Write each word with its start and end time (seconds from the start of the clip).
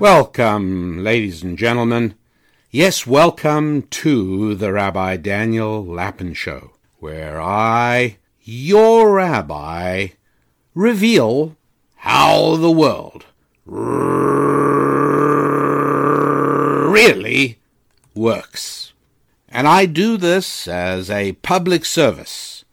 Welcome, 0.00 1.04
ladies 1.04 1.42
and 1.42 1.58
gentlemen. 1.58 2.14
Yes, 2.70 3.06
welcome 3.06 3.82
to 3.90 4.54
the 4.54 4.72
Rabbi 4.72 5.18
Daniel 5.18 5.84
Lapin 5.84 6.32
Show, 6.32 6.70
where 7.00 7.38
I, 7.38 8.16
your 8.40 9.12
rabbi, 9.12 10.06
reveal 10.74 11.54
how 11.96 12.56
the 12.56 12.70
world 12.70 13.26
really 16.86 17.58
works. 18.14 18.94
And 19.50 19.68
I 19.68 19.84
do 19.84 20.16
this 20.16 20.66
as 20.66 21.10
a 21.10 21.32
public 21.32 21.84
service 21.84 22.64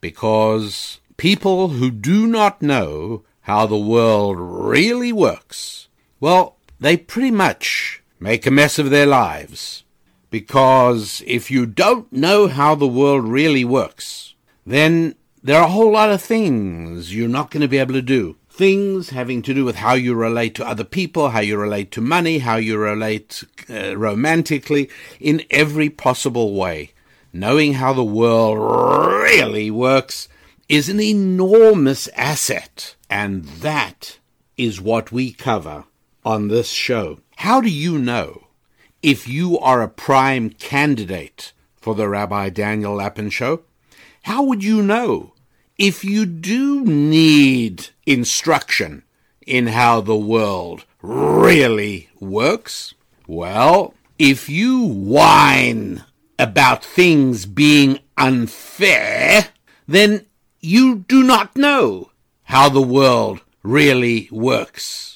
because 0.00 0.98
people 1.18 1.68
who 1.68 1.90
do 1.90 2.26
not 2.26 2.62
know 2.62 3.22
how 3.42 3.66
the 3.66 3.76
world 3.76 4.38
really 4.38 5.12
works, 5.12 5.88
well, 6.24 6.56
they 6.80 6.96
pretty 6.96 7.30
much 7.30 8.02
make 8.18 8.46
a 8.46 8.50
mess 8.50 8.78
of 8.78 8.88
their 8.88 9.04
lives. 9.04 9.84
Because 10.30 11.22
if 11.26 11.50
you 11.50 11.66
don't 11.66 12.10
know 12.10 12.48
how 12.48 12.74
the 12.74 12.88
world 12.88 13.24
really 13.24 13.62
works, 13.62 14.32
then 14.64 15.16
there 15.42 15.60
are 15.60 15.66
a 15.66 15.70
whole 15.70 15.92
lot 15.92 16.10
of 16.10 16.22
things 16.22 17.14
you're 17.14 17.28
not 17.28 17.50
going 17.50 17.60
to 17.60 17.68
be 17.68 17.76
able 17.76 17.92
to 17.92 18.00
do. 18.00 18.38
Things 18.48 19.10
having 19.10 19.42
to 19.42 19.52
do 19.52 19.66
with 19.66 19.76
how 19.76 19.92
you 19.92 20.14
relate 20.14 20.54
to 20.54 20.66
other 20.66 20.82
people, 20.82 21.28
how 21.28 21.40
you 21.40 21.58
relate 21.58 21.90
to 21.90 22.00
money, 22.00 22.38
how 22.38 22.56
you 22.56 22.78
relate 22.78 23.44
uh, 23.68 23.94
romantically, 23.94 24.88
in 25.20 25.42
every 25.50 25.90
possible 25.90 26.54
way. 26.54 26.94
Knowing 27.34 27.74
how 27.74 27.92
the 27.92 28.02
world 28.02 28.56
really 29.22 29.70
works 29.70 30.26
is 30.70 30.88
an 30.88 31.02
enormous 31.02 32.08
asset, 32.16 32.94
and 33.10 33.44
that 33.44 34.20
is 34.56 34.80
what 34.80 35.12
we 35.12 35.30
cover 35.30 35.84
on 36.24 36.48
this 36.48 36.70
show. 36.70 37.20
How 37.36 37.60
do 37.60 37.68
you 37.68 37.98
know 37.98 38.46
if 39.02 39.28
you 39.28 39.58
are 39.58 39.82
a 39.82 39.88
prime 39.88 40.50
candidate 40.50 41.52
for 41.76 41.94
the 41.94 42.08
Rabbi 42.08 42.48
Daniel 42.48 42.94
Lapin 42.94 43.30
show? 43.30 43.62
How 44.22 44.42
would 44.42 44.64
you 44.64 44.80
know 44.82 45.34
if 45.76 46.04
you 46.04 46.24
do 46.24 46.84
need 46.84 47.88
instruction 48.06 49.02
in 49.46 49.66
how 49.68 50.00
the 50.00 50.16
world 50.16 50.84
really 51.02 52.08
works? 52.20 52.94
Well, 53.26 53.94
if 54.18 54.48
you 54.48 54.80
whine 54.80 56.04
about 56.38 56.84
things 56.84 57.46
being 57.46 57.98
unfair, 58.16 59.48
then 59.86 60.26
you 60.60 61.04
do 61.08 61.22
not 61.22 61.56
know 61.56 62.10
how 62.44 62.68
the 62.68 62.82
world 62.82 63.40
really 63.62 64.28
works. 64.30 65.13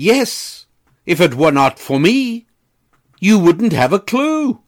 Yes, 0.00 0.66
if 1.06 1.20
it 1.20 1.34
were 1.34 1.50
not 1.50 1.80
for 1.80 1.98
me, 1.98 2.46
you 3.18 3.36
wouldn't 3.36 3.72
have 3.72 3.92
a 3.92 3.98
clue. 3.98 4.60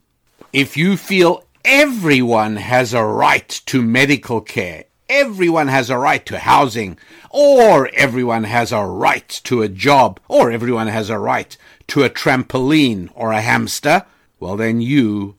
If 0.51 0.75
you 0.75 0.97
feel 0.97 1.45
everyone 1.63 2.57
has 2.57 2.93
a 2.93 3.05
right 3.05 3.47
to 3.67 3.81
medical 3.81 4.41
care, 4.41 4.83
everyone 5.07 5.69
has 5.69 5.89
a 5.89 5.97
right 5.97 6.25
to 6.25 6.37
housing, 6.37 6.97
or 7.29 7.89
everyone 7.93 8.43
has 8.43 8.73
a 8.73 8.83
right 8.83 9.29
to 9.45 9.61
a 9.61 9.69
job, 9.69 10.19
or 10.27 10.51
everyone 10.51 10.87
has 10.87 11.09
a 11.09 11.17
right 11.17 11.55
to 11.87 12.03
a 12.03 12.09
trampoline 12.09 13.09
or 13.15 13.31
a 13.31 13.39
hamster, 13.39 14.05
well, 14.37 14.57
then 14.57 14.81
you 14.81 15.35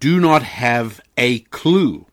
do 0.00 0.18
not 0.18 0.42
have 0.42 1.00
a 1.16 1.38
clue. 1.50 2.06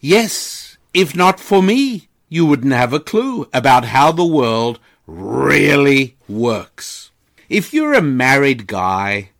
Yes, 0.00 0.78
if 0.94 1.14
not 1.14 1.38
for 1.38 1.62
me, 1.62 2.08
you 2.30 2.46
wouldn't 2.46 2.72
have 2.72 2.94
a 2.94 3.00
clue 3.00 3.50
about 3.52 3.84
how 3.84 4.12
the 4.12 4.24
world 4.24 4.80
really 5.06 6.16
works. 6.28 7.10
If 7.48 7.72
you're 7.74 7.94
a 7.94 8.02
married 8.02 8.66
guy 8.66 9.30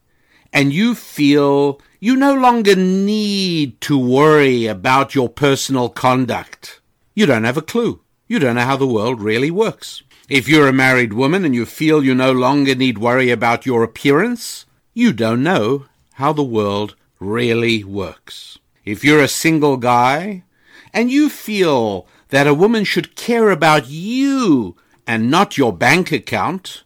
and 0.53 0.73
you 0.73 0.95
feel 0.95 1.81
you 2.01 2.17
no 2.17 2.35
longer 2.35 2.77
need 2.77 3.81
to 3.83 3.99
worry 3.99 4.67
about 4.67 5.15
your 5.15 5.29
personal 5.29 5.89
conduct, 5.89 6.81
you 7.15 7.27
don't 7.27 7.45
have 7.45 7.57
a 7.57 7.63
clue. 7.63 8.01
You 8.27 8.39
don't 8.39 8.57
know 8.57 8.63
how 8.63 8.77
the 8.77 8.87
world 8.87 9.21
really 9.21 9.51
works. 9.51 10.03
If 10.29 10.49
you're 10.49 10.69
a 10.69 10.73
married 10.73 11.13
woman 11.13 11.45
and 11.45 11.55
you 11.55 11.67
feel 11.67 12.03
you 12.03 12.15
no 12.15 12.33
longer 12.33 12.75
need 12.75 12.99
worry 12.99 13.31
about 13.31 13.67
your 13.67 13.83
appearance, 13.83 14.65
you 14.95 15.13
don't 15.13 15.43
know 15.43 15.87
how 16.15 16.33
the 16.33 16.43
world 16.43 16.95
really 17.19 17.85
works. 17.85 18.59
If 18.85 19.05
you're 19.05 19.23
a 19.23 19.29
single 19.29 19.77
guy 19.77 20.45
and 20.93 21.11
you 21.11 21.29
feel 21.29 22.07
that 22.29 22.47
a 22.47 22.55
woman 22.55 22.85
should 22.85 23.17
care 23.17 23.51
about 23.51 23.89
you 23.89 24.77
and 25.07 25.31
not 25.31 25.59
your 25.59 25.73
bank 25.73 26.13
account, 26.13 26.85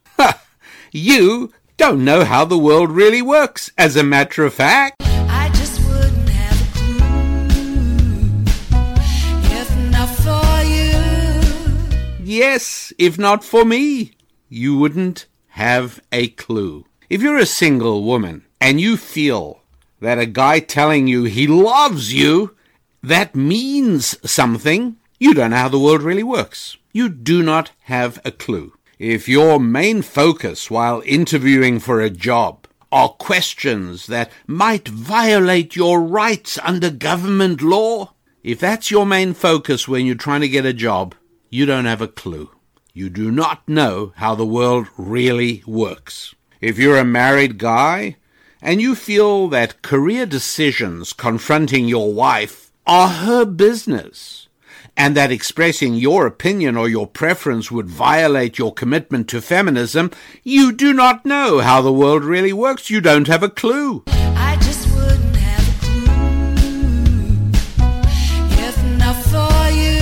you 0.93 1.53
don't 1.77 2.05
know 2.05 2.25
how 2.25 2.45
the 2.45 2.59
world 2.59 2.91
really 2.91 3.23
works, 3.23 3.71
as 3.79 3.97
a 3.97 4.03
matter 4.03 4.45
of 4.45 4.55
fact. 4.55 4.97
I 5.01 5.49
just 5.55 5.81
wouldn't 5.89 6.29
have 6.29 6.61
a 6.61 6.73
clue 6.75 8.45
if 9.61 9.77
not 9.91 10.09
for 10.09 10.63
you. 10.65 12.25
Yes, 12.25 12.93
if 12.99 13.19
not 13.19 13.45
for 13.45 13.65
me, 13.65 14.13
you 14.49 14.77
wouldn't 14.77 15.27
have 15.49 16.01
a 16.11 16.29
clue. 16.29 16.85
If 17.09 17.23
you're 17.23 17.39
a 17.39 17.47
single 17.47 18.03
woman 18.03 18.45
and 18.61 18.81
you 18.81 18.97
feel 18.97 19.63
that 20.01 20.19
a 20.19 20.27
guy 20.27 20.61
telling 20.61 21.07
you 21.07 21.25
he 21.25 21.47
loves 21.47 22.13
you, 22.13 22.57
that 23.03 23.35
means 23.35 24.19
something, 24.29 24.97
you 25.19 25.35
don't 25.35 25.51
know 25.51 25.57
how 25.57 25.69
the 25.69 25.79
world 25.79 26.03
really 26.03 26.23
works. 26.23 26.77
You 26.99 27.09
do 27.09 27.45
not 27.45 27.71
have 27.83 28.21
a 28.25 28.33
clue. 28.33 28.73
If 28.99 29.29
your 29.29 29.61
main 29.61 30.03
focus 30.03 30.69
while 30.69 31.01
interviewing 31.07 31.79
for 31.79 32.01
a 32.01 32.11
job 32.11 32.67
are 32.91 33.11
questions 33.11 34.09
that 34.09 34.33
might 34.49 34.89
violate 34.89 35.77
your 35.77 36.03
rights 36.03 36.59
under 36.61 36.91
government 36.91 37.63
law, 37.63 38.15
if 38.43 38.59
that's 38.59 38.91
your 38.91 39.07
main 39.07 39.33
focus 39.33 39.87
when 39.87 40.07
you're 40.07 40.17
trying 40.17 40.41
to 40.41 40.49
get 40.49 40.67
a 40.67 40.73
job, 40.73 41.15
you 41.51 41.67
don't 41.67 41.85
have 41.85 42.03
a 42.03 42.09
clue. 42.09 42.51
You 42.93 43.11
do 43.11 43.31
not 43.31 43.69
know 43.69 44.13
how 44.17 44.35
the 44.35 44.53
world 44.59 44.89
really 44.97 45.63
works. 45.69 46.35
If 46.61 46.81
you're 46.81 46.99
a 46.99 47.05
married 47.05 47.59
guy 47.59 48.17
and 48.61 48.81
you 48.81 48.97
feel 48.97 49.47
that 49.51 49.83
career 49.83 50.27
decisions 50.27 51.13
confronting 51.13 51.87
your 51.87 52.13
wife 52.13 52.73
are 52.89 53.09
her 53.09 53.45
business, 53.45 54.48
and 54.99 55.17
that 55.17 55.31
expressing 55.31 55.95
your 55.95 56.27
opinion 56.27 56.77
or 56.77 56.89
your 56.89 57.07
preference 57.07 57.71
would 57.71 57.89
violate 57.89 58.59
your 58.59 58.75
commitment 58.75 59.29
to 59.29 59.41
feminism, 59.41 60.11
you 60.43 60.73
do 60.73 60.93
not 60.93 61.25
know 61.25 61.61
how 61.61 61.81
the 61.81 61.93
world 61.93 62.25
really 62.25 62.53
works. 62.53 62.91
You 62.91 63.01
don't 63.01 63.29
have 63.29 63.45
a 63.45 63.49
clue. 63.49 64.03
I 64.09 64.57
just 64.61 64.93
wouldn't 64.93 65.37
have 65.37 65.69
a 65.69 65.81
clue 65.81 67.51
if 68.59 68.85
not 68.99 69.15
for 69.15 69.71
you. 69.71 70.01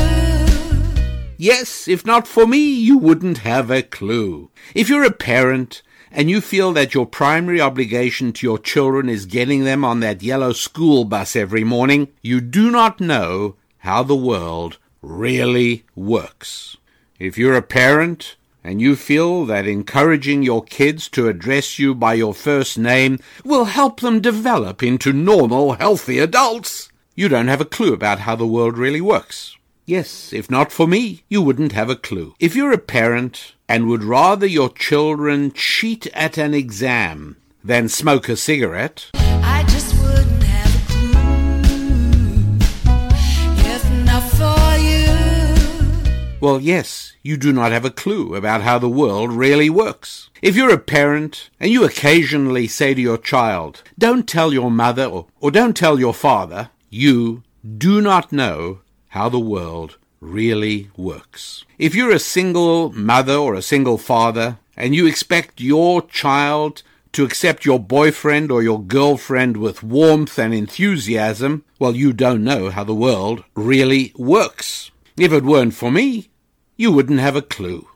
Yes, 1.37 1.87
if 1.87 2.07
not 2.07 2.27
for 2.27 2.47
me, 2.47 2.67
you 2.67 2.97
wouldn't 2.97 3.39
have 3.39 3.71
a 3.71 3.83
clue. 3.83 4.51
If 4.75 4.89
you're 4.89 5.05
a 5.05 5.13
parent 5.13 5.83
and 6.11 6.31
you 6.31 6.41
feel 6.41 6.73
that 6.73 6.95
your 6.95 7.05
primary 7.05 7.61
obligation 7.61 8.33
to 8.33 8.47
your 8.47 8.59
children 8.59 9.11
is 9.11 9.27
getting 9.27 9.65
them 9.65 9.84
on 9.84 10.01
that 10.01 10.23
yellow 10.23 10.53
school 10.53 11.05
bus 11.05 11.37
every 11.37 11.65
morning, 11.65 12.09
you 12.23 12.41
do 12.41 12.71
not 12.71 12.99
know 12.99 13.57
how 13.81 14.03
the 14.03 14.17
world 14.17 14.78
really 15.06 15.84
works. 15.94 16.77
If 17.19 17.39
you're 17.39 17.54
a 17.54 17.63
parent 17.63 18.36
and 18.65 18.81
you 18.81 18.97
feel 18.97 19.47
that 19.47 19.66
encouraging 19.66 20.42
your 20.42 20.65
kids 20.65 21.09
to 21.10 21.28
address 21.28 21.78
you 21.78 21.95
by 21.95 22.15
your 22.15 22.34
first 22.34 22.77
name 22.77 23.21
will 23.45 23.66
help 23.66 24.01
them 24.01 24.21
develop 24.21 24.83
into 24.83 25.13
normal, 25.13 25.75
healthy 25.75 26.19
adults, 26.19 26.91
you 27.15 27.28
don't 27.28 27.48
have 27.48 27.60
a 27.60 27.65
clue 27.65 27.92
about 27.95 28.21
how 28.21 28.36
the 28.36 28.47
world 28.47 28.77
really 28.77 29.01
works. 29.01 29.57
Yes, 29.86 30.33
if 30.33 30.51
not 30.51 30.72
for 30.72 30.89
me, 30.89 31.22
you 31.28 31.41
wouldn't 31.41 31.72
have 31.72 31.89
a 31.89 31.97
clue. 31.97 32.34
If 32.41 32.57
you're 32.57 32.72
a 32.72 32.78
parent 32.78 33.54
and 33.69 33.86
would 33.86 34.03
rather 34.03 34.47
your 34.47 34.69
children 34.69 35.53
cheat 35.53 36.09
at 36.09 36.36
an 36.36 36.53
exam 36.53 37.36
than 37.63 37.89
smoke 37.89 38.28
a 38.28 38.36
cigarette, 38.36 39.10
well, 46.38 46.60
yes, 46.60 47.15
you 47.22 47.36
do 47.36 47.53
not 47.53 47.72
have 47.72 47.84
a 47.84 47.91
clue 47.91 48.34
about 48.34 48.62
how 48.62 48.78
the 48.78 48.88
world 48.88 49.33
really 49.33 49.71
works. 49.71 50.28
If 50.42 50.54
you're 50.54 50.72
a 50.72 50.78
parent 50.78 51.48
and 51.59 51.71
you 51.71 51.84
occasionally 51.84 52.66
say 52.66 52.92
to 52.92 53.00
your 53.00 53.18
child, 53.18 53.83
don't 53.98 54.28
tell 54.28 54.53
your 54.53 54.71
mother 54.71 55.06
or, 55.06 55.27
or 55.41 55.50
don't 55.50 55.77
tell 55.77 55.98
your 55.98 56.15
father, 56.15 56.71
you 56.91 57.42
do 57.78 58.00
not 58.00 58.33
know 58.33 58.80
how 59.09 59.28
the 59.28 59.41
world 59.41 59.97
really 60.21 60.91
works. 60.97 61.65
If 61.78 61.94
you're 61.94 62.12
a 62.12 62.18
single 62.18 62.92
mother 62.92 63.34
or 63.34 63.54
a 63.54 63.62
single 63.62 63.98
father 63.98 64.59
and 64.77 64.94
you 64.94 65.06
expect 65.06 65.60
your 65.60 66.03
child 66.03 66.83
to 67.12 67.24
accept 67.24 67.65
your 67.65 67.80
boyfriend 67.80 68.50
or 68.50 68.62
your 68.62 68.83
girlfriend 68.83 69.56
with 69.56 69.83
warmth 69.83 70.38
and 70.38 70.53
enthusiasm, 70.53 71.65
well, 71.78 71.97
you 71.97 72.12
don't 72.12 72.44
know 72.44 72.68
how 72.68 72.84
the 72.84 72.94
world 72.94 73.42
really 73.54 74.12
works. 74.16 74.91
If 75.18 75.33
it 75.33 75.45
weren't 75.45 75.74
for 75.74 75.91
me, 75.91 76.28
you 76.77 76.92
wouldn't 76.92 77.21
have 77.21 77.36
a 77.36 77.42
clue. 77.42 77.89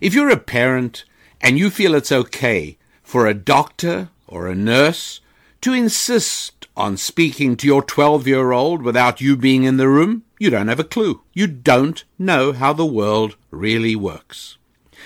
If 0.00 0.12
you're 0.12 0.30
a 0.30 0.36
parent 0.36 1.04
and 1.40 1.56
you 1.56 1.70
feel 1.70 1.94
it's 1.94 2.10
okay 2.10 2.78
for 3.02 3.26
a 3.26 3.34
doctor 3.34 4.08
or 4.26 4.48
a 4.48 4.56
nurse 4.56 5.20
to 5.60 5.72
insist 5.72 6.66
on 6.76 6.96
speaking 6.96 7.56
to 7.56 7.66
your 7.66 7.82
12 7.82 8.26
year 8.26 8.50
old 8.50 8.82
without 8.82 9.20
you 9.20 9.36
being 9.36 9.62
in 9.62 9.76
the 9.76 9.88
room, 9.88 10.24
you 10.38 10.50
don't 10.50 10.68
have 10.68 10.80
a 10.80 10.84
clue. 10.84 11.22
You 11.32 11.46
don't 11.46 12.04
know 12.18 12.52
how 12.52 12.72
the 12.72 12.86
world 12.86 13.36
really 13.50 13.94
works. 13.94 14.58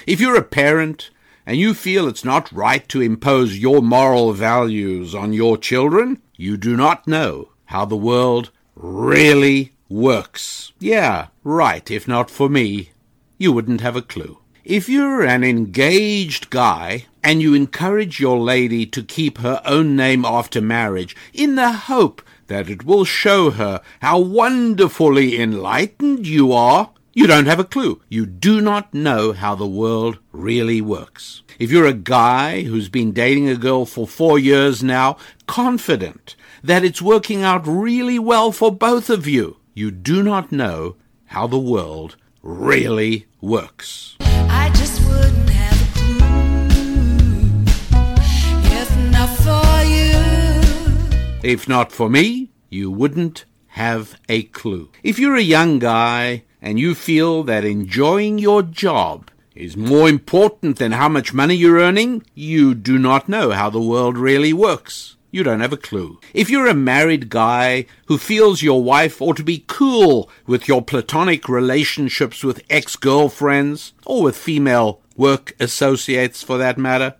If 0.06 0.20
you're 0.20 0.36
a 0.36 0.42
parent 0.42 1.10
and 1.44 1.58
you 1.58 1.74
feel 1.74 2.08
it's 2.08 2.24
not 2.24 2.50
right 2.50 2.88
to 2.88 3.00
impose 3.02 3.58
your 3.58 3.82
moral 3.82 4.32
values 4.32 5.14
on 5.14 5.32
your 5.32 5.58
children, 5.58 6.22
you 6.36 6.56
do 6.56 6.76
not 6.76 7.06
know 7.06 7.50
how 7.66 7.84
the 7.84 7.96
world 7.96 8.50
really 8.74 9.71
works. 9.92 10.72
Yeah, 10.78 11.28
right, 11.44 11.90
if 11.90 12.08
not 12.08 12.30
for 12.30 12.48
me, 12.48 12.90
you 13.38 13.52
wouldn't 13.52 13.80
have 13.80 13.96
a 13.96 14.02
clue. 14.02 14.38
If 14.64 14.88
you're 14.88 15.22
an 15.22 15.42
engaged 15.42 16.50
guy 16.50 17.06
and 17.22 17.42
you 17.42 17.54
encourage 17.54 18.20
your 18.20 18.38
lady 18.38 18.86
to 18.86 19.02
keep 19.02 19.38
her 19.38 19.60
own 19.64 19.96
name 19.96 20.24
after 20.24 20.60
marriage 20.60 21.16
in 21.32 21.56
the 21.56 21.72
hope 21.72 22.22
that 22.46 22.70
it 22.70 22.84
will 22.84 23.04
show 23.04 23.50
her 23.50 23.80
how 24.00 24.20
wonderfully 24.20 25.40
enlightened 25.40 26.26
you 26.26 26.52
are, 26.52 26.90
you 27.14 27.26
don't 27.26 27.46
have 27.46 27.60
a 27.60 27.64
clue. 27.64 28.00
You 28.08 28.24
do 28.24 28.60
not 28.60 28.94
know 28.94 29.32
how 29.32 29.54
the 29.54 29.66
world 29.66 30.18
really 30.32 30.80
works. 30.80 31.42
If 31.58 31.70
you're 31.70 31.86
a 31.86 31.92
guy 31.92 32.62
who's 32.62 32.88
been 32.88 33.12
dating 33.12 33.48
a 33.48 33.56
girl 33.56 33.84
for 33.84 34.06
four 34.06 34.38
years 34.38 34.82
now, 34.82 35.16
confident 35.46 36.36
that 36.62 36.84
it's 36.84 37.02
working 37.02 37.42
out 37.42 37.66
really 37.66 38.18
well 38.18 38.52
for 38.52 38.74
both 38.74 39.10
of 39.10 39.26
you, 39.26 39.56
you 39.74 39.90
do 39.90 40.22
not 40.22 40.52
know 40.52 40.96
how 41.26 41.46
the 41.46 41.58
world 41.58 42.16
really 42.42 43.26
works. 43.40 44.16
I 44.20 44.70
just 44.74 45.00
wouldn't 45.08 45.50
have 45.50 45.80
a 45.80 45.92
clue 45.94 47.64
if 48.80 48.96
not 49.10 49.30
for 49.38 49.82
you. 49.84 50.12
If 51.42 51.68
not 51.68 51.92
for 51.92 52.08
me, 52.10 52.50
you 52.68 52.90
wouldn't 52.90 53.44
have 53.68 54.18
a 54.28 54.42
clue. 54.44 54.90
If 55.02 55.18
you're 55.18 55.36
a 55.36 55.42
young 55.42 55.78
guy 55.78 56.44
and 56.60 56.78
you 56.78 56.94
feel 56.94 57.42
that 57.44 57.64
enjoying 57.64 58.38
your 58.38 58.62
job 58.62 59.30
is 59.54 59.76
more 59.76 60.08
important 60.08 60.78
than 60.78 60.92
how 60.92 61.08
much 61.08 61.32
money 61.34 61.54
you're 61.54 61.78
earning, 61.78 62.22
you 62.34 62.74
do 62.74 62.98
not 62.98 63.28
know 63.28 63.50
how 63.50 63.70
the 63.70 63.80
world 63.80 64.16
really 64.18 64.52
works. 64.52 65.16
You 65.34 65.42
don't 65.42 65.60
have 65.60 65.72
a 65.72 65.78
clue. 65.78 66.20
If 66.34 66.50
you're 66.50 66.66
a 66.66 66.74
married 66.74 67.30
guy 67.30 67.86
who 68.04 68.18
feels 68.18 68.60
your 68.60 68.84
wife 68.84 69.22
ought 69.22 69.38
to 69.38 69.42
be 69.42 69.64
cool 69.66 70.28
with 70.46 70.68
your 70.68 70.82
platonic 70.82 71.48
relationships 71.48 72.44
with 72.44 72.62
ex-girlfriends 72.68 73.94
or 74.04 74.22
with 74.22 74.36
female 74.36 75.00
work 75.16 75.56
associates 75.58 76.42
for 76.42 76.58
that 76.58 76.76
matter, 76.76 77.14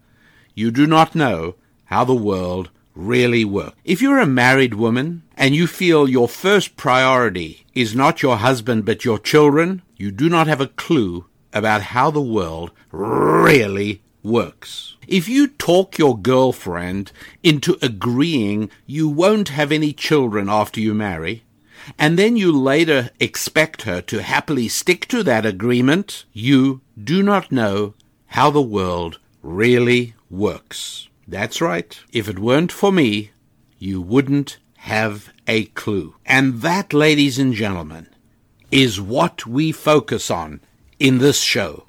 you 0.55 0.70
do 0.70 0.87
not 0.87 1.14
know 1.14 1.55
how 1.87 2.05
the 2.05 2.14
world 2.14 2.69
really 2.94 3.47
works. 3.47 3.76
If 3.82 4.03
you're 4.03 4.19
a 4.19 4.26
married 4.26 4.75
woman 4.75 5.23
and 5.35 5.55
you 5.55 5.67
feel 5.67 6.06
your 6.06 6.29
first 6.29 6.76
priority 6.76 7.64
is 7.73 7.97
not 7.97 8.20
your 8.20 8.37
husband 8.37 8.85
but 8.85 9.06
your 9.06 9.19
children, 9.19 9.81
you 9.97 10.11
do 10.11 10.29
not 10.29 10.49
have 10.49 10.61
a 10.61 10.67
clue 10.67 11.25
about 11.55 11.81
how 11.81 12.11
the 12.11 12.20
world 12.20 12.73
really 12.91 14.03
works. 14.23 14.97
If 15.07 15.29
you 15.29 15.49
talk 15.49 15.99
your 15.99 16.19
girlfriend 16.19 17.13
into 17.43 17.79
agreeing 17.83 18.71
you 18.87 19.09
won't 19.09 19.51
have 19.51 19.73
any 19.73 19.93
children 19.93 20.49
after 20.49 20.81
you 20.81 20.95
marry, 20.95 21.43
and 21.99 22.19
then 22.19 22.37
you 22.37 22.53
later 22.53 23.11
expect 23.19 23.83
her 23.83 24.01
to 24.03 24.23
happily 24.23 24.69
stick 24.69 25.07
to 25.09 25.23
that 25.25 25.45
agreement, 25.45 26.25
you 26.33 26.81
do 27.03 27.23
not 27.23 27.51
know 27.51 27.95
how 28.27 28.51
the 28.51 28.63
world 28.63 29.19
really 29.43 30.15
works. 30.31 31.09
That's 31.27 31.61
right. 31.61 31.99
If 32.13 32.29
it 32.29 32.39
weren't 32.39 32.73
for 32.73 32.93
me, 32.93 33.33
you 33.79 34.01
wouldn't 34.01 34.59
have 34.79 35.33
a 35.47 35.65
clue. 35.67 36.15
And 36.25 36.63
that, 36.63 36.93
ladies 36.93 37.39
and 37.39 37.53
gentlemen, 37.53 38.09
is 38.71 39.01
what 39.01 39.47
we 39.47 39.73
focus 39.73 40.31
on 40.31 40.61
in 40.99 41.19
this 41.19 41.41
show. 41.41 41.85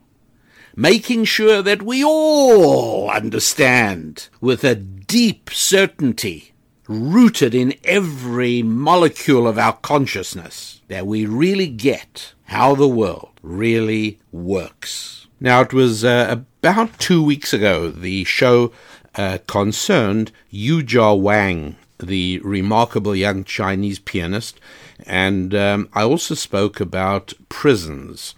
Making 0.76 1.26
sure 1.26 1.62
that 1.62 1.84
we 1.84 2.04
all 2.04 3.10
understand 3.12 4.28
with 4.42 4.64
a 4.64 4.74
deep 4.74 5.52
certainty, 5.52 6.54
rooted 6.88 7.54
in 7.54 7.76
every 7.84 8.64
molecule 8.64 9.48
of 9.48 9.60
our 9.60 9.74
consciousness, 9.74 10.82
that 10.88 11.06
we 11.06 11.28
really 11.28 11.68
get 11.68 12.34
how 12.46 12.74
the 12.74 12.88
world 12.88 13.30
really 13.44 14.18
works. 14.32 15.28
Now, 15.40 15.62
it 15.62 15.74
was 15.74 16.04
uh, 16.04 16.42
about 16.64 16.98
two 16.98 17.24
weeks 17.24 17.54
ago, 17.54 17.92
the 17.92 18.24
show 18.24 18.72
uh, 19.14 19.38
concerned 19.46 20.32
Yuja 20.52 21.20
Wang, 21.20 21.76
the 22.00 22.40
remarkable 22.40 23.16
young 23.16 23.44
Chinese 23.44 24.00
pianist, 24.00 24.60
and 25.06 25.54
um, 25.54 25.90
I 25.94 26.02
also 26.02 26.34
spoke 26.34 26.80
about 26.80 27.34
prisons. 27.48 28.34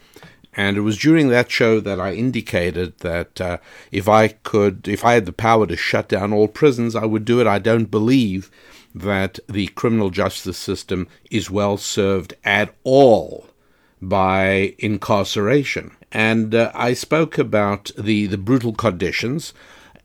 And 0.55 0.77
it 0.77 0.81
was 0.81 0.97
during 0.97 1.27
that 1.29 1.51
show 1.51 1.79
that 1.81 1.99
I 1.99 2.13
indicated 2.13 2.97
that 2.99 3.41
uh, 3.41 3.57
if 3.91 4.07
I 4.07 4.29
could, 4.29 4.87
if 4.87 5.03
I 5.03 5.13
had 5.13 5.25
the 5.25 5.33
power 5.33 5.67
to 5.67 5.75
shut 5.75 6.07
down 6.07 6.31
all 6.31 6.47
prisons, 6.47 6.95
I 6.95 7.05
would 7.05 7.25
do 7.25 7.41
it. 7.41 7.47
I 7.47 7.59
don't 7.59 7.91
believe 7.91 8.49
that 8.93 9.39
the 9.49 9.67
criminal 9.67 10.09
justice 10.09 10.57
system 10.57 11.09
is 11.29 11.51
well 11.51 11.75
served 11.75 12.33
at 12.45 12.73
all 12.85 13.47
by 14.01 14.73
incarceration. 14.79 15.91
And 16.13 16.55
uh, 16.55 16.71
I 16.73 16.93
spoke 16.93 17.37
about 17.37 17.91
the, 17.97 18.27
the 18.27 18.37
brutal 18.37 18.71
conditions, 18.71 19.53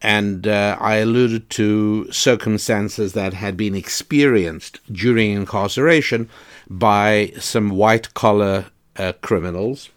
and 0.03 0.49
uh, 0.49 0.76
I 0.81 0.96
alluded 0.96 1.50
to 1.50 2.11
circumstances 2.11 3.12
that 3.12 3.35
had 3.35 3.56
been 3.56 3.76
experienced 3.76 4.81
during 4.93 5.31
incarceration 5.31 6.29
by 6.69 7.32
some 7.38 7.70
white 7.70 8.14
collar 8.14 8.67
uh, 8.96 9.12
criminals 9.20 9.91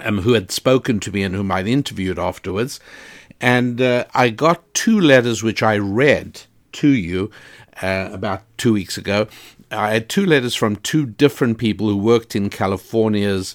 um, 0.00 0.18
who 0.18 0.32
had 0.32 0.50
spoken 0.50 1.00
to 1.00 1.12
me 1.12 1.22
and 1.22 1.34
whom 1.34 1.50
I'd 1.50 1.66
interviewed 1.66 2.18
afterwards. 2.18 2.80
And 3.40 3.80
uh, 3.80 4.04
I 4.14 4.30
got 4.30 4.74
two 4.74 5.00
letters 5.00 5.42
which 5.42 5.62
I 5.62 5.78
read 5.78 6.42
to 6.72 6.88
you 6.88 7.30
uh, 7.82 8.10
about 8.12 8.42
two 8.56 8.72
weeks 8.72 8.98
ago. 8.98 9.28
I 9.70 9.92
had 9.92 10.08
two 10.08 10.24
letters 10.24 10.54
from 10.54 10.76
two 10.76 11.06
different 11.06 11.58
people 11.58 11.88
who 11.88 11.96
worked 11.96 12.34
in 12.34 12.50
California's 12.50 13.54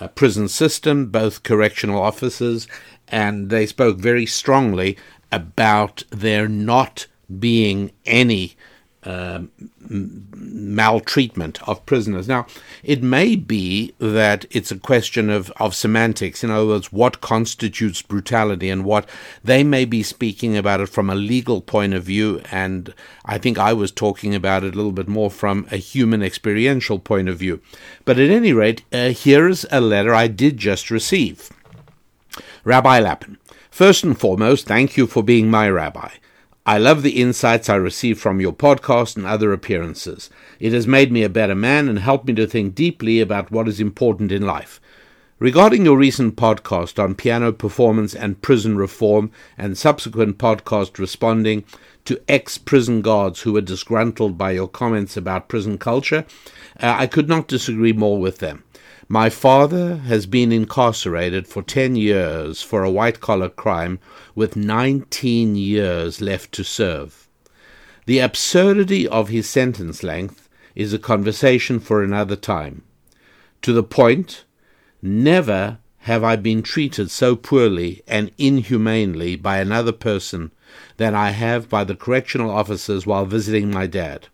uh, 0.00 0.08
prison 0.08 0.48
system, 0.48 1.06
both 1.06 1.42
correctional 1.42 2.00
officers, 2.00 2.68
and 3.08 3.50
they 3.50 3.66
spoke 3.66 3.98
very 3.98 4.26
strongly 4.26 4.96
about 5.32 6.04
there 6.10 6.48
not 6.48 7.06
being 7.38 7.90
any 8.06 8.56
um, 9.04 9.50
maltreatment 9.88 11.66
of 11.68 11.84
prisoners. 11.86 12.28
Now, 12.28 12.46
it 12.82 13.02
may 13.02 13.36
be 13.36 13.94
that 13.98 14.46
it's 14.50 14.70
a 14.70 14.78
question 14.78 15.30
of, 15.30 15.50
of 15.56 15.74
semantics. 15.74 16.42
In 16.42 16.50
other 16.50 16.66
words, 16.66 16.92
what 16.92 17.20
constitutes 17.20 18.02
brutality 18.02 18.70
and 18.70 18.84
what 18.84 19.08
they 19.42 19.62
may 19.62 19.84
be 19.84 20.02
speaking 20.02 20.56
about 20.56 20.80
it 20.80 20.88
from 20.88 21.10
a 21.10 21.14
legal 21.14 21.60
point 21.60 21.94
of 21.94 22.04
view. 22.04 22.42
And 22.50 22.94
I 23.24 23.38
think 23.38 23.58
I 23.58 23.72
was 23.72 23.92
talking 23.92 24.34
about 24.34 24.64
it 24.64 24.74
a 24.74 24.76
little 24.76 24.92
bit 24.92 25.08
more 25.08 25.30
from 25.30 25.66
a 25.70 25.76
human 25.76 26.22
experiential 26.22 26.98
point 26.98 27.28
of 27.28 27.38
view. 27.38 27.60
But 28.04 28.18
at 28.18 28.30
any 28.30 28.52
rate, 28.52 28.82
uh, 28.92 29.10
here's 29.10 29.66
a 29.70 29.80
letter 29.80 30.14
I 30.14 30.28
did 30.28 30.56
just 30.56 30.90
receive. 30.90 31.50
Rabbi 32.64 33.00
Lapin, 33.00 33.38
first 33.70 34.04
and 34.04 34.18
foremost, 34.18 34.66
thank 34.66 34.96
you 34.96 35.06
for 35.06 35.22
being 35.22 35.50
my 35.50 35.68
rabbi. 35.68 36.10
I 36.66 36.78
love 36.78 37.02
the 37.02 37.20
insights 37.20 37.68
I 37.68 37.74
receive 37.74 38.18
from 38.18 38.40
your 38.40 38.54
podcast 38.54 39.16
and 39.16 39.26
other 39.26 39.52
appearances. 39.52 40.30
It 40.58 40.72
has 40.72 40.86
made 40.86 41.12
me 41.12 41.22
a 41.22 41.28
better 41.28 41.54
man 41.54 41.90
and 41.90 41.98
helped 41.98 42.26
me 42.26 42.32
to 42.36 42.46
think 42.46 42.74
deeply 42.74 43.20
about 43.20 43.50
what 43.50 43.68
is 43.68 43.80
important 43.80 44.32
in 44.32 44.46
life. 44.46 44.80
Regarding 45.38 45.84
your 45.84 45.98
recent 45.98 46.36
podcast 46.36 46.98
on 46.98 47.16
piano 47.16 47.52
performance 47.52 48.14
and 48.14 48.40
prison 48.40 48.78
reform, 48.78 49.30
and 49.58 49.76
subsequent 49.76 50.38
podcast 50.38 50.96
responding 50.96 51.64
to 52.06 52.18
ex 52.28 52.56
prison 52.56 53.02
guards 53.02 53.42
who 53.42 53.52
were 53.52 53.60
disgruntled 53.60 54.38
by 54.38 54.52
your 54.52 54.68
comments 54.68 55.18
about 55.18 55.48
prison 55.48 55.76
culture, 55.76 56.24
uh, 56.80 56.96
I 56.98 57.06
could 57.06 57.28
not 57.28 57.46
disagree 57.46 57.92
more 57.92 58.18
with 58.18 58.38
them. 58.38 58.63
My 59.08 59.28
father 59.28 59.96
has 59.96 60.24
been 60.24 60.50
incarcerated 60.50 61.46
for 61.46 61.62
10 61.62 61.94
years 61.94 62.62
for 62.62 62.82
a 62.82 62.90
white 62.90 63.20
collar 63.20 63.50
crime 63.50 63.98
with 64.34 64.56
19 64.56 65.56
years 65.56 66.22
left 66.22 66.52
to 66.52 66.64
serve. 66.64 67.28
The 68.06 68.20
absurdity 68.20 69.06
of 69.06 69.28
his 69.28 69.48
sentence 69.48 70.02
length 70.02 70.48
is 70.74 70.92
a 70.92 70.98
conversation 70.98 71.80
for 71.80 72.02
another 72.02 72.36
time. 72.36 72.82
To 73.62 73.72
the 73.72 73.82
point, 73.82 74.44
never 75.02 75.78
have 75.98 76.24
I 76.24 76.36
been 76.36 76.62
treated 76.62 77.10
so 77.10 77.36
poorly 77.36 78.02
and 78.06 78.30
inhumanely 78.38 79.36
by 79.36 79.58
another 79.58 79.92
person 79.92 80.50
than 80.96 81.14
I 81.14 81.30
have 81.30 81.68
by 81.68 81.84
the 81.84 81.94
correctional 81.94 82.50
officers 82.50 83.06
while 83.06 83.26
visiting 83.26 83.70
my 83.70 83.86
dad. 83.86 84.28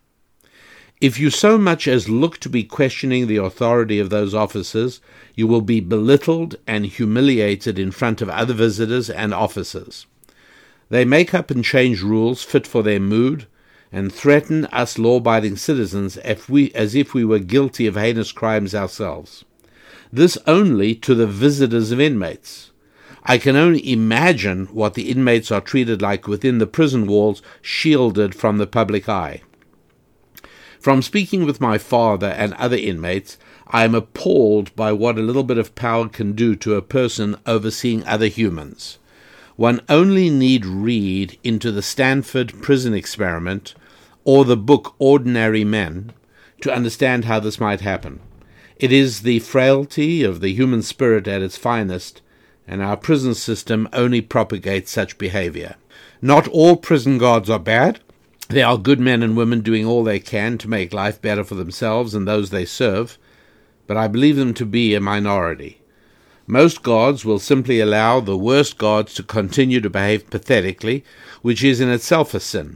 If 1.01 1.17
you 1.17 1.31
so 1.31 1.57
much 1.57 1.87
as 1.87 2.09
look 2.09 2.37
to 2.37 2.49
be 2.49 2.63
questioning 2.63 3.25
the 3.25 3.37
authority 3.37 3.97
of 3.97 4.11
those 4.11 4.35
officers, 4.35 5.01
you 5.33 5.47
will 5.47 5.61
be 5.61 5.79
belittled 5.79 6.57
and 6.67 6.85
humiliated 6.85 7.79
in 7.79 7.89
front 7.89 8.21
of 8.21 8.29
other 8.29 8.53
visitors 8.53 9.09
and 9.09 9.33
officers. 9.33 10.05
They 10.89 11.03
make 11.03 11.33
up 11.33 11.49
and 11.49 11.65
change 11.65 12.03
rules 12.03 12.43
fit 12.43 12.67
for 12.67 12.83
their 12.83 12.99
mood 12.99 13.47
and 13.91 14.13
threaten 14.13 14.65
us 14.65 14.99
law 14.99 15.17
abiding 15.17 15.55
citizens 15.55 16.17
if 16.23 16.47
we, 16.47 16.71
as 16.73 16.93
if 16.93 17.15
we 17.15 17.25
were 17.25 17.39
guilty 17.39 17.87
of 17.87 17.95
heinous 17.95 18.31
crimes 18.31 18.75
ourselves. 18.75 19.43
This 20.13 20.37
only 20.45 20.93
to 20.95 21.15
the 21.15 21.25
visitors 21.25 21.91
of 21.91 21.99
inmates. 21.99 22.69
I 23.23 23.39
can 23.39 23.55
only 23.55 23.91
imagine 23.91 24.67
what 24.67 24.93
the 24.93 25.09
inmates 25.09 25.49
are 25.49 25.61
treated 25.61 25.99
like 25.99 26.27
within 26.27 26.59
the 26.59 26.67
prison 26.67 27.07
walls, 27.07 27.41
shielded 27.59 28.35
from 28.35 28.59
the 28.59 28.67
public 28.67 29.09
eye. 29.09 29.41
From 30.81 31.03
speaking 31.03 31.45
with 31.45 31.61
my 31.61 31.77
father 31.77 32.29
and 32.29 32.55
other 32.55 32.75
inmates, 32.75 33.37
I 33.67 33.83
am 33.83 33.93
appalled 33.93 34.75
by 34.75 34.91
what 34.91 35.19
a 35.19 35.21
little 35.21 35.43
bit 35.43 35.59
of 35.59 35.75
power 35.75 36.09
can 36.09 36.31
do 36.31 36.55
to 36.55 36.73
a 36.73 36.81
person 36.81 37.37
overseeing 37.45 38.03
other 38.05 38.25
humans. 38.25 38.97
One 39.55 39.81
only 39.87 40.31
need 40.31 40.65
read 40.65 41.37
into 41.43 41.71
the 41.71 41.83
Stanford 41.83 42.63
prison 42.63 42.95
experiment 42.95 43.75
or 44.23 44.43
the 44.43 44.57
book 44.57 44.95
Ordinary 44.97 45.63
Men 45.63 46.13
to 46.61 46.73
understand 46.73 47.25
how 47.25 47.39
this 47.39 47.59
might 47.59 47.81
happen. 47.81 48.19
It 48.77 48.91
is 48.91 49.21
the 49.21 49.37
frailty 49.37 50.23
of 50.23 50.41
the 50.41 50.51
human 50.51 50.81
spirit 50.81 51.27
at 51.27 51.43
its 51.43 51.57
finest, 51.57 52.23
and 52.67 52.81
our 52.81 52.97
prison 52.97 53.35
system 53.35 53.87
only 53.93 54.21
propagates 54.21 54.89
such 54.89 55.19
behavior. 55.19 55.75
Not 56.23 56.47
all 56.47 56.75
prison 56.75 57.19
guards 57.19 57.51
are 57.51 57.59
bad. 57.59 57.99
They 58.51 58.63
are 58.63 58.77
good 58.77 58.99
men 58.99 59.23
and 59.23 59.37
women 59.37 59.61
doing 59.61 59.85
all 59.85 60.03
they 60.03 60.19
can 60.19 60.57
to 60.57 60.69
make 60.69 60.91
life 60.91 61.21
better 61.21 61.45
for 61.45 61.55
themselves 61.55 62.13
and 62.13 62.27
those 62.27 62.49
they 62.49 62.65
serve, 62.65 63.17
but 63.87 63.95
I 63.95 64.09
believe 64.09 64.35
them 64.35 64.53
to 64.55 64.65
be 64.65 64.93
a 64.93 64.99
minority. 64.99 65.79
Most 66.47 66.83
guards 66.83 67.23
will 67.23 67.39
simply 67.39 67.79
allow 67.79 68.19
the 68.19 68.37
worst 68.37 68.77
guards 68.77 69.13
to 69.13 69.23
continue 69.23 69.79
to 69.79 69.89
behave 69.89 70.29
pathetically, 70.29 71.05
which 71.41 71.63
is 71.63 71.79
in 71.79 71.87
itself 71.87 72.33
a 72.33 72.41
sin. 72.41 72.75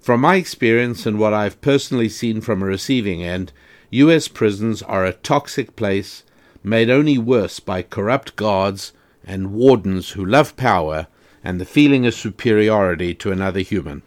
From 0.00 0.22
my 0.22 0.36
experience 0.36 1.04
and 1.04 1.18
what 1.18 1.34
I've 1.34 1.60
personally 1.60 2.08
seen 2.08 2.40
from 2.40 2.62
a 2.62 2.66
receiving 2.66 3.22
end, 3.22 3.52
U.S. 3.90 4.28
prisons 4.28 4.80
are 4.80 5.04
a 5.04 5.12
toxic 5.12 5.76
place 5.76 6.22
made 6.64 6.88
only 6.88 7.18
worse 7.18 7.60
by 7.60 7.82
corrupt 7.82 8.34
guards 8.34 8.94
and 9.26 9.52
wardens 9.52 10.12
who 10.12 10.24
love 10.24 10.56
power 10.56 11.06
and 11.44 11.60
the 11.60 11.66
feeling 11.66 12.06
of 12.06 12.14
superiority 12.14 13.12
to 13.16 13.30
another 13.30 13.60
human. 13.60 14.00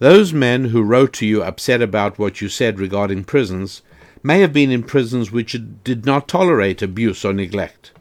Those 0.00 0.32
men 0.32 0.66
who 0.66 0.82
wrote 0.82 1.12
to 1.14 1.26
you 1.26 1.42
upset 1.42 1.82
about 1.82 2.18
what 2.18 2.40
you 2.40 2.48
said 2.48 2.80
regarding 2.80 3.24
prisons 3.24 3.82
may 4.22 4.40
have 4.40 4.50
been 4.50 4.70
in 4.70 4.82
prisons 4.82 5.30
which 5.30 5.58
did 5.84 6.06
not 6.06 6.26
tolerate 6.26 6.80
abuse 6.80 7.22
or 7.22 7.34
neglect. 7.34 7.92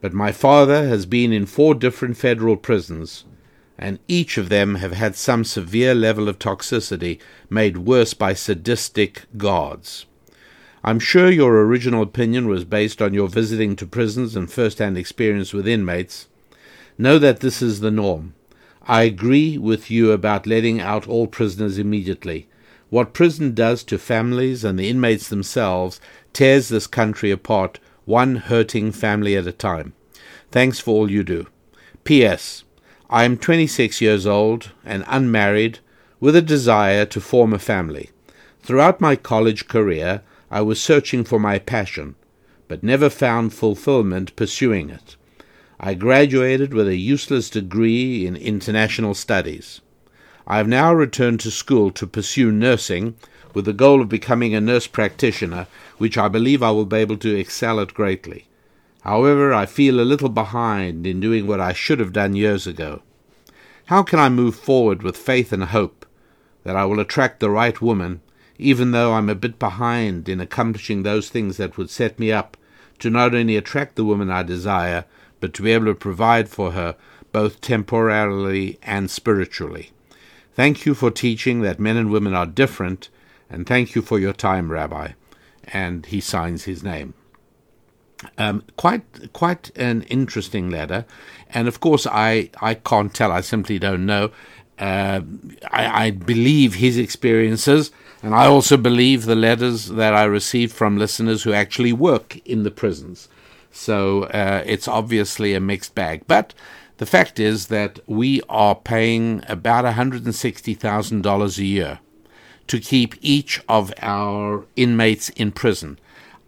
But 0.00 0.14
my 0.14 0.32
father 0.32 0.88
has 0.88 1.04
been 1.04 1.34
in 1.34 1.44
four 1.44 1.74
different 1.74 2.16
federal 2.16 2.56
prisons, 2.56 3.24
and 3.76 3.98
each 4.08 4.38
of 4.38 4.48
them 4.48 4.76
have 4.76 4.92
had 4.92 5.14
some 5.14 5.44
severe 5.44 5.94
level 5.94 6.26
of 6.26 6.38
toxicity 6.38 7.18
made 7.50 7.76
worse 7.76 8.14
by 8.14 8.32
sadistic 8.32 9.26
guards. 9.36 10.06
I'm 10.82 10.98
sure 10.98 11.30
your 11.30 11.62
original 11.66 12.00
opinion 12.00 12.48
was 12.48 12.64
based 12.64 13.02
on 13.02 13.12
your 13.12 13.28
visiting 13.28 13.76
to 13.76 13.86
prisons 13.86 14.36
and 14.36 14.50
first 14.50 14.78
hand 14.78 14.96
experience 14.96 15.52
with 15.52 15.68
inmates. 15.68 16.28
Know 16.96 17.18
that 17.18 17.40
this 17.40 17.60
is 17.60 17.80
the 17.80 17.90
norm. 17.90 18.35
I 18.88 19.02
agree 19.02 19.58
with 19.58 19.90
you 19.90 20.12
about 20.12 20.46
letting 20.46 20.80
out 20.80 21.08
all 21.08 21.26
prisoners 21.26 21.76
immediately. 21.76 22.48
What 22.88 23.14
prison 23.14 23.52
does 23.52 23.82
to 23.84 23.98
families 23.98 24.62
and 24.62 24.78
the 24.78 24.88
inmates 24.88 25.28
themselves 25.28 26.00
tears 26.32 26.68
this 26.68 26.86
country 26.86 27.32
apart, 27.32 27.80
one 28.04 28.36
hurting 28.36 28.92
family 28.92 29.36
at 29.36 29.48
a 29.48 29.52
time. 29.52 29.94
Thanks 30.52 30.78
for 30.78 30.92
all 30.92 31.10
you 31.10 31.24
do. 31.24 31.48
P.S. 32.04 32.62
I 33.10 33.24
am 33.24 33.36
26 33.36 34.00
years 34.00 34.24
old 34.24 34.70
and 34.84 35.02
unmarried 35.08 35.80
with 36.20 36.36
a 36.36 36.42
desire 36.42 37.04
to 37.06 37.20
form 37.20 37.52
a 37.52 37.58
family. 37.58 38.10
Throughout 38.62 39.00
my 39.00 39.16
college 39.16 39.66
career, 39.66 40.22
I 40.48 40.60
was 40.60 40.80
searching 40.80 41.24
for 41.24 41.40
my 41.40 41.58
passion, 41.58 42.14
but 42.68 42.84
never 42.84 43.10
found 43.10 43.52
fulfillment 43.52 44.36
pursuing 44.36 44.90
it. 44.90 45.16
I 45.78 45.94
graduated 45.94 46.72
with 46.72 46.88
a 46.88 46.96
useless 46.96 47.50
degree 47.50 48.26
in 48.26 48.34
international 48.34 49.14
studies. 49.14 49.82
I 50.46 50.56
have 50.56 50.68
now 50.68 50.94
returned 50.94 51.40
to 51.40 51.50
school 51.50 51.90
to 51.90 52.06
pursue 52.06 52.50
nursing 52.50 53.16
with 53.52 53.66
the 53.66 53.72
goal 53.72 54.00
of 54.00 54.08
becoming 54.08 54.54
a 54.54 54.60
nurse 54.60 54.86
practitioner, 54.86 55.66
which 55.98 56.16
I 56.16 56.28
believe 56.28 56.62
I 56.62 56.70
will 56.70 56.86
be 56.86 56.96
able 56.96 57.18
to 57.18 57.36
excel 57.36 57.78
at 57.80 57.92
greatly. 57.92 58.46
However, 59.02 59.52
I 59.52 59.66
feel 59.66 60.00
a 60.00 60.02
little 60.02 60.28
behind 60.28 61.06
in 61.06 61.20
doing 61.20 61.46
what 61.46 61.60
I 61.60 61.72
should 61.72 62.00
have 62.00 62.12
done 62.12 62.34
years 62.34 62.66
ago. 62.66 63.02
How 63.86 64.02
can 64.02 64.18
I 64.18 64.28
move 64.28 64.56
forward 64.56 65.02
with 65.02 65.16
faith 65.16 65.52
and 65.52 65.64
hope 65.64 66.06
that 66.64 66.74
I 66.74 66.84
will 66.86 67.00
attract 67.00 67.40
the 67.40 67.50
right 67.50 67.80
woman, 67.80 68.20
even 68.58 68.92
though 68.92 69.12
I'm 69.12 69.28
a 69.28 69.34
bit 69.34 69.58
behind 69.58 70.28
in 70.28 70.40
accomplishing 70.40 71.02
those 71.02 71.28
things 71.28 71.56
that 71.58 71.76
would 71.76 71.90
set 71.90 72.18
me 72.18 72.32
up 72.32 72.56
to 72.98 73.10
not 73.10 73.34
only 73.34 73.56
attract 73.56 73.96
the 73.96 74.04
woman 74.04 74.30
I 74.30 74.42
desire, 74.42 75.04
but 75.40 75.54
to 75.54 75.62
be 75.62 75.72
able 75.72 75.86
to 75.86 75.94
provide 75.94 76.48
for 76.48 76.72
her 76.72 76.96
both 77.32 77.60
temporarily 77.60 78.78
and 78.82 79.10
spiritually. 79.10 79.92
Thank 80.54 80.86
you 80.86 80.94
for 80.94 81.10
teaching 81.10 81.60
that 81.60 81.78
men 81.78 81.96
and 81.98 82.10
women 82.10 82.34
are 82.34 82.46
different, 82.46 83.10
and 83.50 83.66
thank 83.66 83.94
you 83.94 84.00
for 84.00 84.18
your 84.18 84.32
time, 84.32 84.72
Rabbi. 84.72 85.12
And 85.64 86.06
he 86.06 86.20
signs 86.20 86.64
his 86.64 86.82
name. 86.82 87.12
Um, 88.38 88.62
quite 88.76 89.32
quite 89.34 89.70
an 89.76 90.02
interesting 90.04 90.70
letter, 90.70 91.04
and 91.50 91.68
of 91.68 91.80
course 91.80 92.06
I 92.06 92.48
I 92.62 92.72
can't 92.72 93.12
tell. 93.12 93.30
I 93.30 93.42
simply 93.42 93.78
don't 93.78 94.06
know. 94.06 94.30
Uh, 94.78 95.20
I, 95.70 96.06
I 96.06 96.10
believe 96.10 96.76
his 96.76 96.96
experiences, 96.96 97.90
and 98.22 98.34
I 98.34 98.46
also 98.46 98.78
believe 98.78 99.24
the 99.24 99.34
letters 99.34 99.88
that 99.88 100.14
I 100.14 100.24
received 100.24 100.72
from 100.72 100.96
listeners 100.96 101.42
who 101.42 101.52
actually 101.52 101.92
work 101.92 102.38
in 102.46 102.62
the 102.62 102.70
prisons. 102.70 103.28
So 103.76 104.24
uh, 104.24 104.62
it's 104.64 104.88
obviously 104.88 105.54
a 105.54 105.60
mixed 105.60 105.94
bag. 105.94 106.22
But 106.26 106.54
the 106.96 107.06
fact 107.06 107.38
is 107.38 107.66
that 107.66 108.00
we 108.06 108.40
are 108.48 108.74
paying 108.74 109.42
about 109.48 109.84
$160,000 109.84 111.58
a 111.58 111.64
year 111.64 112.00
to 112.68 112.80
keep 112.80 113.14
each 113.20 113.60
of 113.68 113.92
our 114.00 114.64
inmates 114.76 115.28
in 115.30 115.52
prison. 115.52 115.98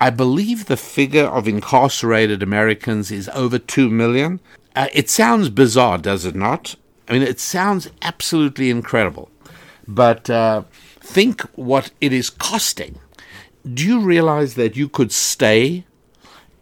I 0.00 0.10
believe 0.10 0.64
the 0.64 0.76
figure 0.76 1.26
of 1.26 1.46
incarcerated 1.46 2.42
Americans 2.42 3.10
is 3.10 3.28
over 3.34 3.58
2 3.58 3.90
million. 3.90 4.40
Uh, 4.74 4.88
it 4.92 5.10
sounds 5.10 5.50
bizarre, 5.50 5.98
does 5.98 6.24
it 6.24 6.34
not? 6.34 6.76
I 7.08 7.12
mean, 7.12 7.22
it 7.22 7.40
sounds 7.40 7.90
absolutely 8.00 8.70
incredible. 8.70 9.28
But 9.86 10.30
uh, 10.30 10.62
think 11.00 11.42
what 11.56 11.90
it 12.00 12.12
is 12.12 12.30
costing. 12.30 12.98
Do 13.64 13.86
you 13.86 14.00
realize 14.00 14.54
that 14.54 14.76
you 14.76 14.88
could 14.88 15.12
stay 15.12 15.84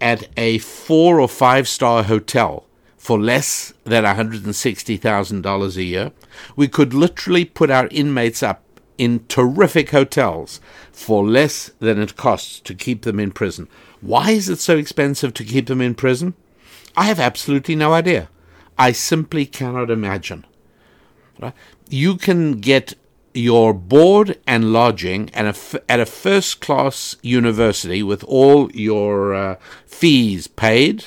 at 0.01 0.29
a 0.37 0.59
four 0.59 1.21
or 1.21 1.29
five 1.29 1.69
star 1.69 2.05
hotel 2.05 2.65
for 2.97 3.19
less 3.21 3.73
than 3.85 4.05
$160,000 4.05 5.77
a 5.77 5.83
year. 5.83 6.13
We 6.57 6.69
could 6.69 6.93
literally 6.93 7.45
put 7.45 7.71
our 7.71 7.89
inmates 7.91 8.43
up 8.43 8.63
in 8.99 9.25
terrific 9.29 9.91
hotels 9.91 10.61
for 10.91 11.25
less 11.25 11.71
than 11.79 12.01
it 12.01 12.17
costs 12.17 12.61
to 12.61 12.75
keep 12.75 13.03
them 13.03 13.21
in 13.21 13.31
prison. 13.31 13.69
Why 14.01 14.31
is 14.31 14.49
it 14.49 14.59
so 14.59 14.77
expensive 14.77 15.35
to 15.35 15.45
keep 15.45 15.67
them 15.67 15.81
in 15.81 15.95
prison? 15.95 16.35
I 16.97 17.05
have 17.05 17.21
absolutely 17.21 17.77
no 17.77 17.93
idea. 17.93 18.29
I 18.79 18.93
simply 18.93 19.47
cannot 19.47 19.91
imagine. 19.91 20.45
You 21.89 22.17
can 22.17 22.61
get 22.61 22.95
your 23.37 23.75
board 23.75 24.39
and 24.47 24.73
lodging 24.73 25.33
at 25.35 25.45
a, 25.45 25.49
f- 25.49 25.75
at 25.89 26.01
a 26.01 26.07
first 26.07 26.61
class 26.61 27.17
university 27.23 28.03
with 28.03 28.25
all 28.25 28.71
your 28.73 29.35
uh, 29.35 29.57
fees 29.87 30.47
paid 30.47 31.07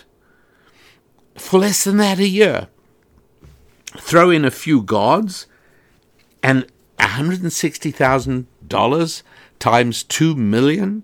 for 1.35 1.59
less 1.59 1.83
than 1.83 1.97
that 1.97 2.19
a 2.19 2.27
year. 2.27 2.67
Throw 3.97 4.29
in 4.29 4.45
a 4.45 4.51
few 4.51 4.81
guards 4.81 5.47
and 6.43 6.67
$160,000 6.99 9.23
times 9.59 10.03
2 10.03 10.35
million? 10.35 11.03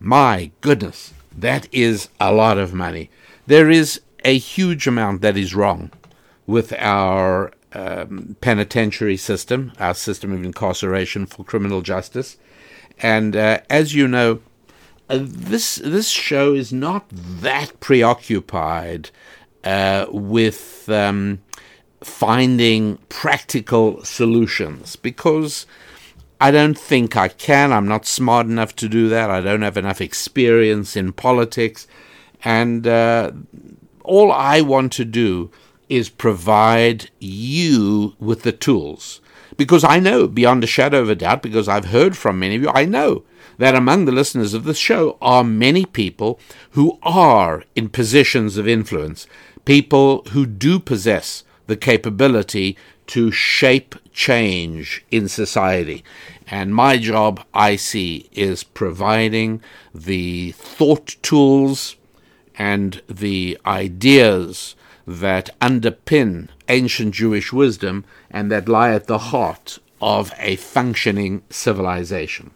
My 0.00 0.50
goodness, 0.60 1.14
that 1.36 1.68
is 1.72 2.08
a 2.20 2.32
lot 2.32 2.58
of 2.58 2.74
money. 2.74 3.10
There 3.46 3.70
is 3.70 4.00
a 4.24 4.38
huge 4.38 4.86
amount 4.86 5.22
that 5.22 5.36
is 5.36 5.54
wrong 5.54 5.90
with 6.46 6.72
our 6.74 7.52
um, 7.76 8.36
penitentiary 8.40 9.16
system, 9.16 9.72
our 9.78 9.94
system 9.94 10.32
of 10.32 10.42
incarceration 10.42 11.26
for 11.26 11.44
criminal 11.44 11.82
justice. 11.82 12.38
And 12.98 13.36
uh, 13.36 13.60
as 13.68 13.94
you 13.94 14.08
know, 14.08 14.40
uh, 15.10 15.18
this 15.20 15.76
this 15.76 16.08
show 16.08 16.54
is 16.54 16.72
not 16.72 17.06
that 17.10 17.78
preoccupied 17.80 19.10
uh, 19.62 20.06
with 20.10 20.88
um, 20.88 21.42
finding 22.02 22.98
practical 23.08 24.02
solutions 24.04 24.96
because 24.96 25.66
I 26.40 26.50
don't 26.50 26.78
think 26.78 27.16
I 27.16 27.28
can. 27.28 27.72
I'm 27.72 27.88
not 27.88 28.06
smart 28.06 28.46
enough 28.46 28.74
to 28.76 28.88
do 28.88 29.08
that. 29.10 29.30
I 29.30 29.40
don't 29.40 29.62
have 29.62 29.76
enough 29.76 30.00
experience 30.00 30.96
in 30.96 31.12
politics, 31.12 31.86
and 32.42 32.86
uh, 32.86 33.32
all 34.02 34.32
I 34.32 34.62
want 34.62 34.92
to 34.94 35.04
do 35.04 35.50
is 35.88 36.08
provide 36.08 37.10
you 37.18 38.14
with 38.18 38.42
the 38.42 38.52
tools. 38.52 39.20
Because 39.56 39.84
I 39.84 39.98
know, 39.98 40.26
beyond 40.26 40.64
a 40.64 40.66
shadow 40.66 41.00
of 41.00 41.08
a 41.08 41.14
doubt, 41.14 41.42
because 41.42 41.68
I've 41.68 41.86
heard 41.86 42.16
from 42.16 42.38
many 42.38 42.56
of 42.56 42.62
you, 42.62 42.70
I 42.70 42.84
know 42.84 43.24
that 43.58 43.74
among 43.74 44.04
the 44.04 44.12
listeners 44.12 44.54
of 44.54 44.64
this 44.64 44.78
show 44.78 45.16
are 45.22 45.44
many 45.44 45.84
people 45.86 46.38
who 46.72 46.98
are 47.02 47.64
in 47.74 47.88
positions 47.88 48.58
of 48.58 48.68
influence, 48.68 49.26
people 49.64 50.22
who 50.32 50.44
do 50.44 50.78
possess 50.78 51.42
the 51.66 51.76
capability 51.76 52.76
to 53.06 53.30
shape 53.30 53.94
change 54.12 55.04
in 55.10 55.28
society. 55.28 56.04
And 56.46 56.74
my 56.74 56.96
job, 56.96 57.44
I 57.54 57.76
see, 57.76 58.28
is 58.32 58.62
providing 58.62 59.62
the 59.94 60.52
thought 60.52 61.16
tools 61.22 61.96
and 62.58 63.02
the 63.08 63.58
ideas 63.66 64.75
that 65.06 65.50
underpin 65.60 66.48
ancient 66.68 67.14
Jewish 67.14 67.52
wisdom 67.52 68.04
and 68.30 68.50
that 68.50 68.68
lie 68.68 68.92
at 68.92 69.06
the 69.06 69.18
heart 69.18 69.78
of 70.00 70.32
a 70.38 70.56
functioning 70.56 71.42
civilization. 71.48 72.50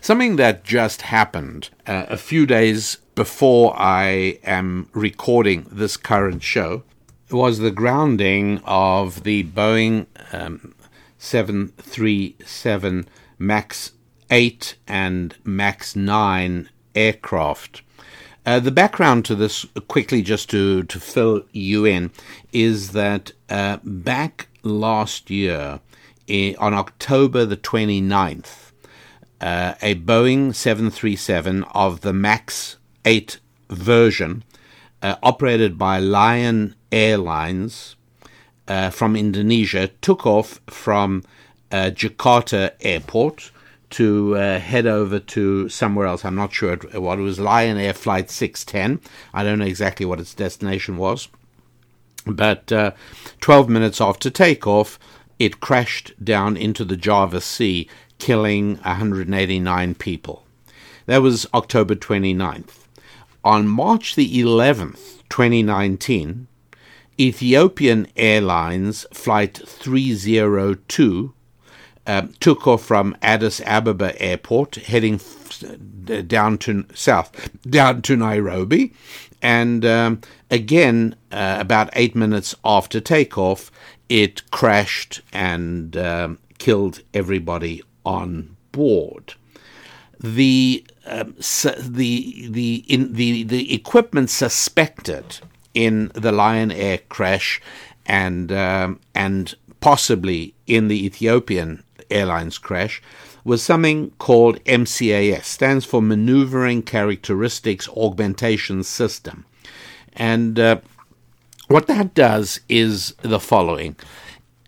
Something 0.00 0.36
that 0.36 0.64
just 0.64 1.02
happened 1.02 1.70
uh, 1.86 2.06
a 2.08 2.16
few 2.16 2.46
days 2.46 2.98
before 3.14 3.74
I 3.76 4.38
am 4.44 4.88
recording 4.92 5.66
this 5.70 5.96
current 5.96 6.42
show 6.42 6.82
was 7.30 7.58
the 7.58 7.70
grounding 7.70 8.60
of 8.64 9.22
the 9.22 9.44
Boeing 9.44 10.06
um, 10.32 10.74
737 11.18 13.06
MAX 13.38 13.92
8 14.30 14.76
and 14.88 15.36
MAX 15.44 15.94
9 15.94 16.68
aircraft. 16.94 17.82
Uh, 18.46 18.58
the 18.58 18.70
background 18.70 19.24
to 19.26 19.34
this, 19.34 19.66
quickly 19.88 20.22
just 20.22 20.48
to, 20.50 20.82
to 20.84 20.98
fill 20.98 21.42
you 21.52 21.84
in, 21.84 22.10
is 22.52 22.92
that 22.92 23.32
uh, 23.50 23.78
back 23.84 24.48
last 24.62 25.30
year, 25.30 25.80
on 26.58 26.74
October 26.74 27.44
the 27.44 27.56
29th, 27.56 28.70
uh, 29.40 29.74
a 29.82 29.94
Boeing 29.96 30.54
737 30.54 31.64
of 31.74 32.02
the 32.02 32.12
MAX 32.12 32.76
8 33.04 33.38
version, 33.68 34.44
uh, 35.02 35.16
operated 35.22 35.76
by 35.76 35.98
Lion 35.98 36.74
Airlines 36.92 37.96
uh, 38.68 38.90
from 38.90 39.16
Indonesia, 39.16 39.88
took 40.00 40.26
off 40.26 40.60
from 40.66 41.24
uh, 41.72 41.90
Jakarta 41.92 42.72
Airport 42.80 43.50
to 43.90 44.36
uh, 44.36 44.58
head 44.58 44.86
over 44.86 45.18
to 45.18 45.68
somewhere 45.68 46.06
else. 46.06 46.24
I'm 46.24 46.34
not 46.34 46.52
sure 46.52 46.76
what 46.76 47.18
it 47.18 47.22
was. 47.22 47.40
Lion 47.40 47.76
Air 47.76 47.92
Flight 47.92 48.30
610. 48.30 49.00
I 49.34 49.44
don't 49.44 49.58
know 49.58 49.64
exactly 49.64 50.06
what 50.06 50.20
its 50.20 50.34
destination 50.34 50.96
was. 50.96 51.28
But 52.26 52.70
uh, 52.70 52.92
12 53.40 53.68
minutes 53.68 54.00
after 54.00 54.30
takeoff, 54.30 54.98
it 55.38 55.60
crashed 55.60 56.12
down 56.22 56.56
into 56.56 56.84
the 56.84 56.96
Java 56.96 57.40
Sea, 57.40 57.88
killing 58.18 58.76
189 58.76 59.94
people. 59.94 60.44
That 61.06 61.22
was 61.22 61.46
October 61.54 61.94
29th. 61.94 62.86
On 63.42 63.66
March 63.66 64.14
the 64.14 64.42
11th, 64.42 65.22
2019, 65.30 66.46
Ethiopian 67.18 68.06
Airlines 68.16 69.06
Flight 69.12 69.60
302 69.66 71.34
um, 72.06 72.34
took 72.40 72.66
off 72.66 72.84
from 72.84 73.16
Addis 73.22 73.60
Ababa 73.66 74.20
Airport, 74.20 74.76
heading 74.76 75.14
f- 75.14 75.64
down 76.26 76.58
to 76.58 76.86
south, 76.94 77.50
down 77.68 78.02
to 78.02 78.16
Nairobi, 78.16 78.92
and 79.42 79.84
um, 79.84 80.20
again, 80.50 81.14
uh, 81.32 81.56
about 81.60 81.90
eight 81.94 82.14
minutes 82.14 82.54
after 82.64 83.00
takeoff, 83.00 83.70
it 84.08 84.50
crashed 84.50 85.20
and 85.32 85.96
um, 85.96 86.38
killed 86.58 87.02
everybody 87.14 87.82
on 88.04 88.56
board. 88.72 89.34
The 90.18 90.84
um, 91.06 91.34
the 91.38 92.48
the 92.50 92.84
in 92.86 93.14
the 93.14 93.44
the 93.44 93.74
equipment 93.74 94.30
suspected 94.30 95.38
in 95.72 96.10
the 96.14 96.32
Lion 96.32 96.70
Air 96.70 96.98
crash 97.08 97.60
and 98.04 98.52
um, 98.52 99.00
and 99.14 99.54
possibly 99.80 100.54
in 100.66 100.88
the 100.88 101.06
Ethiopian 101.06 101.82
Airlines 102.10 102.58
crash 102.58 103.02
was 103.44 103.62
something 103.62 104.10
called 104.18 104.62
MCAS, 104.64 105.44
stands 105.44 105.84
for 105.84 106.02
Maneuvering 106.02 106.82
Characteristics 106.82 107.88
Augmentation 107.90 108.82
System. 108.82 109.46
And 110.14 110.58
uh, 110.58 110.80
what 111.68 111.86
that 111.86 112.14
does 112.14 112.60
is 112.68 113.14
the 113.22 113.40
following 113.40 113.96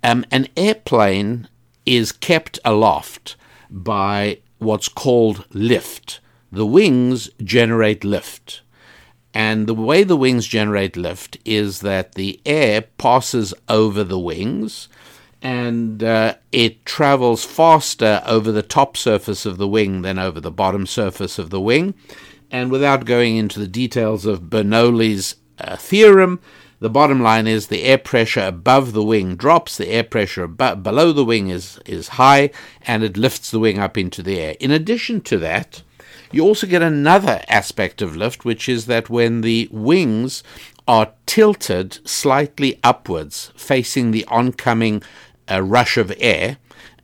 um, 0.03 0.25
an 0.31 0.49
airplane 0.57 1.49
is 1.87 2.13
kept 2.13 2.59
aloft 2.65 3.37
by 3.71 4.39
what's 4.59 4.89
called 4.89 5.45
lift. 5.53 6.21
The 6.51 6.67
wings 6.67 7.31
generate 7.43 8.05
lift. 8.05 8.63
And 9.35 9.67
the 9.67 9.75
way 9.75 10.03
the 10.03 10.17
wings 10.17 10.47
generate 10.47 10.97
lift 10.97 11.39
is 11.45 11.81
that 11.81 12.15
the 12.15 12.41
air 12.45 12.83
passes 12.83 13.55
over 13.69 14.05
the 14.05 14.19
wings 14.19 14.89
and 15.43 16.05
uh, 16.05 16.37
it 16.53 16.87
travels 16.87 17.45
faster 17.45 18.23
over 18.27 18.53
the 18.53 18.63
top 18.63 18.97
surface 18.97 19.45
of 19.45 19.59
the 19.59 19.69
wing 19.69 20.03
than 20.03 20.19
over 20.19 20.41
the 20.41 20.53
bottom 20.53 20.87
surface 20.87 21.39
of 21.39 21.51
the 21.51 21.61
wing. 21.61 21.95
And 22.51 22.71
without 22.71 23.05
going 23.05 23.37
into 23.37 23.59
the 23.59 23.67
details 23.67 24.25
of 24.25 24.43
Bernoulli's 24.43 25.37
uh, 25.59 25.77
theorem, 25.77 26.41
the 26.79 26.91
bottom 26.91 27.23
line 27.23 27.47
is 27.47 27.67
the 27.67 27.83
air 27.85 27.99
pressure 27.99 28.41
above 28.41 28.93
the 28.93 29.03
wing 29.05 29.37
drops, 29.37 29.77
the 29.77 29.89
air 29.89 30.05
pressure 30.05 30.45
ab- 30.45 30.83
below 30.83 31.13
the 31.13 31.25
wing 31.25 31.49
is, 31.49 31.79
is 31.87 32.09
high, 32.09 32.51
and 32.87 33.03
it 33.03 33.17
lifts 33.17 33.51
the 33.51 33.59
wing 33.59 33.79
up 33.79 33.99
into 33.99 34.23
the 34.23 34.39
air. 34.39 34.57
In 34.61 34.71
addition 34.71 35.21
to 35.23 35.39
that, 35.39 35.83
you 36.31 36.43
also 36.43 36.67
get 36.67 36.83
another 36.83 37.43
aspect 37.49 38.01
of 38.01 38.17
lift, 38.17 38.45
which 38.45 38.69
is 38.69 38.87
that 38.87 39.11
when 39.11 39.43
the 39.43 39.69
wings 39.71 40.43
are 40.89 41.13
tilted 41.27 42.07
slightly 42.09 42.81
upwards, 42.83 43.53
facing 43.55 44.11
the 44.11 44.25
oncoming 44.27 45.03
a 45.49 45.63
rush 45.63 45.97
of 45.97 46.13
air. 46.19 46.59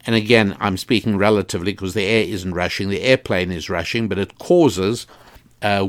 And 0.07 0.15
again, 0.15 0.57
I'm 0.61 0.77
speaking 0.77 1.17
relatively 1.17 1.73
because 1.73 1.95
the 1.95 2.05
air 2.05 2.25
isn't 2.25 2.55
rushing, 2.55 2.89
the 2.89 3.03
airplane 3.03 3.53
is 3.53 3.69
rushing, 3.69 4.09
but 4.09 4.19
it 4.19 4.39
causes 4.39 5.07
uh, 5.61 5.89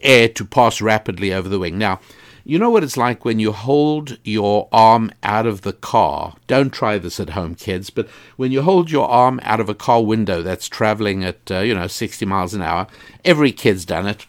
air 0.00 0.28
to 0.30 0.44
pass 0.44 0.80
rapidly 0.80 1.32
over 1.32 1.48
the 1.48 1.58
wing. 1.58 1.78
Now, 1.78 2.00
you 2.48 2.60
know 2.60 2.70
what 2.70 2.84
it's 2.84 2.96
like 2.96 3.24
when 3.24 3.40
you 3.40 3.50
hold 3.50 4.18
your 4.22 4.68
arm 4.70 5.10
out 5.24 5.46
of 5.46 5.62
the 5.62 5.72
car. 5.72 6.36
Don't 6.46 6.70
try 6.70 6.96
this 6.96 7.18
at 7.18 7.30
home, 7.30 7.56
kids, 7.56 7.90
but 7.90 8.08
when 8.36 8.52
you 8.52 8.62
hold 8.62 8.88
your 8.88 9.08
arm 9.08 9.40
out 9.42 9.58
of 9.58 9.68
a 9.68 9.74
car 9.74 10.04
window 10.04 10.42
that's 10.42 10.68
traveling 10.68 11.24
at, 11.24 11.50
uh, 11.50 11.58
you 11.58 11.74
know, 11.74 11.88
60 11.88 12.24
miles 12.24 12.54
an 12.54 12.62
hour, 12.62 12.86
every 13.24 13.50
kid's 13.50 13.84
done 13.84 14.06
it. 14.06 14.26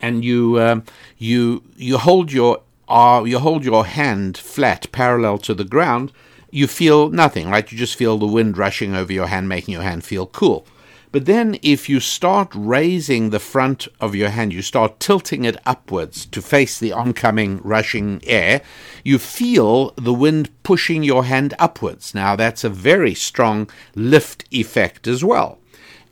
And 0.00 0.24
you, 0.24 0.60
um, 0.60 0.84
you, 1.16 1.64
you 1.76 1.98
hold 1.98 2.30
your, 2.30 2.62
uh, 2.86 3.24
you 3.26 3.40
hold 3.40 3.64
your 3.64 3.84
hand 3.84 4.38
flat 4.38 4.86
parallel 4.92 5.38
to 5.38 5.54
the 5.54 5.64
ground 5.64 6.12
you 6.50 6.66
feel 6.66 7.10
nothing, 7.10 7.50
right? 7.50 7.70
You 7.70 7.78
just 7.78 7.96
feel 7.96 8.18
the 8.18 8.26
wind 8.26 8.56
rushing 8.56 8.94
over 8.94 9.12
your 9.12 9.26
hand, 9.26 9.48
making 9.48 9.72
your 9.72 9.82
hand 9.82 10.04
feel 10.04 10.26
cool. 10.26 10.66
But 11.10 11.24
then, 11.24 11.58
if 11.62 11.88
you 11.88 12.00
start 12.00 12.50
raising 12.54 13.30
the 13.30 13.38
front 13.38 13.88
of 13.98 14.14
your 14.14 14.28
hand, 14.28 14.52
you 14.52 14.60
start 14.60 15.00
tilting 15.00 15.44
it 15.44 15.56
upwards 15.64 16.26
to 16.26 16.42
face 16.42 16.78
the 16.78 16.92
oncoming 16.92 17.60
rushing 17.62 18.20
air, 18.26 18.60
you 19.04 19.18
feel 19.18 19.92
the 19.96 20.12
wind 20.12 20.50
pushing 20.62 21.02
your 21.02 21.24
hand 21.24 21.54
upwards. 21.58 22.14
Now, 22.14 22.36
that's 22.36 22.62
a 22.62 22.68
very 22.68 23.14
strong 23.14 23.70
lift 23.94 24.44
effect 24.50 25.06
as 25.06 25.24
well. 25.24 25.58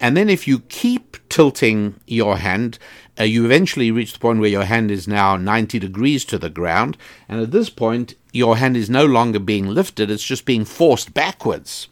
And 0.00 0.16
then, 0.16 0.30
if 0.30 0.48
you 0.48 0.60
keep 0.60 1.18
tilting 1.28 2.00
your 2.06 2.38
hand, 2.38 2.78
uh, 3.18 3.24
you 3.24 3.44
eventually 3.44 3.90
reach 3.90 4.12
the 4.12 4.18
point 4.18 4.40
where 4.40 4.50
your 4.50 4.64
hand 4.64 4.90
is 4.90 5.08
now 5.08 5.36
90 5.36 5.78
degrees 5.78 6.24
to 6.26 6.38
the 6.38 6.50
ground. 6.50 6.96
And 7.28 7.40
at 7.40 7.50
this 7.50 7.70
point, 7.70 8.14
your 8.32 8.56
hand 8.56 8.76
is 8.76 8.90
no 8.90 9.04
longer 9.04 9.38
being 9.38 9.66
lifted, 9.66 10.10
it's 10.10 10.24
just 10.24 10.44
being 10.44 10.64
forced 10.64 11.14
backwards. 11.14 11.88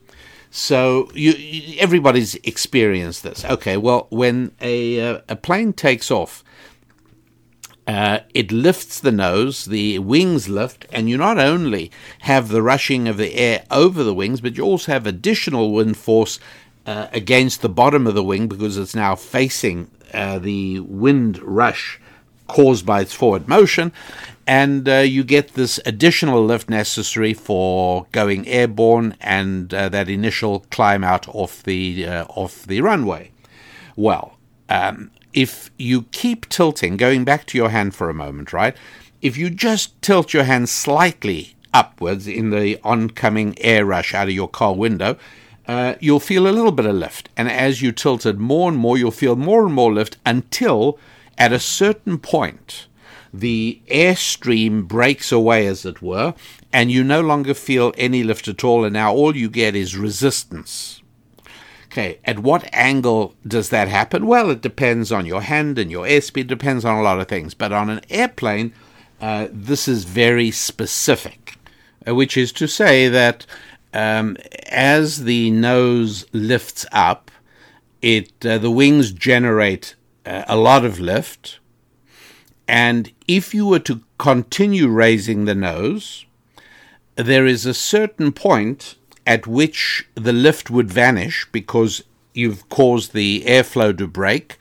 So 0.51 1.11
you, 1.15 1.33
you, 1.33 1.81
everybody's 1.81 2.37
experienced 2.37 3.23
this. 3.23 3.45
Okay, 3.45 3.77
well, 3.77 4.07
when 4.11 4.53
a, 4.61 5.01
uh, 5.01 5.21
a 5.29 5.35
plane 5.35 5.73
takes 5.73 6.11
off, 6.11 6.45
uh, 7.87 8.21
it 8.33 8.53
lifts 8.53 9.01
the 9.01 9.13
nose, 9.13 9.67
the 9.67 9.99
wings 9.99 10.49
lift, 10.49 10.87
and 10.93 11.11
you 11.11 11.17
not 11.17 11.39
only 11.39 11.91
have 12.21 12.49
the 12.49 12.63
rushing 12.63 13.09
of 13.09 13.17
the 13.17 13.35
air 13.35 13.65
over 13.71 14.03
the 14.03 14.15
wings, 14.15 14.41
but 14.41 14.57
you 14.57 14.65
also 14.65 14.93
have 14.93 15.07
additional 15.07 15.73
wind 15.73 15.97
force 15.97 16.39
uh, 16.87 17.09
against 17.13 17.61
the 17.61 17.69
bottom 17.69 18.07
of 18.07 18.15
the 18.15 18.23
wing 18.23 18.47
because 18.47 18.79
it's 18.79 18.95
now 18.95 19.15
facing 19.15 19.91
uh, 20.15 20.39
the 20.39 20.81
wind 20.81 21.39
rush 21.43 22.01
caused 22.47 22.87
by 22.87 23.01
its 23.01 23.15
forward 23.15 23.49
motion, 23.49 23.93
and 24.47 24.89
uh, 24.89 24.97
you 24.99 25.25
get 25.25 25.55
this 25.55 25.81
additional 25.87 26.45
lift 26.45 26.69
necessary 26.69 27.33
for 27.35 28.07
going 28.13 28.47
airborne 28.47 29.17
and 29.21 29.73
uh, 29.73 29.89
that 29.89 30.09
initial 30.09 30.61
climb 30.71 31.03
out 31.03 31.27
off 31.29 31.63
the 31.63 32.07
uh, 32.07 32.25
off 32.29 32.65
the 32.67 32.81
runway. 32.81 33.31
Well, 33.97 34.37
um, 34.69 35.11
if 35.33 35.71
you 35.79 36.03
keep 36.13 36.49
tilting, 36.49 36.97
going 36.97 37.25
back 37.25 37.47
to 37.47 37.59
your 37.59 37.71
hand 37.71 37.95
for 37.95 38.09
a 38.09 38.15
moment, 38.15 38.53
right? 38.53 38.77
If 39.23 39.37
you 39.37 39.51
just 39.51 40.01
tilt 40.03 40.35
your 40.35 40.45
hand 40.45 40.69
slightly 40.69 41.57
upwards 41.73 42.27
in 42.27 42.51
the 42.51 42.79
oncoming 42.85 43.59
air 43.59 43.85
rush 43.85 44.15
out 44.15 44.29
of 44.29 44.35
your 44.35 44.49
car 44.49 44.75
window, 44.75 45.17
uh, 45.67 45.95
you'll 46.01 46.21
feel 46.21 46.47
a 46.47 46.53
little 46.53 46.73
bit 46.73 46.87
of 46.87 46.95
lift. 46.95 47.29
And 47.37 47.49
as 47.49 47.83
you 47.83 47.93
tilt 47.93 48.27
it 48.27 48.39
more 48.39 48.71
and 48.71 48.79
more, 48.79 48.99
you'll 48.99 49.11
feel 49.11 49.37
more 49.37 49.65
and 49.65 49.75
more 49.75 49.93
lift 49.93 50.17
until 50.25 50.99
at 51.39 51.53
a 51.53 51.59
certain 51.59 52.19
point, 52.19 52.87
the 53.33 53.81
airstream 53.89 54.87
breaks 54.87 55.33
away, 55.33 55.67
as 55.67 55.85
it 55.85 56.01
were, 56.01 56.35
and 56.73 56.93
you 56.93 57.03
no 57.03 57.21
longer 57.21 57.55
feel 57.55 57.93
any 57.99 58.23
lift 58.23 58.47
at 58.47 58.63
all, 58.63 58.85
and 58.85 58.93
now 58.93 59.13
all 59.13 59.37
you 59.37 59.51
get 59.51 59.75
is 59.75 59.97
resistance. 59.97 61.03
Okay, 61.87 62.19
at 62.25 62.41
what 62.41 62.69
angle 62.73 63.35
does 63.47 63.71
that 63.71 63.89
happen? 63.89 64.27
Well, 64.27 64.51
it 64.51 64.61
depends 64.61 65.13
on 65.13 65.27
your 65.27 65.43
hand 65.43 65.79
and 65.79 65.91
your 65.91 66.07
airspeed, 66.07 66.49
depends 66.49 66.85
on 66.85 66.97
a 66.97 67.03
lot 67.03 67.21
of 67.21 67.29
things. 67.29 67.55
But 67.55 67.73
on 67.73 67.89
an 67.89 68.01
airplane, 68.11 68.73
uh, 69.21 69.47
this 69.53 69.87
is 69.87 70.03
very 70.03 70.51
specific, 70.51 71.57
uh, 72.07 72.15
which 72.15 72.37
is 72.37 72.51
to 72.55 72.67
say 72.67 73.09
that 73.09 73.47
um, 73.95 74.37
as 74.69 75.25
the 75.25 75.51
nose 75.51 76.27
lifts 76.33 76.85
up, 76.93 77.31
it 78.03 78.45
uh, 78.45 78.59
the 78.59 78.71
wings 78.71 79.13
generate 79.13 79.95
uh, 80.27 80.43
a 80.47 80.57
lot 80.57 80.85
of 80.85 81.01
lift, 81.01 81.61
and 82.69 83.13
if 83.27 83.55
you 83.55 83.67
were 83.67 83.79
to 83.79 84.03
continue 84.19 84.89
raising 84.89 85.45
the 85.45 85.55
nose, 85.55 86.27
there 87.17 87.47
is 87.47 87.65
a 87.65 87.73
certain 87.73 88.33
point 88.33 88.97
at 89.27 89.47
which 89.47 90.07
the 90.15 90.33
lift 90.33 90.71
would 90.71 90.91
vanish 90.91 91.47
because 91.53 92.03
you've 92.35 92.69
caused 92.69 93.13
the 93.13 93.43
airflow 93.47 93.97
to 93.97 94.07
break, 94.07 94.59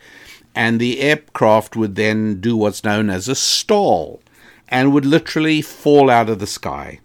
and 0.54 0.80
the 0.80 1.00
aircraft 1.00 1.76
would 1.76 1.96
then 1.96 2.40
do 2.40 2.56
what's 2.56 2.84
known 2.84 3.10
as 3.10 3.28
a 3.28 3.34
stall 3.34 4.22
and 4.68 4.92
would 4.92 5.04
literally 5.04 5.60
fall 5.60 6.08
out 6.08 6.30
of 6.30 6.38
the 6.38 6.46
sky. 6.46 7.00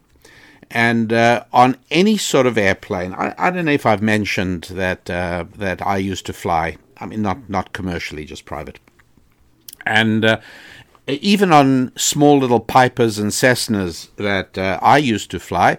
And 0.71 1.11
uh, 1.11 1.45
on 1.51 1.77
any 1.89 2.17
sort 2.17 2.45
of 2.45 2.57
airplane, 2.57 3.13
I, 3.13 3.33
I, 3.37 3.49
don't 3.49 3.65
know 3.65 3.71
if 3.71 3.87
I've 3.87 4.03
mentioned 4.03 4.65
that 4.65 5.09
uh, 5.09 5.45
that 5.55 5.85
I 5.85 5.97
used 5.97 6.27
to 6.27 6.33
fly. 6.33 6.77
I 6.97 7.07
mean, 7.07 7.23
not 7.23 7.49
not 7.49 7.73
commercially, 7.73 8.23
just 8.23 8.45
private. 8.45 8.79
And 9.85 10.23
uh, 10.23 10.39
even 11.07 11.51
on 11.51 11.91
small 11.95 12.37
little 12.37 12.59
Pipers 12.59 13.17
and 13.17 13.31
Cessnas 13.31 14.09
that 14.17 14.57
uh, 14.57 14.79
I 14.81 14.99
used 14.99 15.31
to 15.31 15.39
fly, 15.39 15.77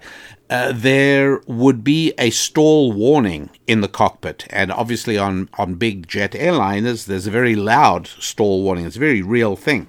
uh, 0.49 0.73
there 0.73 1.41
would 1.47 1.83
be 1.83 2.13
a 2.17 2.29
stall 2.29 2.91
warning 2.91 3.49
in 3.67 3.79
the 3.79 3.87
cockpit. 3.87 4.45
And 4.49 4.71
obviously, 4.71 5.17
on, 5.17 5.47
on 5.57 5.75
big 5.75 6.07
jet 6.07 6.31
airliners, 6.31 7.05
there's 7.05 7.27
a 7.27 7.31
very 7.31 7.55
loud 7.55 8.07
stall 8.07 8.61
warning. 8.61 8.85
It's 8.85 8.97
a 8.97 8.99
very 8.99 9.21
real 9.21 9.55
thing. 9.55 9.87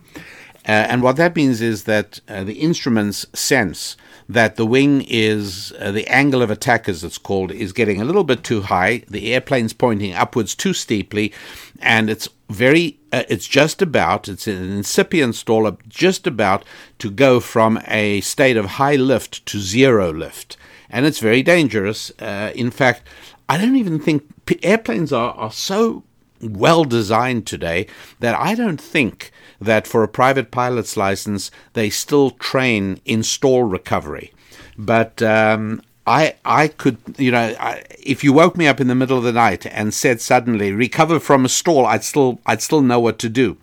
Uh, 0.65 0.87
and 0.89 1.03
what 1.03 1.17
that 1.17 1.35
means 1.35 1.61
is 1.61 1.85
that 1.85 2.21
uh, 2.29 2.45
the 2.45 2.61
instruments 2.61 3.27
sense 3.33 3.97
that 4.33 4.57
the 4.57 4.67
wing 4.67 5.05
is 5.09 5.73
uh, 5.79 5.91
the 5.91 6.07
angle 6.09 6.43
of 6.43 6.51
attack, 6.51 6.89
as 6.89 7.05
it's 7.05 7.19
called, 7.19 7.51
is 7.51 7.73
getting 7.73 8.01
a 8.01 8.05
little 8.05 8.25
bit 8.25 8.43
too 8.45 8.63
high. 8.63 9.05
The 9.09 9.35
airplane's 9.35 9.73
pointing 9.73 10.15
upwards 10.15 10.55
too 10.55 10.73
steeply, 10.73 11.33
and 11.81 12.09
it's 12.09 12.29
very, 12.49 12.99
uh, 13.13 13.25
it's 13.29 13.47
just 13.47 13.83
about, 13.83 14.29
it's 14.29 14.47
an 14.47 14.71
incipient 14.71 15.35
stall 15.35 15.67
up, 15.67 15.87
just 15.89 16.27
about 16.27 16.65
to 16.99 17.11
go 17.11 17.41
from 17.41 17.81
a 17.87 18.21
state 18.21 18.57
of 18.57 18.67
high 18.67 18.97
lift 18.97 19.45
to 19.47 19.59
zero 19.59 20.13
lift, 20.13 20.57
and 20.89 21.07
it's 21.07 21.19
very 21.19 21.43
dangerous. 21.43 22.13
Uh, 22.19 22.53
in 22.55 22.71
fact, 22.71 23.03
I 23.49 23.59
don't 23.59 23.77
even 23.77 23.99
think 23.99 24.25
airplanes 24.63 25.13
are, 25.13 25.33
are 25.33 25.53
so 25.53 26.05
well 26.41 26.85
designed 26.85 27.47
today 27.47 27.87
that 28.21 28.35
I 28.35 28.55
don't 28.55 28.81
think 28.81 29.32
that 29.65 29.87
for 29.87 30.03
a 30.03 30.09
private 30.09 30.51
pilot's 30.51 30.97
license 30.97 31.51
they 31.73 31.91
still 31.91 32.31
train 32.31 33.01
in 33.05 33.23
stall 33.23 33.65
recovery. 33.65 34.33
But 34.77 35.23
um, 35.23 35.83
I 36.07 36.35
I 36.45 36.69
could 36.69 36.99
you 37.19 37.31
know 37.31 37.55
I, 37.59 37.83
if 38.01 38.25
you 38.25 38.33
woke 38.33 38.57
me 38.57 38.67
up 38.67 38.81
in 38.81 38.89
the 38.89 38.95
middle 38.95 39.19
of 39.19 39.25
the 39.25 39.33
night 39.33 39.67
and 39.67 39.95
said 39.95 40.21
suddenly 40.21 40.73
recover 40.73 41.21
from 41.21 41.45
a 41.45 41.49
stall, 41.49 41.87
I'd 41.87 42.05
still 42.05 42.41
I'd 42.47 42.63
still 42.63 42.83
know 42.83 43.01
what 43.01 43.19
to 43.21 43.29
do. 43.29 43.57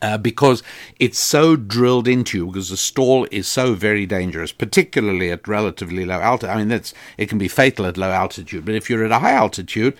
Uh, 0.00 0.16
because 0.16 0.62
it's 0.98 1.18
so 1.18 1.56
drilled 1.56 2.08
into 2.08 2.38
you, 2.38 2.46
because 2.46 2.70
the 2.70 2.76
stall 2.76 3.26
is 3.30 3.46
so 3.46 3.74
very 3.74 4.06
dangerous, 4.06 4.52
particularly 4.52 5.30
at 5.30 5.46
relatively 5.46 6.04
low 6.04 6.20
altitude. 6.20 6.54
I 6.54 6.56
mean, 6.58 6.68
that's 6.68 6.94
it 7.18 7.28
can 7.28 7.38
be 7.38 7.48
fatal 7.48 7.86
at 7.86 7.96
low 7.96 8.10
altitude, 8.10 8.64
but 8.64 8.74
if 8.74 8.88
you're 8.88 9.04
at 9.04 9.12
a 9.12 9.18
high 9.18 9.32
altitude, 9.32 9.96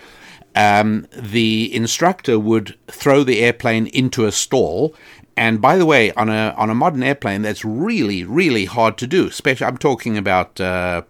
um, 0.54 1.06
the 1.12 1.74
instructor 1.74 2.38
would 2.38 2.76
throw 2.88 3.24
the 3.24 3.40
airplane 3.40 3.86
into 3.88 4.26
a 4.26 4.32
stall. 4.32 4.94
And 5.36 5.60
by 5.60 5.76
the 5.76 5.86
way, 5.86 6.12
on 6.12 6.28
a 6.28 6.54
on 6.56 6.70
a 6.70 6.74
modern 6.74 7.02
airplane, 7.02 7.42
that's 7.42 7.64
really 7.64 8.22
really 8.22 8.66
hard 8.66 8.96
to 8.98 9.06
do. 9.06 9.26
Especially, 9.26 9.66
I'm 9.66 9.78
talking 9.78 10.16
about 10.16 10.60
uh, 10.60 11.02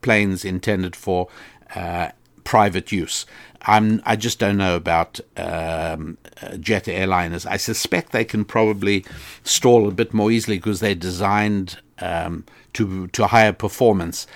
planes 0.00 0.44
intended 0.44 0.96
for 0.96 1.28
uh, 1.76 2.10
private 2.44 2.90
use. 2.90 3.24
I'm 3.62 4.02
I 4.04 4.16
just 4.16 4.40
don't 4.40 4.56
know 4.56 4.74
about 4.74 5.20
um, 5.36 6.18
jet 6.58 6.84
airliners. 6.84 7.46
I 7.46 7.56
suspect 7.56 8.10
they 8.10 8.24
can 8.24 8.44
probably 8.44 9.04
stall 9.44 9.86
a 9.86 9.92
bit 9.92 10.12
more 10.12 10.32
easily 10.32 10.58
because 10.58 10.80
they're 10.80 10.96
designed 10.96 11.78
um, 12.00 12.44
to 12.72 13.06
to 13.08 13.28
higher 13.28 13.52
performance. 13.52 14.26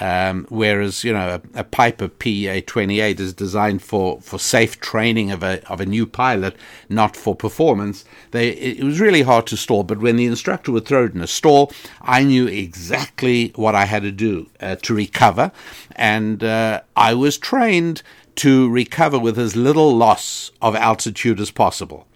Um, 0.00 0.46
whereas 0.48 1.04
you 1.04 1.12
know 1.12 1.40
a, 1.54 1.60
a 1.60 1.64
Piper 1.64 2.08
PA28 2.08 3.20
is 3.20 3.32
designed 3.32 3.80
for, 3.80 4.20
for 4.20 4.38
safe 4.38 4.80
training 4.80 5.30
of 5.30 5.42
a 5.42 5.64
of 5.68 5.80
a 5.80 5.86
new 5.86 6.04
pilot, 6.04 6.56
not 6.88 7.14
for 7.14 7.36
performance. 7.36 8.04
They 8.32 8.48
it 8.48 8.82
was 8.82 8.98
really 8.98 9.22
hard 9.22 9.46
to 9.48 9.56
stall, 9.56 9.84
but 9.84 9.98
when 9.98 10.16
the 10.16 10.26
instructor 10.26 10.72
would 10.72 10.86
throw 10.86 11.04
it 11.04 11.14
in 11.14 11.20
a 11.20 11.28
stall, 11.28 11.72
I 12.02 12.24
knew 12.24 12.48
exactly 12.48 13.52
what 13.54 13.76
I 13.76 13.84
had 13.84 14.02
to 14.02 14.10
do 14.10 14.48
uh, 14.60 14.76
to 14.76 14.94
recover, 14.94 15.52
and 15.94 16.42
uh, 16.42 16.80
I 16.96 17.14
was 17.14 17.38
trained 17.38 18.02
to 18.36 18.68
recover 18.68 19.18
with 19.18 19.38
as 19.38 19.54
little 19.54 19.96
loss 19.96 20.50
of 20.60 20.74
altitude 20.74 21.38
as 21.38 21.52
possible. 21.52 22.08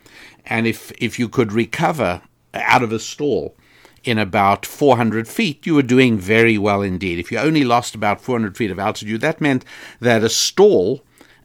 And 0.47 0.67
if 0.67 0.91
if 0.99 1.19
you 1.19 1.29
could 1.29 1.53
recover 1.53 2.23
out 2.55 2.83
of 2.83 2.91
a 2.93 2.99
stall 2.99 3.55
in 4.09 4.19
about 4.19 4.65
400 4.65 5.29
feet, 5.29 5.67
you 5.67 5.75
were 5.75 5.83
doing 5.83 6.19
very 6.19 6.57
well 6.57 6.81
indeed. 6.81 7.19
If 7.19 7.31
you 7.31 7.39
only 7.39 7.65
lost 7.65 7.95
about 7.95 8.21
400 8.21 8.57
feet 8.57 8.71
of 8.71 8.79
altitude, 8.79 9.21
that 9.21 9.41
meant 9.41 9.65
that 10.01 10.25
a 10.25 10.31
stall 10.31 11.03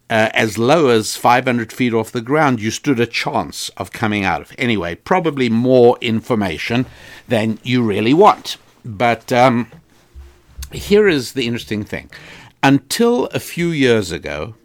uh, 0.09 0.29
as 0.33 0.57
low 0.57 0.89
as 0.89 1.15
500 1.15 1.73
feet 1.73 1.93
off 1.93 2.11
the 2.11 2.21
ground, 2.21 2.61
you 2.61 2.71
stood 2.71 2.99
a 2.99 3.05
chance 3.05 3.69
of 3.77 3.91
coming 3.91 4.23
out 4.23 4.41
of. 4.41 4.53
Anyway, 4.57 4.95
probably 4.95 5.49
more 5.49 5.97
information 6.01 6.85
than 7.27 7.59
you 7.63 7.83
really 7.83 8.13
want. 8.13 8.57
But 8.85 9.31
um, 9.33 9.71
here 10.71 11.07
is 11.07 11.33
the 11.33 11.47
interesting 11.47 11.83
thing. 11.83 12.09
Until 12.61 13.25
a 13.27 13.39
few 13.39 13.69
years 13.69 14.11
ago, 14.11 14.55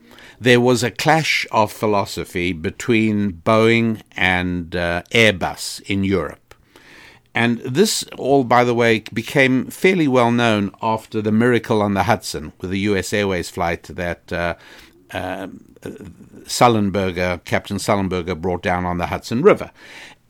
there 0.41 0.61
was 0.61 0.83
a 0.83 0.91
clash 0.91 1.47
of 1.51 1.73
philosophy 1.73 2.53
between 2.53 3.33
Boeing 3.33 4.03
and 4.17 4.77
uh, 4.77 5.03
Airbus 5.13 5.81
in 5.83 6.05
Europe. 6.05 6.48
And 7.39 7.59
this 7.61 8.03
all, 8.19 8.43
by 8.43 8.65
the 8.65 8.75
way, 8.75 8.99
became 9.15 9.67
fairly 9.67 10.09
well 10.09 10.33
known 10.33 10.73
after 10.83 11.23
the 11.23 11.31
miracle 11.31 11.81
on 11.83 11.95
the 11.95 12.03
Hudson 12.03 12.53
with 12.61 12.73
the 12.73 12.81
U.S. 12.91 13.13
Airways 13.13 13.49
flight 13.49 13.85
that 13.85 14.33
uh, 14.33 14.57
uh, 15.13 15.47
Sullenberger, 16.47 17.45
Captain 17.45 17.77
Sullenberger, 17.77 18.41
brought 18.41 18.65
down 18.65 18.85
on 18.85 18.99
the 18.99 19.07
Hudson 19.07 19.43
River. 19.43 19.71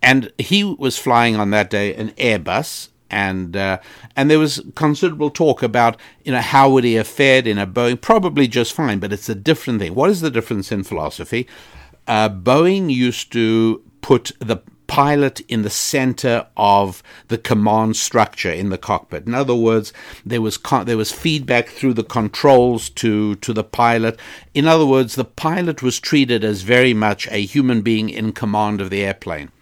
And 0.03 0.31
he 0.37 0.62
was 0.62 0.99
flying 0.99 1.37
on 1.37 1.49
that 1.53 1.71
day 1.71 1.94
an 1.94 2.11
Airbus, 2.18 2.90
and 3.09 3.57
uh, 3.57 3.79
and 4.14 4.31
there 4.31 4.38
was 4.38 4.62
considerable 4.75 5.31
talk 5.31 5.62
about 5.62 5.97
you 6.25 6.33
know 6.33 6.42
how 6.42 6.68
would 6.68 6.85
he 6.85 6.92
have 6.94 7.09
fared 7.09 7.47
in 7.47 7.57
a 7.57 7.66
Boeing, 7.66 7.99
probably 7.99 8.47
just 8.47 8.75
fine, 8.75 8.99
but 8.99 9.14
it's 9.14 9.31
a 9.31 9.35
different 9.35 9.81
thing. 9.81 9.94
What 9.94 10.11
is 10.11 10.21
the 10.21 10.31
difference 10.31 10.71
in 10.71 10.85
philosophy? 10.85 11.49
Uh, 12.07 12.29
Boeing 12.29 12.92
used 12.92 13.33
to 13.33 13.83
put 14.03 14.33
the 14.40 14.61
pilot 14.88 15.40
in 15.48 15.62
the 15.62 15.70
center 15.70 16.46
of 16.57 17.03
the 17.29 17.38
command 17.38 17.96
structure 17.96 18.51
in 18.51 18.70
the 18.70 18.79
cockpit. 18.79 19.27
In 19.27 19.35
other 19.35 19.55
words, 19.55 19.92
there 20.27 20.42
was 20.42 20.57
co- 20.57 20.83
there 20.83 20.96
was 20.96 21.12
feedback 21.12 21.68
through 21.68 21.94
the 21.94 22.03
controls 22.03 22.90
to 22.90 23.37
to 23.37 23.53
the 23.53 23.62
pilot. 23.62 24.18
In 24.55 24.66
other 24.66 24.87
words, 24.87 25.14
the 25.14 25.24
pilot 25.24 25.83
was 25.83 26.01
treated 26.01 26.42
as 26.42 26.62
very 26.62 26.94
much 26.94 27.29
a 27.31 27.44
human 27.44 27.83
being 27.83 28.11
in 28.11 28.33
command 28.33 28.81
of 28.81 28.90
the 28.90 29.05
airplane. 29.05 29.53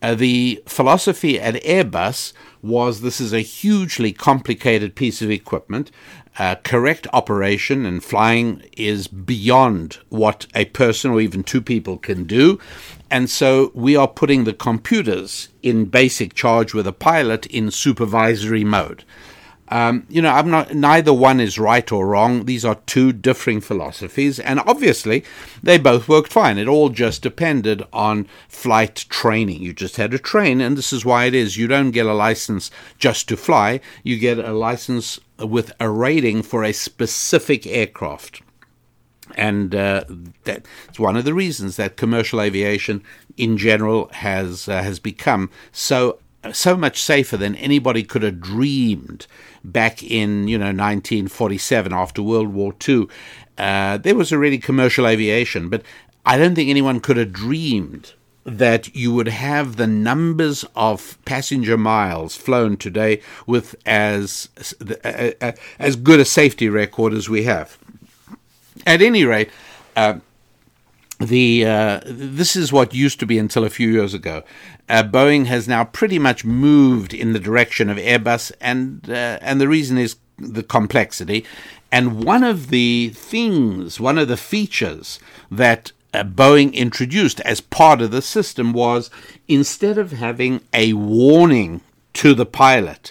Uh, 0.00 0.14
the 0.14 0.62
philosophy 0.66 1.40
at 1.40 1.54
Airbus 1.64 2.32
was 2.62 3.00
this 3.00 3.20
is 3.20 3.32
a 3.32 3.40
hugely 3.40 4.12
complicated 4.12 4.94
piece 4.94 5.22
of 5.22 5.30
equipment. 5.30 5.90
Uh, 6.38 6.54
correct 6.62 7.08
operation 7.12 7.84
and 7.84 8.04
flying 8.04 8.62
is 8.76 9.08
beyond 9.08 9.98
what 10.08 10.46
a 10.54 10.66
person 10.66 11.10
or 11.10 11.20
even 11.20 11.42
two 11.42 11.60
people 11.60 11.98
can 11.98 12.24
do. 12.24 12.60
And 13.10 13.28
so 13.28 13.72
we 13.74 13.96
are 13.96 14.06
putting 14.06 14.44
the 14.44 14.52
computers 14.52 15.48
in 15.64 15.86
basic 15.86 16.34
charge 16.34 16.74
with 16.74 16.86
a 16.86 16.92
pilot 16.92 17.46
in 17.46 17.72
supervisory 17.72 18.62
mode. 18.62 19.04
Um, 19.70 20.06
you 20.08 20.22
know, 20.22 20.30
I'm 20.30 20.50
not. 20.50 20.74
Neither 20.74 21.12
one 21.12 21.40
is 21.40 21.58
right 21.58 21.90
or 21.92 22.06
wrong. 22.06 22.46
These 22.46 22.64
are 22.64 22.76
two 22.86 23.12
differing 23.12 23.60
philosophies, 23.60 24.40
and 24.40 24.60
obviously, 24.60 25.24
they 25.62 25.78
both 25.78 26.08
worked 26.08 26.32
fine. 26.32 26.58
It 26.58 26.68
all 26.68 26.88
just 26.88 27.22
depended 27.22 27.82
on 27.92 28.28
flight 28.48 29.04
training. 29.08 29.62
You 29.62 29.74
just 29.74 29.96
had 29.96 30.10
to 30.12 30.18
train, 30.18 30.60
and 30.60 30.76
this 30.76 30.92
is 30.92 31.04
why 31.04 31.26
it 31.26 31.34
is. 31.34 31.56
You 31.56 31.66
don't 31.66 31.90
get 31.90 32.06
a 32.06 32.14
license 32.14 32.70
just 32.98 33.28
to 33.28 33.36
fly. 33.36 33.80
You 34.02 34.18
get 34.18 34.38
a 34.38 34.52
license 34.52 35.20
with 35.38 35.72
a 35.78 35.90
rating 35.90 36.42
for 36.42 36.64
a 36.64 36.72
specific 36.72 37.66
aircraft, 37.66 38.40
and 39.36 39.74
uh, 39.74 40.04
that's 40.44 40.98
one 40.98 41.16
of 41.16 41.26
the 41.26 41.34
reasons 41.34 41.76
that 41.76 41.96
commercial 41.96 42.40
aviation, 42.40 43.02
in 43.36 43.58
general, 43.58 44.08
has 44.14 44.66
uh, 44.66 44.82
has 44.82 44.98
become 44.98 45.50
so 45.72 46.20
so 46.52 46.76
much 46.76 47.02
safer 47.02 47.36
than 47.36 47.54
anybody 47.56 48.02
could 48.02 48.22
have 48.22 48.40
dreamed 48.40 49.26
back 49.64 50.02
in 50.02 50.48
you 50.48 50.58
know 50.58 50.66
1947 50.66 51.92
after 51.92 52.22
World 52.22 52.48
War 52.48 52.74
II. 52.86 53.08
Uh, 53.56 53.98
there 53.98 54.14
was 54.14 54.32
already 54.32 54.58
commercial 54.58 55.06
aviation, 55.06 55.68
but 55.68 55.82
I 56.24 56.38
don't 56.38 56.54
think 56.54 56.70
anyone 56.70 57.00
could 57.00 57.16
have 57.16 57.32
dreamed 57.32 58.12
that 58.44 58.94
you 58.94 59.12
would 59.12 59.28
have 59.28 59.76
the 59.76 59.86
numbers 59.86 60.64
of 60.74 61.18
passenger 61.24 61.76
miles 61.76 62.34
flown 62.36 62.76
today 62.76 63.20
with 63.46 63.74
as 63.84 64.48
as 65.78 65.96
good 65.96 66.20
a 66.20 66.24
safety 66.24 66.68
record 66.68 67.12
as 67.12 67.28
we 67.28 67.44
have. 67.44 67.78
At 68.86 69.02
any 69.02 69.24
rate. 69.24 69.50
Uh, 69.96 70.20
the 71.18 71.66
uh, 71.66 72.00
this 72.04 72.54
is 72.54 72.72
what 72.72 72.94
used 72.94 73.18
to 73.20 73.26
be 73.26 73.38
until 73.38 73.64
a 73.64 73.70
few 73.70 73.88
years 73.88 74.14
ago. 74.14 74.44
Uh, 74.88 75.02
Boeing 75.02 75.46
has 75.46 75.66
now 75.66 75.84
pretty 75.84 76.18
much 76.18 76.44
moved 76.44 77.12
in 77.12 77.32
the 77.32 77.40
direction 77.40 77.90
of 77.90 77.96
Airbus, 77.96 78.52
and 78.60 79.08
uh, 79.08 79.38
and 79.40 79.60
the 79.60 79.68
reason 79.68 79.98
is 79.98 80.16
the 80.38 80.62
complexity. 80.62 81.44
And 81.90 82.22
one 82.22 82.44
of 82.44 82.68
the 82.68 83.10
things, 83.14 83.98
one 83.98 84.18
of 84.18 84.28
the 84.28 84.36
features 84.36 85.18
that 85.50 85.92
uh, 86.14 86.22
Boeing 86.22 86.72
introduced 86.72 87.40
as 87.40 87.60
part 87.60 88.00
of 88.00 88.10
the 88.10 88.22
system 88.22 88.72
was 88.72 89.10
instead 89.48 89.98
of 89.98 90.12
having 90.12 90.60
a 90.72 90.92
warning 90.92 91.80
to 92.14 92.34
the 92.34 92.46
pilot, 92.46 93.10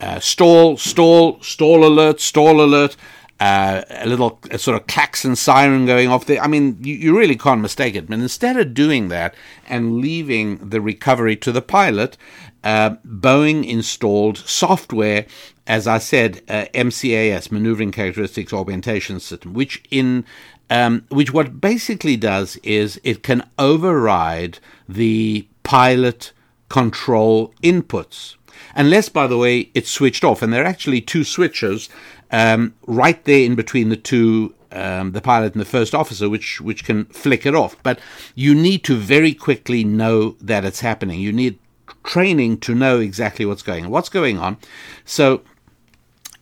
uh, 0.00 0.20
stall, 0.20 0.76
stall, 0.76 1.40
stall 1.42 1.84
alert, 1.84 2.20
stall 2.20 2.60
alert 2.60 2.96
uh, 3.40 3.82
a 3.90 4.06
little 4.06 4.40
a 4.50 4.58
sort 4.58 4.80
of 4.80 4.86
klaxon 4.86 5.36
siren 5.36 5.86
going 5.86 6.08
off 6.08 6.26
there. 6.26 6.42
I 6.42 6.48
mean, 6.48 6.76
you, 6.80 6.94
you 6.94 7.16
really 7.16 7.36
can't 7.36 7.60
mistake 7.60 7.94
it. 7.94 8.08
But 8.08 8.18
instead 8.18 8.56
of 8.56 8.74
doing 8.74 9.08
that 9.08 9.34
and 9.68 9.98
leaving 9.98 10.70
the 10.70 10.80
recovery 10.80 11.36
to 11.36 11.52
the 11.52 11.62
pilot, 11.62 12.16
uh, 12.64 12.96
Boeing 13.06 13.66
installed 13.66 14.38
software, 14.38 15.26
as 15.66 15.86
I 15.86 15.98
said, 15.98 16.42
uh, 16.48 16.66
MCAS, 16.74 17.52
Maneuvering 17.52 17.92
Characteristics 17.92 18.52
Augmentation 18.52 19.20
System, 19.20 19.54
which 19.54 19.82
in 19.90 20.24
um, 20.70 21.06
which 21.08 21.32
what 21.32 21.60
basically 21.60 22.16
does 22.16 22.56
is 22.62 23.00
it 23.04 23.22
can 23.22 23.48
override 23.58 24.58
the 24.88 25.46
pilot 25.62 26.32
control 26.68 27.54
inputs. 27.62 28.34
Unless, 28.74 29.08
by 29.08 29.26
the 29.26 29.38
way, 29.38 29.70
it's 29.74 29.90
switched 29.90 30.24
off. 30.24 30.42
And 30.42 30.52
there 30.52 30.62
are 30.62 30.66
actually 30.66 31.00
two 31.00 31.24
switches 31.24 31.88
um, 32.30 32.74
right 32.86 33.22
there 33.24 33.44
in 33.44 33.54
between 33.54 33.88
the 33.88 33.96
two, 33.96 34.54
um, 34.72 35.12
the 35.12 35.20
pilot 35.20 35.52
and 35.52 35.60
the 35.60 35.66
first 35.66 35.94
officer, 35.94 36.28
which 36.28 36.60
which 36.60 36.84
can 36.84 37.06
flick 37.06 37.46
it 37.46 37.54
off. 37.54 37.76
But 37.82 37.98
you 38.34 38.54
need 38.54 38.84
to 38.84 38.96
very 38.96 39.34
quickly 39.34 39.84
know 39.84 40.36
that 40.40 40.64
it's 40.64 40.80
happening. 40.80 41.20
You 41.20 41.32
need 41.32 41.58
training 42.04 42.58
to 42.58 42.74
know 42.74 43.00
exactly 43.00 43.44
what's 43.44 43.62
going 43.62 43.84
on. 43.84 43.90
What's 43.90 44.08
going 44.08 44.38
on? 44.38 44.56
So 45.04 45.42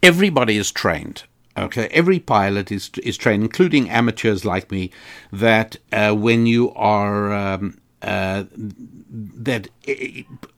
everybody 0.03 0.57
is 0.57 0.71
trained. 0.71 1.25
Okay, 1.59 1.89
every 1.89 2.19
pilot 2.19 2.71
is 2.71 2.91
is 3.03 3.17
trained, 3.17 3.43
including 3.43 3.89
amateurs 3.89 4.45
like 4.45 4.71
me. 4.71 4.91
That 5.33 5.79
uh, 5.91 6.15
when 6.15 6.47
you 6.47 6.73
are 6.75 7.33
um, 7.33 7.79
uh, 8.03 8.45
that 8.53 9.69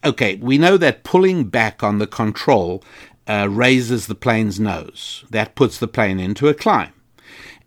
okay, 0.05 0.35
we 0.37 0.59
know 0.59 0.77
that 0.77 1.05
pulling 1.05 1.45
back 1.45 1.83
on 1.85 1.99
the 1.99 2.07
control 2.07 2.83
uh, 3.29 3.47
raises 3.51 4.07
the 4.07 4.15
plane's 4.15 4.59
nose. 4.59 5.25
That 5.31 5.55
puts 5.55 5.79
the 5.79 5.89
plane 5.89 6.19
into 6.19 6.49
a 6.49 6.55
climb. 6.55 6.93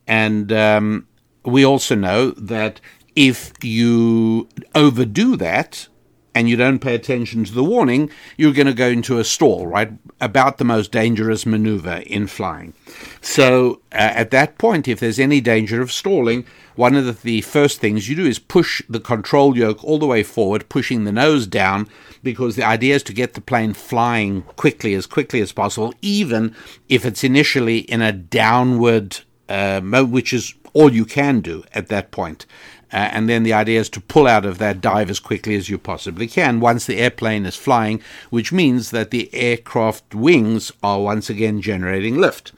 And 0.08 0.52
um, 0.52 1.08
we 1.45 1.63
also 1.63 1.95
know 1.95 2.32
that 2.32 2.82
if 3.15 3.54
you 3.62 4.50
overdo 4.74 5.36
that 5.38 5.88
and 6.34 6.50
you 6.50 6.56
don't 6.56 6.80
pay 6.80 6.95
attention 6.95 7.43
to 7.43 7.54
the 7.54 7.63
warning, 7.63 8.10
you're 8.38 8.54
going 8.54 8.67
to 8.67 8.74
go 8.74 8.88
into 8.88 9.19
a 9.19 9.24
stall, 9.24 9.67
right? 9.67 9.91
About 10.19 10.58
the 10.58 10.63
most 10.63 10.91
dangerous 10.91 11.45
maneuver 11.45 12.04
in 12.06 12.28
flying. 12.28 12.74
So 13.21 13.82
uh, 13.91 14.15
at 14.15 14.32
that 14.32 14.58
point, 14.58 14.88
if 14.88 15.00
there's 15.00 15.19
any 15.19 15.41
danger 15.41 15.82
of 15.82 15.91
stalling, 15.91 16.45
one 16.76 16.95
of 16.95 17.06
the, 17.06 17.12
the 17.12 17.41
first 17.41 17.80
things 17.80 18.08
you 18.08 18.15
do 18.15 18.26
is 18.26 18.39
push 18.39 18.82
the 18.88 19.00
control 19.00 19.58
yoke 19.58 19.84
all 19.84 20.00
the 20.00 20.08
way 20.08 20.24
forward, 20.24 20.69
pushing 20.69 21.04
the 21.04 21.12
nose 21.12 21.47
down, 21.47 21.89
because 22.23 22.55
the 22.55 22.63
idea 22.63 22.95
is 22.95 23.03
to 23.03 23.13
get 23.13 23.34
the 23.34 23.41
plane 23.41 23.73
flying 23.73 24.43
quickly, 24.55 24.93
as 24.93 25.05
quickly 25.05 25.41
as 25.41 25.51
possible, 25.51 25.93
even 26.01 26.55
if 26.89 27.05
it's 27.05 27.23
initially 27.23 27.79
in 27.79 28.01
a 28.01 28.12
downward 28.12 29.19
uh, 29.49 29.81
mode, 29.84 30.12
which 30.12 30.34
is 30.34 30.53
all 30.73 30.93
you 30.93 31.05
can 31.05 31.41
do 31.41 31.63
at 31.73 31.88
that 31.88 32.12
point. 32.12 32.45
Uh, 32.93 33.10
and 33.13 33.29
then 33.29 33.43
the 33.43 33.53
idea 33.53 33.79
is 33.79 33.89
to 33.89 34.01
pull 34.01 34.27
out 34.27 34.45
of 34.45 34.57
that 34.57 34.81
dive 34.81 35.10
as 35.10 35.19
quickly 35.19 35.55
as 35.55 35.69
you 35.69 35.77
possibly 35.77 36.27
can 36.27 36.60
once 36.60 36.86
the 36.86 36.97
airplane 36.97 37.45
is 37.45 37.55
flying, 37.55 38.01
which 38.29 38.51
means 38.51 38.91
that 38.91 39.12
the 39.12 39.34
aircraft 39.34 40.13
wings 40.13 40.71
are 40.84 40.99
once 40.99 41.29
again 41.29 41.62
generating 41.62 42.17
lift. 42.17 42.51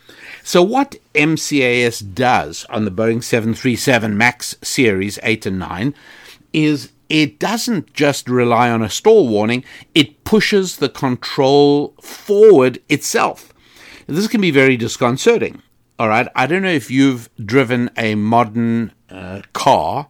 So, 0.43 0.63
what 0.63 0.95
MCAS 1.13 2.15
does 2.15 2.65
on 2.69 2.85
the 2.85 2.91
Boeing 2.91 3.23
737 3.23 4.17
MAX 4.17 4.55
series 4.63 5.19
8 5.21 5.45
and 5.45 5.59
9 5.59 5.93
is 6.51 6.91
it 7.09 7.39
doesn't 7.39 7.93
just 7.93 8.29
rely 8.29 8.69
on 8.69 8.81
a 8.81 8.89
stall 8.89 9.27
warning, 9.27 9.63
it 9.93 10.23
pushes 10.23 10.77
the 10.77 10.89
control 10.89 11.95
forward 12.01 12.81
itself. 12.89 13.53
This 14.07 14.27
can 14.27 14.41
be 14.41 14.51
very 14.51 14.77
disconcerting. 14.77 15.61
All 15.99 16.09
right, 16.09 16.27
I 16.35 16.47
don't 16.47 16.63
know 16.63 16.69
if 16.69 16.89
you've 16.89 17.29
driven 17.43 17.89
a 17.95 18.15
modern 18.15 18.93
uh, 19.09 19.41
car 19.53 20.09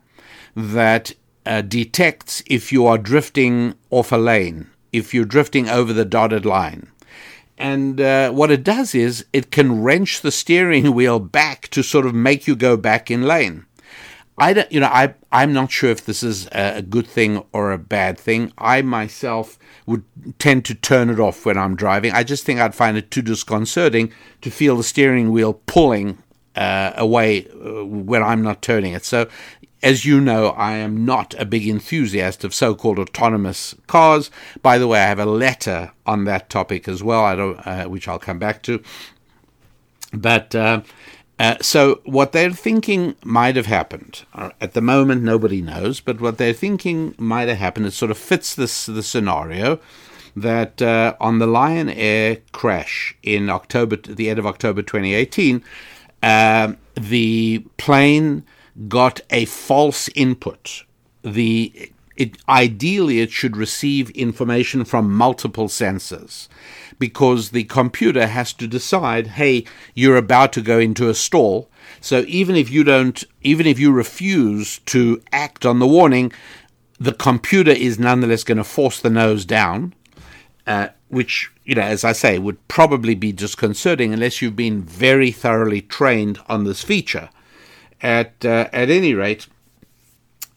that 0.56 1.14
uh, 1.46 1.62
detects 1.62 2.42
if 2.48 2.72
you 2.72 2.86
are 2.86 2.98
drifting 2.98 3.76
off 3.90 4.12
a 4.12 4.18
lane, 4.18 4.70
if 4.92 5.14
you're 5.14 5.26
drifting 5.26 5.70
over 5.70 5.92
the 5.94 6.06
dotted 6.06 6.46
line. 6.46 6.88
And 7.58 8.02
uh, 8.02 8.32
what 8.32 8.52
it 8.52 8.64
does 8.64 8.96
is 8.96 9.26
it 9.32 9.52
can 9.52 9.84
wrench 9.84 10.22
the 10.22 10.32
steering 10.32 10.94
wheel 10.96 11.20
back 11.20 11.68
to 11.70 11.84
sort 11.84 12.06
of 12.06 12.16
make 12.16 12.48
you 12.48 12.56
go 12.56 12.78
back 12.78 13.12
in 13.12 13.24
lane. 13.24 13.66
I 14.38 14.54
don't, 14.54 14.72
you 14.72 14.80
know, 14.80 14.88
I 14.88 15.14
I'm 15.32 15.54
not 15.54 15.72
sure 15.72 15.92
if 15.92 16.06
this 16.06 16.24
is 16.24 16.48
a 16.52 16.82
good 16.82 17.08
thing 17.08 17.44
or 17.54 17.72
a 17.72 17.78
bad 17.78 18.18
thing. 18.18 18.52
I 18.58 18.82
myself 18.82 19.60
would 19.86 20.04
tend 20.40 20.66
to 20.66 20.76
turn 20.76 21.10
it 21.10 21.20
off 21.20 21.46
when 21.46 21.58
I'm 21.58 21.76
driving. 21.76 22.12
I 22.14 22.24
just 22.24 22.44
think 22.44 22.60
I'd 22.60 22.76
find 22.76 22.98
it 22.98 23.12
too 23.12 23.22
disconcerting 23.22 24.12
to 24.42 24.50
feel 24.50 24.78
the 24.78 24.84
steering 24.84 25.32
wheel 25.32 25.62
pulling 25.66 26.18
uh, 26.56 26.94
away 26.96 27.48
uh, 27.48 27.86
when 27.86 28.24
I'm 28.24 28.42
not 28.42 28.62
turning 28.62 28.94
it. 28.94 29.06
So 29.06 29.28
as 29.84 30.06
you 30.06 30.22
know, 30.22 30.50
I 30.50 30.74
am 30.76 31.04
not 31.06 31.36
a 31.38 31.46
big 31.46 31.68
enthusiast 31.68 32.46
of 32.46 32.54
so-called 32.54 33.00
autonomous 33.00 33.76
cars. 33.86 34.32
By 34.62 34.78
the 34.78 34.88
way, 34.88 35.00
I 35.00 35.08
have 35.08 35.20
a 35.20 35.26
letter 35.26 35.92
on 36.06 36.24
that 36.24 36.50
topic 36.50 36.88
as 36.88 37.04
well, 37.04 37.58
uh, 37.66 37.84
which 37.86 38.08
I'll 38.08 38.18
come 38.18 38.40
back 38.40 38.64
to. 38.64 38.82
But 40.14 40.56
uh, 40.56 40.82
uh, 41.40 41.58
so, 41.62 42.02
what 42.06 42.32
they're 42.32 42.52
thinking 42.52 43.16
might 43.24 43.56
have 43.56 43.66
happened 43.66 44.24
uh, 44.36 44.52
at 44.62 44.74
the 44.74 44.82
moment, 44.82 45.24
nobody 45.24 45.62
knows. 45.62 46.00
But 46.00 46.22
what 46.22 46.38
they're 46.38 46.54
thinking 46.54 47.16
might 47.18 47.48
have 47.48 47.58
happened, 47.58 47.88
it 47.88 47.92
sort 47.92 48.12
of 48.12 48.18
fits 48.18 48.54
this 48.54 48.86
the 48.86 49.02
scenario 49.02 49.80
that 50.36 50.82
uh, 50.82 51.16
on 51.20 51.40
the 51.40 51.48
Lion 51.48 51.90
Air 51.90 52.38
crash 52.52 53.16
in 53.24 53.50
October, 53.50 53.98
the 53.98 54.30
end 54.30 54.40
of 54.40 54.46
October 54.46 54.82
2018, 54.82 55.64
uh, 56.22 56.74
the 56.96 57.66
plane 57.78 58.44
got 58.88 59.22
a 59.30 59.46
false 59.46 60.10
input. 60.10 60.84
The 61.24 61.92
it, 62.16 62.38
ideally 62.48 63.22
it 63.22 63.32
should 63.32 63.58
receive 63.58 64.12
information 64.12 64.86
from 64.86 65.12
multiple 65.12 65.68
sensors 65.68 66.48
because 67.00 67.50
the 67.50 67.64
computer 67.66 68.28
has 68.28 68.54
to 68.54 68.68
decide 68.68 69.28
hey 69.28 69.66
you're 69.94 70.18
about 70.18 70.54
to 70.54 70.62
go 70.62 70.80
into 70.80 71.10
a 71.10 71.14
stall 71.14 71.70
so 72.00 72.24
even 72.28 72.56
if 72.56 72.70
you 72.70 72.84
don't 72.84 73.24
even 73.42 73.66
if 73.66 73.80
you 73.80 73.92
refuse 73.92 74.80
to 74.80 75.22
act 75.32 75.66
on 75.66 75.80
the 75.80 75.88
warning 75.88 76.32
the 77.04 77.14
computer 77.14 77.72
is 77.72 78.00
nonetheless 78.00 78.44
going 78.46 78.58
to 78.58 78.64
force 78.64 79.02
the 79.02 79.10
nose 79.10 79.44
down, 79.44 79.94
uh, 80.66 80.88
which, 81.10 81.52
you 81.66 81.76
know, 81.76 81.82
as 81.82 82.06
I 82.06 82.14
say, 82.14 82.40
would 82.40 82.66
probably 82.70 83.14
be 83.14 83.34
disconcerting 83.34 84.14
unless 84.14 84.42
you've 84.42 84.56
been 84.56 84.82
very 84.82 85.30
thoroughly 85.32 85.82
trained 85.82 86.40
on 86.48 86.64
this 86.64 86.82
feature. 86.82 87.30
At, 88.02 88.46
uh, 88.46 88.70
at 88.72 88.90
any 88.90 89.14
rate, 89.14 89.48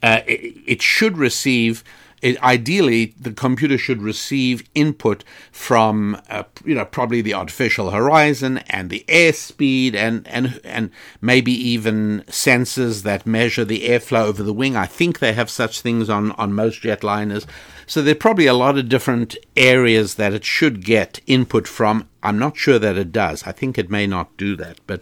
uh, 0.02 0.20
it, 0.26 0.56
it 0.66 0.82
should 0.82 1.18
receive 1.18 1.82
it, 2.22 2.42
ideally 2.42 3.14
the 3.20 3.32
computer 3.32 3.78
should 3.78 4.02
receive 4.02 4.68
input 4.74 5.22
from 5.52 6.20
uh, 6.28 6.44
you 6.64 6.74
know 6.74 6.84
probably 6.84 7.20
the 7.20 7.34
artificial 7.34 7.90
horizon 7.90 8.58
and 8.68 8.90
the 8.90 9.04
airspeed 9.08 9.94
and 9.94 10.26
and 10.28 10.60
and 10.64 10.90
maybe 11.20 11.52
even 11.52 12.22
sensors 12.28 13.02
that 13.02 13.26
measure 13.26 13.64
the 13.64 13.88
airflow 13.88 14.24
over 14.24 14.42
the 14.42 14.52
wing. 14.52 14.76
I 14.76 14.86
think 14.86 15.18
they 15.18 15.32
have 15.32 15.50
such 15.50 15.80
things 15.80 16.08
on 16.08 16.32
on 16.32 16.52
most 16.52 16.82
jetliners. 16.82 17.46
So 17.88 18.02
there 18.02 18.12
are 18.12 18.18
probably 18.18 18.46
a 18.46 18.54
lot 18.54 18.76
of 18.76 18.88
different 18.88 19.36
areas 19.56 20.16
that 20.16 20.32
it 20.32 20.44
should 20.44 20.84
get 20.84 21.20
input 21.26 21.68
from. 21.68 22.08
I'm 22.20 22.38
not 22.38 22.56
sure 22.56 22.80
that 22.80 22.98
it 22.98 23.12
does. 23.12 23.46
I 23.46 23.52
think 23.52 23.78
it 23.78 23.88
may 23.88 24.08
not 24.08 24.36
do 24.36 24.56
that, 24.56 24.80
but 24.88 25.00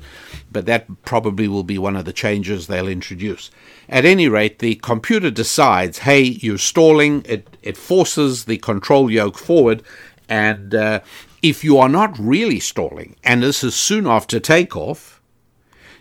but 0.52 0.66
that 0.66 0.86
probably 1.04 1.48
will 1.48 1.62
be 1.64 1.78
one 1.78 1.96
of 1.96 2.04
the 2.04 2.12
changes 2.12 2.66
they'll 2.66 2.86
introduce. 2.86 3.50
At 3.88 4.04
any 4.04 4.28
rate, 4.28 4.58
the 4.58 4.74
computer 4.76 5.30
decides, 5.30 5.98
hey, 6.00 6.20
you're 6.20 6.58
stalling. 6.58 7.22
It 7.26 7.56
it 7.62 7.78
forces 7.78 8.44
the 8.44 8.58
control 8.58 9.10
yoke 9.10 9.38
forward, 9.38 9.82
and 10.28 10.74
uh, 10.74 11.00
if 11.42 11.64
you 11.64 11.78
are 11.78 11.88
not 11.88 12.18
really 12.18 12.60
stalling, 12.60 13.16
and 13.24 13.42
this 13.42 13.64
is 13.64 13.74
soon 13.74 14.06
after 14.06 14.38
takeoff, 14.38 15.22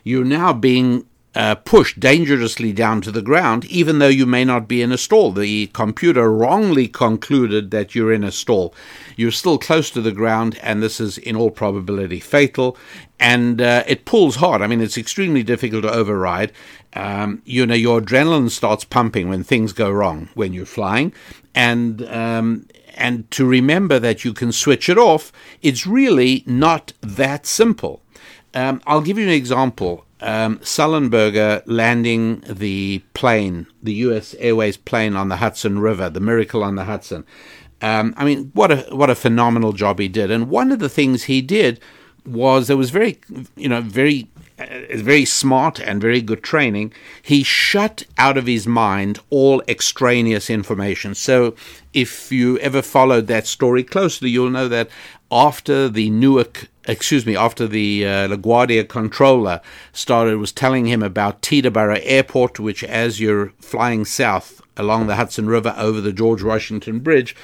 you're 0.03 0.25
now 0.25 0.51
being 0.51 1.05
uh, 1.35 1.55
pushed 1.55 1.99
dangerously 1.99 2.71
down 2.71 3.01
to 3.01 3.11
the 3.11 3.21
ground, 3.21 3.65
even 3.65 3.99
though 3.99 4.07
you 4.07 4.25
may 4.25 4.45
not 4.45 4.67
be 4.67 4.81
in 4.81 4.91
a 4.91 4.97
stall. 4.97 5.31
The 5.31 5.67
computer 5.67 6.31
wrongly 6.31 6.87
concluded 6.87 7.71
that 7.71 7.95
you're 7.95 8.13
in 8.13 8.23
a 8.23 8.31
stall. 8.31 8.73
You're 9.15 9.31
still 9.31 9.57
close 9.57 9.89
to 9.91 10.01
the 10.01 10.11
ground, 10.11 10.59
and 10.61 10.81
this 10.81 10.99
is 10.99 11.17
in 11.17 11.35
all 11.35 11.49
probability 11.49 12.19
fatal. 12.19 12.77
And 13.19 13.61
uh, 13.61 13.83
it 13.87 14.05
pulls 14.05 14.35
hard. 14.35 14.61
I 14.61 14.67
mean, 14.67 14.81
it's 14.81 14.97
extremely 14.97 15.43
difficult 15.43 15.83
to 15.83 15.93
override. 15.93 16.51
Um, 16.93 17.41
you 17.45 17.65
know, 17.65 17.73
your 17.73 18.01
adrenaline 18.01 18.51
starts 18.51 18.83
pumping 18.83 19.29
when 19.29 19.43
things 19.43 19.73
go 19.73 19.89
wrong 19.89 20.29
when 20.35 20.53
you're 20.53 20.65
flying, 20.65 21.13
and 21.55 22.05
um, 22.09 22.67
and 22.95 23.29
to 23.31 23.45
remember 23.45 23.97
that 23.97 24.23
you 24.23 24.33
can 24.33 24.51
switch 24.51 24.87
it 24.89 24.97
off. 24.99 25.31
It's 25.63 25.87
really 25.87 26.43
not 26.45 26.93
that 27.01 27.47
simple. 27.47 28.01
Um, 28.53 28.81
I'll 28.85 29.01
give 29.01 29.17
you 29.17 29.23
an 29.23 29.31
example 29.31 30.05
um, 30.23 30.57
Sullenberger 30.59 31.61
landing 31.65 32.43
the 32.47 33.03
plane, 33.13 33.67
the 33.81 33.93
U.S. 33.93 34.33
Airways 34.39 34.77
plane 34.77 35.15
on 35.15 35.29
the 35.29 35.37
Hudson 35.37 35.79
River, 35.79 36.09
the 36.09 36.19
Miracle 36.19 36.63
on 36.63 36.75
the 36.75 36.85
Hudson. 36.85 37.25
Um, 37.81 38.13
I 38.17 38.23
mean, 38.23 38.51
what 38.53 38.71
a 38.71 38.77
what 38.95 39.09
a 39.09 39.15
phenomenal 39.15 39.73
job 39.73 39.99
he 39.99 40.07
did. 40.07 40.31
And 40.31 40.49
one 40.49 40.71
of 40.71 40.79
the 40.79 40.89
things 40.89 41.23
he 41.23 41.41
did 41.41 41.79
was 42.25 42.67
there 42.67 42.77
was 42.77 42.89
very, 42.89 43.19
you 43.57 43.67
know, 43.67 43.81
very 43.81 44.29
uh, 44.57 44.65
very 44.95 45.25
smart 45.25 45.79
and 45.79 45.99
very 45.99 46.21
good 46.21 46.41
training, 46.41 46.93
he 47.21 47.43
shut 47.43 48.03
out 48.17 48.37
of 48.37 48.47
his 48.47 48.65
mind 48.65 49.19
all 49.29 49.61
extraneous 49.67 50.49
information. 50.49 51.15
So, 51.15 51.55
if 51.93 52.31
you 52.31 52.57
ever 52.59 52.81
followed 52.81 53.27
that 53.27 53.47
story 53.47 53.83
closely, 53.83 54.29
you'll 54.29 54.49
know 54.49 54.69
that 54.69 54.89
after 55.31 55.89
the 55.89 56.09
Newark 56.09 56.69
excuse 56.87 57.25
me, 57.25 57.35
after 57.35 57.67
the 57.67 58.05
uh, 58.05 58.27
LaGuardia 58.27 58.87
controller 58.87 59.61
started, 59.91 60.37
was 60.37 60.51
telling 60.51 60.85
him 60.85 61.01
about 61.01 61.41
Teterboro 61.41 61.99
Airport, 62.03 62.59
which, 62.59 62.83
as 62.83 63.19
you're 63.19 63.53
flying 63.59 64.05
south 64.05 64.61
along 64.75 65.07
the 65.07 65.15
Hudson 65.15 65.47
River 65.47 65.73
over 65.77 66.01
the 66.01 66.13
George 66.13 66.43
Washington 66.43 66.99
Bridge, 66.99 67.35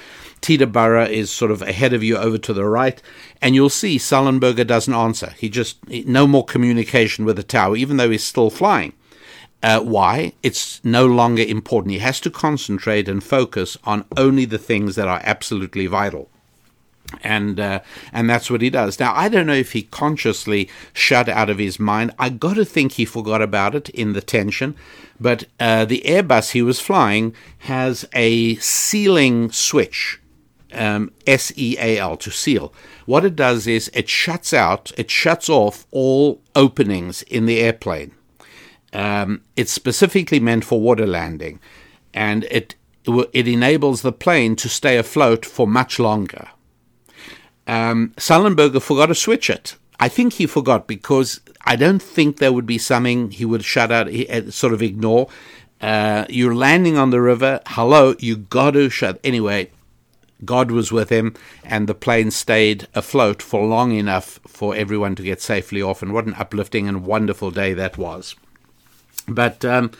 Teterboro 0.42 1.08
is 1.08 1.30
sort 1.30 1.52
of 1.52 1.62
ahead 1.62 1.94
of 1.94 2.04
you 2.04 2.18
over 2.18 2.38
to 2.38 2.54
the 2.54 2.66
right, 2.66 3.02
and 3.42 3.56
you'll 3.56 3.70
see 3.70 3.98
Sullenberger 3.98 4.66
doesn't 4.66 4.94
answer. 4.94 5.34
He 5.38 5.50
just, 5.50 5.78
no 5.88 6.28
more 6.28 6.46
communication 6.46 7.26
with 7.26 7.36
the 7.36 7.44
tower, 7.44 7.76
even 7.76 7.98
though 7.98 8.10
he's 8.10 8.24
still 8.24 8.50
flying. 8.50 8.94
Uh, 9.62 9.82
why? 9.82 10.34
It's 10.42 10.84
no 10.86 11.06
longer 11.06 11.44
important. 11.44 11.92
He 11.92 12.00
has 12.00 12.22
to 12.22 12.30
concentrate 12.30 13.10
and 13.10 13.22
focus 13.22 13.78
on 13.84 14.06
only 14.16 14.46
the 14.46 14.58
things 14.58 14.96
that 14.96 15.10
are 15.10 15.22
absolutely 15.24 15.86
vital 15.86 16.30
and 17.24 17.60
uh, 17.60 17.80
and 18.14 18.30
that's 18.30 18.52
what 18.52 18.62
he 18.62 18.70
does. 18.70 19.00
Now 19.00 19.14
I 19.16 19.30
don't 19.30 19.48
know 19.48 19.54
if 19.54 19.72
he 19.72 19.84
consciously 19.84 20.70
shut 20.94 21.28
out 21.28 21.50
of 21.50 21.58
his 21.58 21.80
mind. 21.80 22.12
I 22.20 22.30
got 22.30 22.56
to 22.56 22.66
think 22.66 22.94
he 22.94 23.06
forgot 23.06 23.42
about 23.42 23.76
it 23.76 23.90
in 23.90 24.14
the 24.14 24.22
tension. 24.22 24.76
But 25.20 25.46
uh, 25.60 25.86
the 25.86 26.02
Airbus 26.06 26.52
he 26.52 26.62
was 26.62 26.80
flying 26.80 27.36
has 27.60 28.08
a 28.14 28.56
sealing 28.56 29.52
switch, 29.52 30.22
um, 30.72 31.12
S 31.28 31.52
E 31.58 31.76
A 31.80 31.98
L 31.98 32.16
to 32.18 32.32
seal. 32.32 32.74
What 33.06 33.26
it 33.26 33.36
does 33.36 33.68
is 33.68 33.92
it 33.94 34.08
shuts 34.08 34.54
out, 34.54 34.92
it 34.98 35.12
shuts 35.12 35.50
off 35.50 35.88
all 35.92 36.42
openings 36.56 37.22
in 37.24 37.48
the 37.48 37.60
airplane. 37.60 38.12
Um, 38.94 39.42
it's 39.56 39.74
specifically 39.74 40.40
meant 40.40 40.64
for 40.64 40.80
water 40.80 41.06
landing, 41.06 41.60
and 42.14 42.46
it 42.46 42.76
it 43.34 43.48
enables 43.48 44.02
the 44.02 44.12
plane 44.12 44.56
to 44.58 44.70
stay 44.70 44.98
afloat 44.98 45.46
for 45.46 45.68
much 45.68 46.00
longer. 46.00 46.48
Um, 47.70 48.14
Sullenberger 48.18 48.82
forgot 48.82 49.06
to 49.08 49.16
switch 49.16 49.48
it. 49.48 49.76
I 50.00 50.10
think 50.10 50.34
he 50.34 50.48
forgot 50.48 50.88
because 50.88 51.40
I 51.66 51.76
don't 51.76 52.02
think 52.02 52.38
there 52.38 52.52
would 52.52 52.66
be 52.66 52.80
something 52.80 53.30
he 53.30 53.46
would 53.46 53.64
shut 53.64 53.92
out, 53.92 54.08
uh, 54.08 54.50
sort 54.50 54.74
of 54.74 54.82
ignore. 54.82 55.30
Uh, 55.80 56.26
you're 56.30 56.56
landing 56.56 56.98
on 56.98 57.12
the 57.12 57.22
river. 57.22 57.62
Hello, 57.68 58.16
you 58.18 58.38
got 58.38 58.72
to 58.72 58.90
shut. 58.90 59.20
Anyway, 59.24 59.70
God 60.44 60.72
was 60.72 60.92
with 60.92 61.10
him, 61.10 61.36
and 61.64 61.88
the 61.88 61.94
plane 61.94 62.32
stayed 62.32 62.88
afloat 62.96 63.40
for 63.40 63.68
long 63.68 63.92
enough 63.92 64.40
for 64.48 64.74
everyone 64.76 65.14
to 65.16 65.24
get 65.24 65.40
safely 65.40 65.82
off. 65.82 66.02
And 66.02 66.12
what 66.12 66.26
an 66.26 66.34
uplifting 66.40 66.88
and 66.88 67.06
wonderful 67.06 67.52
day 67.52 67.76
that 67.76 68.00
was! 68.00 68.36
But 69.28 69.64
um, 69.64 69.92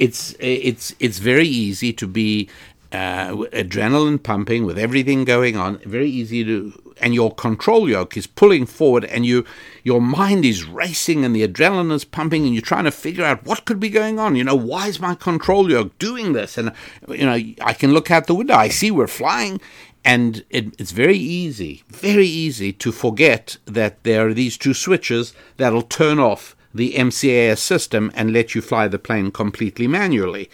it's 0.00 0.34
it's 0.40 0.92
it's 0.98 1.18
very 1.18 1.46
easy 1.46 1.92
to 1.92 2.06
be 2.08 2.48
uh, 2.90 3.28
adrenaline 3.52 4.22
pumping 4.22 4.64
with 4.64 4.78
everything 4.78 5.24
going 5.24 5.56
on. 5.56 5.78
Very 5.78 6.10
easy 6.10 6.44
to 6.44 6.81
and 7.00 7.14
your 7.14 7.34
control 7.34 7.88
yoke 7.88 8.16
is 8.16 8.26
pulling 8.26 8.66
forward 8.66 9.04
and 9.04 9.26
you 9.26 9.44
your 9.82 10.00
mind 10.00 10.44
is 10.44 10.64
racing 10.64 11.24
and 11.24 11.34
the 11.34 11.46
adrenaline 11.46 11.92
is 11.92 12.04
pumping 12.04 12.44
and 12.44 12.54
you're 12.54 12.62
trying 12.62 12.84
to 12.84 12.90
figure 12.90 13.24
out 13.24 13.44
what 13.44 13.64
could 13.64 13.80
be 13.80 13.88
going 13.88 14.18
on. 14.18 14.36
You 14.36 14.44
know 14.44 14.54
why 14.54 14.88
is 14.88 15.00
my 15.00 15.14
control 15.14 15.70
yoke 15.70 15.98
doing 15.98 16.32
this? 16.32 16.58
And 16.58 16.72
you 17.08 17.26
know 17.26 17.38
i 17.60 17.72
can 17.72 17.92
look 17.92 18.10
out 18.10 18.26
the 18.26 18.34
window. 18.34 18.54
I 18.54 18.68
see 18.68 18.90
we're 18.90 19.06
flying 19.06 19.60
and 20.04 20.44
it, 20.50 20.74
it's 20.80 20.90
very 20.90 21.18
easy 21.18 21.84
very 21.88 22.26
easy 22.26 22.72
to 22.72 22.90
forget 22.90 23.56
that 23.66 24.02
there 24.02 24.26
are 24.26 24.34
these 24.34 24.58
two 24.58 24.74
switches 24.74 25.32
that'll 25.56 25.82
turn 25.82 26.18
off 26.18 26.56
the 26.74 26.94
MCAS 26.94 27.58
system 27.58 28.10
and 28.14 28.32
let 28.32 28.54
you 28.54 28.60
fly 28.60 28.88
the 28.88 28.98
plane 28.98 29.30
completely 29.30 29.86
manually. 29.86 30.50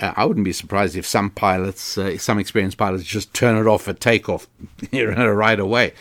Uh, 0.00 0.12
I 0.16 0.24
wouldn't 0.24 0.44
be 0.44 0.52
surprised 0.52 0.96
if 0.96 1.06
some 1.06 1.30
pilots, 1.30 1.96
uh, 1.96 2.18
some 2.18 2.38
experienced 2.38 2.76
pilots, 2.76 3.04
just 3.04 3.32
turn 3.34 3.56
it 3.56 3.68
off 3.68 3.88
at 3.88 4.00
takeoff 4.00 4.48
right 4.92 5.60
away. 5.60 5.94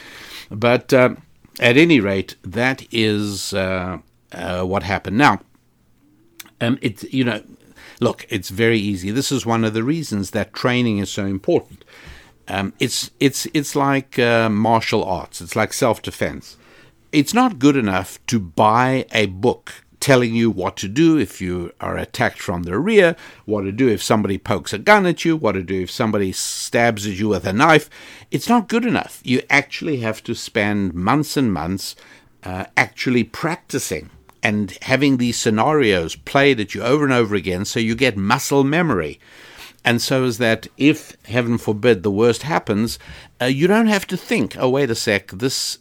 But 0.50 0.94
uh, 0.94 1.16
at 1.60 1.78
any 1.78 2.00
rate, 2.00 2.36
that 2.44 2.86
is 2.92 3.54
uh, 3.54 4.00
uh, 4.32 4.64
what 4.64 4.84
happened. 4.84 5.18
Now, 5.18 5.42
um, 6.62 6.80
you 6.82 7.24
know, 7.24 7.44
look, 8.00 8.26
it's 8.30 8.50
very 8.50 8.80
easy. 8.80 9.12
This 9.12 9.32
is 9.32 9.46
one 9.46 9.64
of 9.64 9.74
the 9.74 9.84
reasons 9.84 10.32
that 10.32 10.54
training 10.54 10.98
is 11.00 11.10
so 11.10 11.26
important. 11.26 11.84
Um, 12.48 12.74
it's 12.80 13.10
it's 13.20 13.48
it's 13.54 13.76
like 13.76 14.20
uh, 14.20 14.50
martial 14.50 15.04
arts. 15.04 15.42
It's 15.42 15.56
like 15.56 15.72
self 15.72 16.02
defense. 16.02 16.58
It's 17.12 17.34
not 17.34 17.60
good 17.60 17.78
enough 17.78 18.20
to 18.28 18.40
buy 18.40 19.06
a 19.12 19.28
book 19.28 19.83
telling 20.04 20.36
you 20.36 20.52
what 20.52 20.76
to 20.76 20.90
do 20.90 21.18
if 21.18 21.40
you 21.40 21.72
are 21.80 21.96
attacked 21.96 22.38
from 22.38 22.64
the 22.64 22.78
rear, 22.78 23.16
what 23.46 23.62
to 23.62 23.72
do 23.72 23.88
if 23.88 24.04
somebody 24.04 24.38
pokes 24.38 24.74
a 24.74 24.78
gun 24.78 25.06
at 25.06 25.24
you, 25.24 25.38
what 25.38 25.54
to 25.54 25.64
do 25.64 25.84
if 25.84 25.90
somebody 25.90 26.34
stabs 26.34 27.08
at 27.08 27.14
you 27.14 27.30
with 27.30 27.46
a 27.46 27.54
knife. 27.54 27.90
It's 28.30 28.50
not 28.50 28.68
good 28.68 28.86
enough. 28.86 29.22
You 29.24 29.44
actually 29.50 30.02
have 30.02 30.22
to 30.26 30.36
spend 30.36 30.94
months 30.94 31.38
and 31.38 31.54
months 31.54 31.96
uh, 32.44 32.66
actually 32.76 33.24
practicing 33.24 34.10
and 34.44 34.78
having 34.82 35.16
these 35.16 35.38
scenarios 35.38 36.18
played 36.18 36.60
at 36.60 36.76
you 36.76 36.84
over 36.84 37.06
and 37.06 37.14
over 37.14 37.34
again 37.34 37.64
so 37.64 37.80
you 37.80 37.96
get 37.96 38.18
muscle 38.18 38.66
memory. 38.66 39.22
And 39.86 40.02
so 40.02 40.26
is 40.26 40.38
that 40.38 40.68
if, 40.78 41.16
heaven 41.24 41.58
forbid, 41.58 42.04
the 42.04 42.12
worst 42.12 42.44
happens, 42.44 43.00
uh, 43.42 43.46
you 43.46 43.68
don't 43.68 43.88
have 43.88 44.06
to 44.08 44.18
think, 44.18 44.58
oh, 44.60 44.70
wait 44.70 44.90
a 44.90 44.96
sec, 44.96 45.28
this 45.28 45.78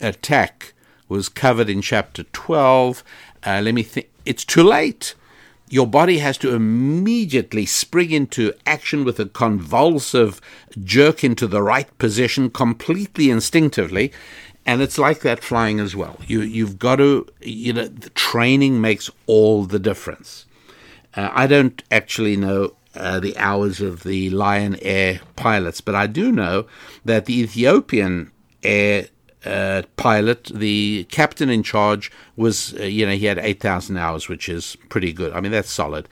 attack 0.00 0.72
was 1.08 1.28
covered 1.28 1.68
in 1.68 1.82
chapter 1.82 2.22
12 2.22 3.02
uh, 3.44 3.60
let 3.62 3.74
me 3.74 3.82
think. 3.82 4.08
It's 4.24 4.44
too 4.44 4.62
late. 4.62 5.14
Your 5.68 5.86
body 5.86 6.18
has 6.18 6.36
to 6.38 6.54
immediately 6.54 7.64
spring 7.64 8.10
into 8.10 8.52
action 8.66 9.04
with 9.04 9.20
a 9.20 9.26
convulsive 9.26 10.40
jerk 10.82 11.22
into 11.22 11.46
the 11.46 11.62
right 11.62 11.96
position 11.98 12.50
completely 12.50 13.30
instinctively. 13.30 14.12
And 14.66 14.82
it's 14.82 14.98
like 14.98 15.20
that 15.20 15.42
flying 15.42 15.80
as 15.80 15.96
well. 15.96 16.18
You, 16.26 16.42
you've 16.42 16.78
got 16.78 16.96
to, 16.96 17.26
you 17.40 17.72
know, 17.72 17.86
the 17.86 18.10
training 18.10 18.80
makes 18.80 19.08
all 19.26 19.64
the 19.64 19.78
difference. 19.78 20.44
Uh, 21.14 21.30
I 21.32 21.46
don't 21.46 21.82
actually 21.90 22.36
know 22.36 22.74
uh, 22.94 23.20
the 23.20 23.36
hours 23.38 23.80
of 23.80 24.02
the 24.02 24.30
Lion 24.30 24.76
Air 24.82 25.20
pilots, 25.36 25.80
but 25.80 25.94
I 25.94 26.06
do 26.06 26.32
know 26.32 26.66
that 27.04 27.26
the 27.26 27.40
Ethiopian 27.40 28.32
Air 28.62 29.06
uh, 29.44 29.82
pilot, 29.96 30.44
the 30.54 31.04
captain 31.10 31.48
in 31.48 31.62
charge, 31.62 32.10
was, 32.36 32.74
uh, 32.74 32.84
you 32.84 33.06
know, 33.06 33.12
he 33.12 33.26
had 33.26 33.38
8,000 33.38 33.96
hours, 33.96 34.28
which 34.28 34.48
is 34.48 34.76
pretty 34.88 35.12
good. 35.12 35.32
I 35.32 35.40
mean, 35.40 35.52
that's 35.52 35.70
solid. 35.70 36.08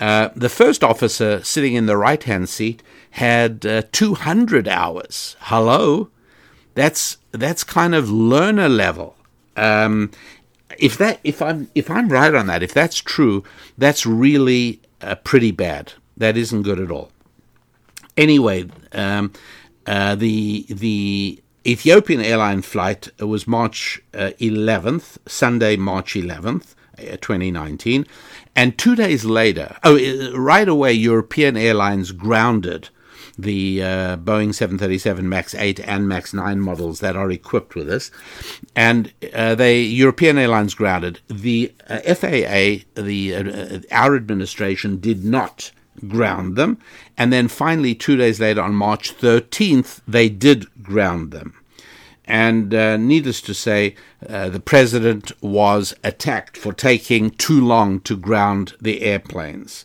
Uh, 0.00 0.30
the 0.34 0.48
first 0.48 0.82
officer 0.82 1.42
sitting 1.44 1.74
in 1.74 1.86
the 1.86 1.96
right 1.96 2.22
hand 2.22 2.48
seat 2.48 2.82
had 3.12 3.64
uh, 3.64 3.82
200 3.92 4.66
hours. 4.66 5.36
Hello? 5.40 6.10
That's, 6.74 7.18
that's 7.30 7.64
kind 7.64 7.94
of 7.94 8.10
learner 8.10 8.68
level. 8.68 9.16
Um, 9.56 10.10
if 10.78 10.96
that 10.98 11.20
if 11.24 11.42
I'm 11.42 11.70
if 11.74 11.90
I'm 11.90 12.08
right 12.08 12.34
on 12.34 12.46
that, 12.46 12.62
if 12.62 12.72
that's 12.72 12.98
true, 12.98 13.44
that's 13.76 14.06
really 14.06 14.80
uh, 15.00 15.16
pretty 15.16 15.50
bad. 15.50 15.92
That 16.16 16.36
isn't 16.36 16.62
good 16.62 16.80
at 16.80 16.90
all. 16.90 17.10
Anyway, 18.16 18.68
um, 18.92 19.32
uh, 19.86 20.14
the 20.14 20.66
the 20.68 21.41
Ethiopian 21.66 22.20
airline 22.20 22.62
flight 22.62 23.08
was 23.20 23.46
March 23.46 24.00
uh, 24.14 24.30
11th, 24.40 25.18
Sunday, 25.26 25.76
March 25.76 26.14
11th, 26.14 26.74
uh, 26.98 27.16
2019, 27.20 28.06
and 28.54 28.76
two 28.76 28.94
days 28.94 29.24
later, 29.24 29.76
oh, 29.84 29.96
uh, 29.96 30.36
right 30.36 30.68
away, 30.68 30.92
European 30.92 31.56
Airlines 31.56 32.12
grounded 32.12 32.88
the 33.38 33.82
uh, 33.82 34.16
Boeing 34.18 34.54
737 34.54 35.28
MAX 35.28 35.54
8 35.54 35.80
and 35.80 36.08
MAX 36.08 36.34
9 36.34 36.60
models 36.60 37.00
that 37.00 37.16
are 37.16 37.30
equipped 37.30 37.74
with 37.74 37.86
this, 37.86 38.10
and 38.76 39.12
uh, 39.32 39.54
they 39.54 39.80
European 39.80 40.38
Airlines 40.38 40.74
grounded. 40.74 41.20
The 41.28 41.72
uh, 41.88 42.00
FAA, 42.14 42.84
the 43.00 43.34
uh, 43.34 43.78
our 43.90 44.16
administration, 44.16 44.98
did 44.98 45.24
not 45.24 45.72
ground 46.08 46.56
them, 46.56 46.78
and 47.16 47.32
then 47.32 47.48
finally, 47.48 47.94
two 47.94 48.16
days 48.16 48.40
later, 48.40 48.60
on 48.60 48.74
March 48.74 49.16
13th, 49.16 50.00
they 50.06 50.28
did 50.28 50.66
ground 50.82 51.30
them. 51.30 51.54
And 52.24 52.72
uh, 52.72 52.96
needless 52.96 53.40
to 53.42 53.54
say, 53.54 53.96
uh, 54.28 54.48
the 54.48 54.60
president 54.60 55.32
was 55.42 55.94
attacked 56.04 56.56
for 56.56 56.72
taking 56.72 57.30
too 57.30 57.64
long 57.64 58.00
to 58.00 58.16
ground 58.16 58.74
the 58.80 59.02
airplanes, 59.02 59.84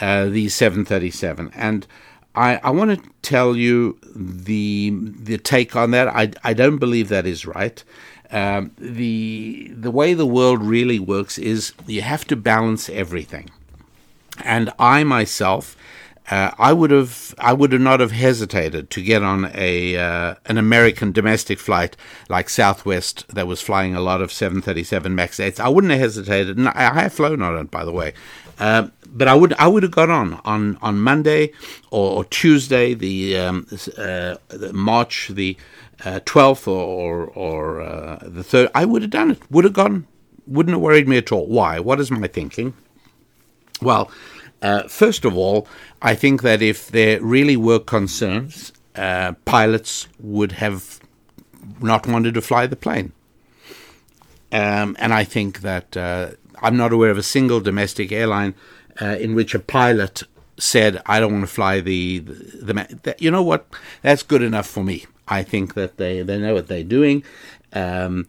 uh, 0.00 0.26
the 0.26 0.48
737. 0.48 1.50
And 1.54 1.86
I, 2.34 2.56
I 2.62 2.70
want 2.70 3.02
to 3.02 3.10
tell 3.22 3.56
you 3.56 3.98
the 4.14 4.90
the 4.94 5.38
take 5.38 5.76
on 5.76 5.90
that. 5.90 6.08
I, 6.08 6.30
I 6.42 6.54
don't 6.54 6.78
believe 6.78 7.08
that 7.08 7.26
is 7.26 7.46
right. 7.46 7.82
Um, 8.30 8.70
the 8.78 9.70
the 9.74 9.90
way 9.90 10.14
the 10.14 10.26
world 10.26 10.62
really 10.62 10.98
works 10.98 11.36
is 11.36 11.74
you 11.86 12.00
have 12.00 12.24
to 12.26 12.36
balance 12.36 12.88
everything, 12.88 13.50
and 14.42 14.72
I 14.78 15.04
myself. 15.04 15.76
Uh, 16.30 16.52
I 16.56 16.72
would 16.72 16.92
have, 16.92 17.34
I 17.38 17.52
would 17.52 17.78
not 17.80 17.98
have 18.00 18.12
hesitated 18.12 18.90
to 18.90 19.02
get 19.02 19.22
on 19.22 19.50
a 19.54 19.96
uh, 19.96 20.34
an 20.46 20.56
American 20.56 21.10
domestic 21.10 21.58
flight 21.58 21.96
like 22.28 22.48
Southwest 22.48 23.26
that 23.34 23.48
was 23.48 23.60
flying 23.60 23.94
a 23.94 24.00
lot 24.00 24.22
of 24.22 24.32
737 24.32 25.14
Max 25.14 25.38
8s. 25.38 25.58
I 25.58 25.68
wouldn't 25.68 25.90
have 25.90 26.00
hesitated, 26.00 26.56
and 26.56 26.68
I 26.68 27.02
have 27.02 27.12
flown 27.12 27.42
on 27.42 27.58
it, 27.58 27.70
by 27.72 27.84
the 27.84 27.92
way. 27.92 28.14
Uh, 28.58 28.88
but 29.06 29.26
I 29.28 29.34
would 29.34 29.52
I 29.54 29.66
would 29.66 29.82
have 29.82 29.92
got 29.92 30.10
on 30.10 30.40
on 30.44 30.78
on 30.80 31.00
Monday 31.00 31.52
or, 31.90 32.18
or 32.18 32.24
Tuesday, 32.26 32.94
the, 32.94 33.36
um, 33.36 33.66
uh, 33.98 34.36
the 34.48 34.70
March 34.72 35.28
the 35.28 35.56
uh, 36.04 36.20
twelfth 36.24 36.68
or 36.68 37.26
or, 37.26 37.80
uh, 37.80 38.18
the 38.22 38.44
third. 38.44 38.70
I 38.74 38.84
would 38.84 39.02
have 39.02 39.10
done 39.10 39.32
it. 39.32 39.50
Would 39.50 39.64
have 39.64 39.72
gone. 39.72 40.06
Wouldn't 40.46 40.74
have 40.74 40.80
worried 40.80 41.08
me 41.08 41.16
at 41.18 41.32
all. 41.32 41.46
Why? 41.46 41.78
What 41.78 42.00
is 42.00 42.10
my 42.10 42.26
thinking? 42.26 42.74
Well, 43.80 44.10
uh, 44.62 44.88
first 44.88 45.24
of 45.24 45.36
all, 45.36 45.66
I 46.00 46.14
think 46.14 46.42
that 46.42 46.62
if 46.62 46.88
there 46.88 47.20
really 47.20 47.56
were 47.56 47.80
concerns, 47.80 48.72
uh, 48.94 49.32
pilots 49.44 50.08
would 50.20 50.52
have 50.52 51.00
not 51.80 52.06
wanted 52.06 52.34
to 52.34 52.40
fly 52.40 52.66
the 52.66 52.76
plane. 52.76 53.12
Um, 54.52 54.96
and 54.98 55.12
I 55.12 55.24
think 55.24 55.60
that 55.60 55.96
uh, 55.96 56.30
I'm 56.62 56.76
not 56.76 56.92
aware 56.92 57.10
of 57.10 57.18
a 57.18 57.22
single 57.22 57.60
domestic 57.60 58.12
airline 58.12 58.54
uh, 59.00 59.16
in 59.18 59.34
which 59.34 59.54
a 59.54 59.58
pilot 59.58 60.22
said, 60.58 61.00
"I 61.06 61.18
don't 61.20 61.32
want 61.32 61.44
to 61.44 61.52
fly 61.52 61.80
the 61.80 62.18
the." 62.20 62.74
the 63.02 63.16
you 63.18 63.30
know 63.30 63.42
what? 63.42 63.66
That's 64.02 64.22
good 64.22 64.42
enough 64.42 64.66
for 64.66 64.84
me. 64.84 65.06
I 65.26 65.42
think 65.42 65.74
that 65.74 65.96
they 65.96 66.22
they 66.22 66.38
know 66.38 66.54
what 66.54 66.68
they're 66.68 66.84
doing. 66.84 67.24
Um, 67.72 68.26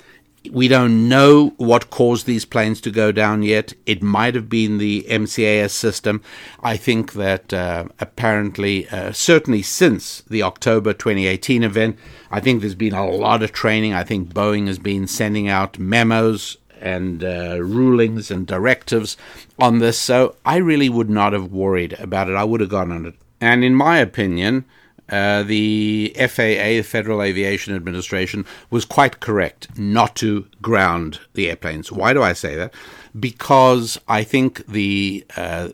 we 0.51 0.67
don't 0.67 1.07
know 1.07 1.53
what 1.57 1.89
caused 1.89 2.25
these 2.25 2.45
planes 2.45 2.81
to 2.81 2.91
go 2.91 3.11
down 3.11 3.43
yet. 3.43 3.73
It 3.85 4.03
might 4.03 4.35
have 4.35 4.49
been 4.49 4.77
the 4.77 5.05
MCAS 5.09 5.71
system. 5.71 6.21
I 6.61 6.77
think 6.77 7.13
that 7.13 7.53
uh, 7.53 7.85
apparently, 7.99 8.87
uh, 8.89 9.11
certainly 9.13 9.61
since 9.61 10.21
the 10.21 10.43
October 10.43 10.93
2018 10.93 11.63
event, 11.63 11.97
I 12.29 12.39
think 12.39 12.61
there's 12.61 12.75
been 12.75 12.93
a 12.93 13.09
lot 13.09 13.41
of 13.43 13.51
training. 13.51 13.93
I 13.93 14.03
think 14.03 14.33
Boeing 14.33 14.67
has 14.67 14.79
been 14.79 15.07
sending 15.07 15.47
out 15.47 15.79
memos 15.79 16.57
and 16.81 17.23
uh, 17.23 17.57
rulings 17.61 18.29
and 18.29 18.45
directives 18.45 19.15
on 19.57 19.79
this. 19.79 19.97
So 19.97 20.35
I 20.45 20.57
really 20.57 20.89
would 20.89 21.09
not 21.09 21.33
have 21.33 21.51
worried 21.51 21.93
about 21.93 22.29
it. 22.29 22.35
I 22.35 22.43
would 22.43 22.59
have 22.59 22.69
gone 22.69 22.91
on 22.91 23.05
it. 23.05 23.15
And 23.39 23.63
in 23.63 23.75
my 23.75 23.99
opinion, 23.99 24.65
uh, 25.10 25.43
the 25.43 26.14
FAA, 26.18 26.78
the 26.78 26.82
Federal 26.82 27.22
Aviation 27.22 27.76
Administration, 27.76 28.45
was 28.70 28.86
quite 28.86 29.20
correct 29.20 29.78
not 29.78 30.16
to 30.18 30.47
ground 30.62 31.20
the 31.34 31.49
airplanes. 31.49 31.91
Why 31.91 32.14
do 32.14 32.24
I 32.24 32.34
say 32.34 32.56
that? 32.56 32.74
Because 33.20 33.99
I 34.08 34.24
think 34.24 34.66
the 34.66 35.26
uh, 35.36 35.70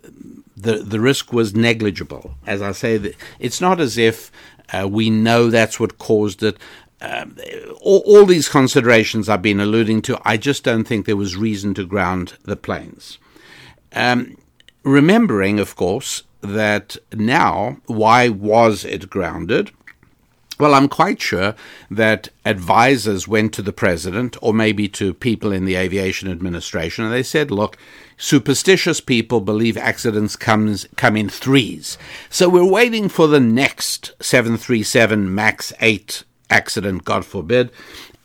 the 0.58 0.78
the 0.78 1.00
risk 1.00 1.32
was 1.32 1.56
negligible. 1.56 2.36
As 2.46 2.62
I 2.62 2.72
say, 2.74 3.14
it's 3.40 3.62
not 3.62 3.80
as 3.80 3.98
if 3.98 4.32
uh, 4.74 4.88
we 4.90 5.10
know 5.10 5.50
that's 5.50 5.80
what 5.80 6.00
caused 6.00 6.44
it. 6.44 6.58
Um, 7.02 7.38
all, 7.80 8.04
all, 8.06 8.26
these 8.26 8.50
considerations 8.50 9.30
I've 9.30 9.42
been 9.42 9.62
alluding 9.62 10.02
to, 10.02 10.20
I 10.26 10.36
just 10.36 10.66
don't 10.66 10.84
think 10.84 11.06
there 11.06 11.16
was 11.16 11.38
reason 11.38 11.74
to 11.76 11.86
ground 11.86 12.34
the 12.44 12.58
planes. 12.58 13.20
Um, 13.94 14.38
remembering, 14.84 15.60
of 15.60 15.78
course, 15.78 16.24
that 16.42 16.98
now, 17.14 17.78
why 17.86 18.30
was 18.30 18.86
it 18.86 19.10
grounded? 19.10 19.72
Well, 20.60 20.76
I'm 20.76 20.90
quite 20.90 21.22
sure 21.22 21.56
that 21.90 22.30
advisors 22.44 23.30
went 23.30 23.54
to 23.54 23.62
the 23.62 23.72
president 23.72 24.36
or 24.42 24.54
maybe 24.54 24.90
to 24.90 25.14
people 25.14 25.54
in 25.54 25.64
the 25.64 25.76
aviation 25.76 26.30
administration 26.30 27.06
and 27.06 27.14
they 27.14 27.24
said, 27.24 27.50
look, 27.50 27.78
superstitious 28.18 29.00
people 29.00 29.40
believe 29.40 29.78
accidents 29.78 30.36
comes, 30.36 30.86
come 30.98 31.16
in 31.16 31.30
threes. 31.30 31.98
So 32.30 32.50
we're 32.50 32.70
waiting 32.70 33.08
for 33.08 33.28
the 33.28 33.40
next 33.40 34.12
737 34.20 35.34
MAX 35.34 35.72
8 35.80 36.26
accident, 36.50 37.06
God 37.06 37.26
forbid. 37.26 37.72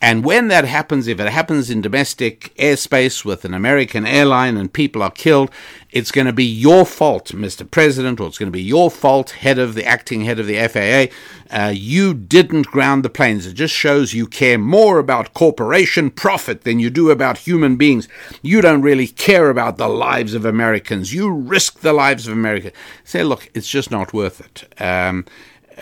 And 0.01 0.25
when 0.25 0.49
that 0.49 0.65
happens, 0.65 1.07
if 1.07 1.19
it 1.19 1.31
happens 1.31 1.69
in 1.69 1.81
domestic 1.81 2.53
airspace 2.57 3.23
with 3.23 3.45
an 3.45 3.53
American 3.53 4.05
airline 4.05 4.57
and 4.57 4.71
people 4.71 5.01
are 5.01 5.09
killed, 5.09 5.49
it's 5.95 6.11
going 6.11 6.27
to 6.27 6.33
be 6.33 6.43
your 6.43 6.85
fault, 6.85 7.29
Mr. 7.29 7.69
President, 7.69 8.19
or 8.19 8.27
it's 8.27 8.37
going 8.37 8.51
to 8.51 8.51
be 8.51 8.61
your 8.61 8.91
fault, 8.91 9.29
head 9.29 9.57
of 9.57 9.75
the 9.75 9.85
acting 9.85 10.25
head 10.25 10.39
of 10.39 10.45
the 10.45 10.57
FAA. 10.67 11.15
Uh, 11.49 11.69
you 11.69 12.13
didn't 12.13 12.67
ground 12.67 13.05
the 13.05 13.09
planes. 13.09 13.45
It 13.45 13.53
just 13.53 13.73
shows 13.73 14.13
you 14.13 14.27
care 14.27 14.57
more 14.57 14.99
about 14.99 15.33
corporation 15.33 16.09
profit 16.11 16.63
than 16.63 16.79
you 16.79 16.89
do 16.89 17.11
about 17.11 17.37
human 17.37 17.77
beings. 17.77 18.09
You 18.41 18.59
don't 18.59 18.81
really 18.81 19.07
care 19.07 19.49
about 19.49 19.77
the 19.77 19.87
lives 19.87 20.33
of 20.33 20.43
Americans. 20.43 21.13
You 21.13 21.31
risk 21.31 21.79
the 21.79 21.93
lives 21.93 22.27
of 22.27 22.33
Americans. 22.33 22.73
Say, 23.05 23.23
look, 23.23 23.49
it's 23.53 23.69
just 23.69 23.89
not 23.89 24.11
worth 24.11 24.41
it. 24.41 24.81
Um, 24.81 25.23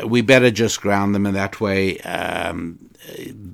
we 0.06 0.22
better 0.22 0.52
just 0.52 0.80
ground 0.80 1.16
them, 1.16 1.26
and 1.26 1.36
that 1.36 1.60
way, 1.60 1.98
um, 2.02 2.78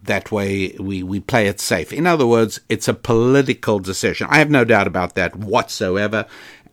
that 0.04 0.32
way 0.32 0.76
we, 0.80 1.04
we 1.04 1.20
play 1.20 1.48
it 1.48 1.60
safe. 1.60 1.92
In 1.92 2.06
other 2.06 2.28
words, 2.28 2.60
it's 2.70 2.88
a 2.88 2.94
political 2.94 3.80
decision. 3.80 4.28
I 4.30 4.40
have 4.40 4.50
no 4.50 4.64
doubt 4.64 4.88
about 4.88 5.16
that 5.16 5.36
whatsoever. 5.36 6.26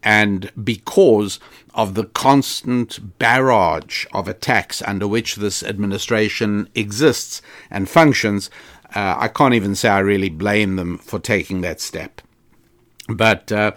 And 0.02 0.52
because 0.62 1.40
of 1.74 1.94
the 1.94 2.04
constant 2.04 3.18
barrage 3.18 4.06
of 4.12 4.28
attacks 4.28 4.82
under 4.82 5.08
which 5.08 5.36
this 5.36 5.62
administration 5.62 6.68
exists 6.74 7.42
and 7.70 7.88
functions, 7.88 8.50
uh, 8.94 9.16
I 9.18 9.28
can't 9.28 9.54
even 9.54 9.74
say 9.74 9.88
I 9.88 9.98
really 9.98 10.30
blame 10.30 10.76
them 10.76 10.98
for 10.98 11.18
taking 11.18 11.60
that 11.62 11.80
step. 11.80 12.20
But 13.08 13.50
uh, 13.50 13.72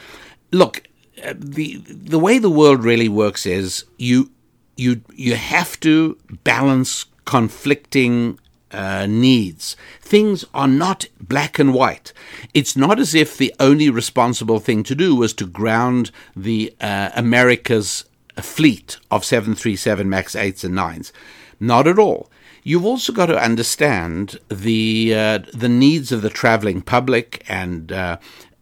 look, 0.51 0.83
uh, 1.23 1.33
the 1.37 1.77
the 1.77 2.19
way 2.19 2.37
the 2.37 2.49
world 2.49 2.83
really 2.83 3.09
works 3.09 3.45
is 3.45 3.85
you 3.97 4.31
you 4.77 5.01
you 5.13 5.35
have 5.35 5.79
to 5.81 6.17
balance 6.43 7.05
conflicting 7.25 8.39
uh, 8.71 9.05
needs. 9.07 9.75
Things 10.01 10.45
are 10.53 10.67
not 10.67 11.07
black 11.19 11.59
and 11.59 11.73
white. 11.73 12.13
It's 12.53 12.75
not 12.75 12.99
as 12.99 13.15
if 13.15 13.37
the 13.37 13.53
only 13.59 13.89
responsible 13.89 14.59
thing 14.59 14.83
to 14.83 14.95
do 14.95 15.15
was 15.15 15.33
to 15.33 15.45
ground 15.45 16.11
the 16.35 16.73
uh, 16.81 17.11
America's 17.15 18.05
fleet 18.41 18.97
of 19.11 19.25
737 19.25 20.09
MAX 20.09 20.35
8s 20.35 20.63
and 20.63 20.75
9s. 20.75 21.11
Not 21.59 21.87
at 21.87 21.99
all. 21.99 22.29
You've 22.63 22.85
also 22.85 23.13
got 23.13 23.27
to 23.27 23.41
understand 23.41 24.37
the 24.49 25.13
uh, 25.15 25.39
the 25.53 25.69
needs 25.69 26.11
of 26.11 26.21
the 26.21 26.29
traveling 26.29 26.81
public 26.81 27.43
and 27.47 27.91
uh, 27.91 28.17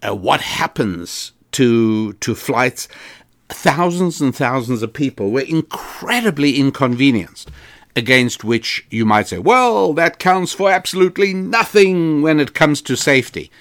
uh, 0.08 0.16
what 0.16 0.42
happens 0.42 1.32
to 1.54 2.14
to 2.14 2.36
flights 2.36 2.88
thousands 3.50 4.22
and 4.22 4.36
thousands 4.36 4.84
of 4.84 4.94
people 4.94 5.32
were 5.32 5.42
incredibly 5.42 6.58
inconvenienced, 6.60 7.50
against 7.98 8.44
which 8.44 8.86
you 8.92 9.06
might 9.06 9.28
say, 9.28 9.40
well, 9.40 9.92
that 9.94 10.20
counts 10.20 10.54
for 10.54 10.70
absolutely 10.70 11.34
nothing 11.34 12.22
when 12.22 12.40
it 12.40 12.54
comes 12.54 12.80
to 12.84 12.96
safety. 12.96 13.52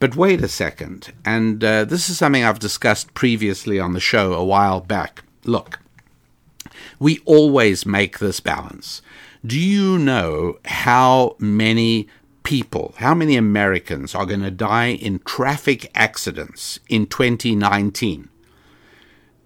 But 0.00 0.16
wait 0.16 0.42
a 0.42 0.48
second, 0.48 1.12
and 1.24 1.62
uh, 1.62 1.84
this 1.84 2.08
is 2.08 2.18
something 2.18 2.42
I've 2.42 2.58
discussed 2.58 3.14
previously 3.14 3.78
on 3.78 3.92
the 3.92 4.00
show 4.00 4.32
a 4.32 4.44
while 4.44 4.80
back. 4.80 5.22
Look, 5.44 5.80
we 6.98 7.20
always 7.26 7.84
make 7.84 8.18
this 8.18 8.40
balance. 8.40 9.02
Do 9.44 9.60
you 9.60 9.98
know 9.98 10.58
how 10.64 11.36
many 11.38 12.08
people, 12.42 12.94
how 12.96 13.14
many 13.14 13.36
Americans 13.36 14.14
are 14.14 14.26
going 14.26 14.42
to 14.42 14.50
die 14.50 14.92
in 14.92 15.18
traffic 15.20 15.90
accidents 15.94 16.80
in 16.88 17.06
2019? 17.06 18.30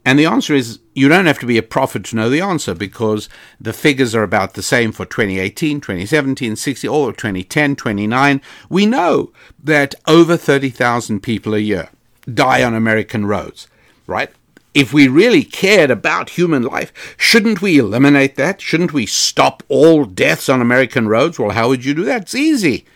And 0.09 0.19
the 0.19 0.25
answer 0.25 0.55
is 0.55 0.79
you 0.95 1.07
don't 1.11 1.27
have 1.27 1.39
to 1.41 1.47
be 1.47 1.59
a 1.59 1.63
prophet 1.63 2.03
to 2.07 2.17
know 2.17 2.31
the 2.31 2.41
answer 2.41 2.73
because 2.73 3.29
the 3.61 3.75
figures 3.75 4.15
are 4.15 4.23
about 4.23 4.55
the 4.55 4.63
same 4.63 4.91
for 4.91 5.05
2018, 5.05 5.83
2017, 5.83 6.57
60, 6.57 6.89
or 6.89 7.13
2010, 7.13 7.77
29. 7.77 8.41
We 8.71 8.87
know 8.87 9.33
that 9.63 9.95
over 10.07 10.39
30,000 10.39 11.21
people 11.21 11.53
a 11.53 11.59
year 11.59 11.91
die 12.33 12.63
on 12.63 12.73
American 12.73 13.27
roads, 13.27 13.69
right? 14.07 14.31
If 14.73 14.95
we 14.95 15.09
really 15.09 15.45
cared 15.45 15.91
about 15.91 16.31
human 16.31 16.63
life, 16.63 17.15
shouldn't 17.19 17.61
we 17.61 17.79
eliminate 17.79 18.37
that? 18.37 18.63
Shouldn't 18.63 18.95
we 18.95 19.05
stop 19.05 19.63
all 19.69 20.07
deaths 20.07 20.49
on 20.49 20.63
American 20.63 21.07
roads? 21.07 21.39
Well, 21.39 21.51
how 21.51 21.69
would 21.69 21.85
you 21.85 21.93
do 21.93 22.05
that? 22.05 22.23
It's 22.23 22.35
easy. 22.35 22.87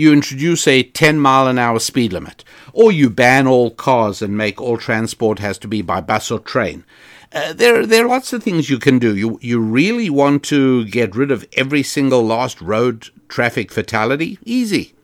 You 0.00 0.14
introduce 0.14 0.66
a 0.66 0.82
10 0.82 1.20
mile 1.20 1.46
an 1.46 1.58
hour 1.58 1.78
speed 1.78 2.14
limit, 2.14 2.42
or 2.72 2.90
you 2.90 3.10
ban 3.10 3.46
all 3.46 3.70
cars 3.70 4.22
and 4.22 4.34
make 4.34 4.58
all 4.58 4.78
transport 4.78 5.40
has 5.40 5.58
to 5.58 5.68
be 5.68 5.82
by 5.82 6.00
bus 6.00 6.30
or 6.30 6.38
train. 6.38 6.86
Uh, 7.34 7.52
there, 7.52 7.84
there 7.84 8.06
are 8.06 8.08
lots 8.08 8.32
of 8.32 8.42
things 8.42 8.70
you 8.70 8.78
can 8.78 8.98
do. 8.98 9.14
You, 9.14 9.38
you 9.42 9.60
really 9.60 10.08
want 10.08 10.42
to 10.44 10.86
get 10.86 11.14
rid 11.14 11.30
of 11.30 11.46
every 11.52 11.82
single 11.82 12.24
last 12.24 12.62
road 12.62 13.10
traffic 13.28 13.70
fatality? 13.70 14.38
Easy. 14.42 14.94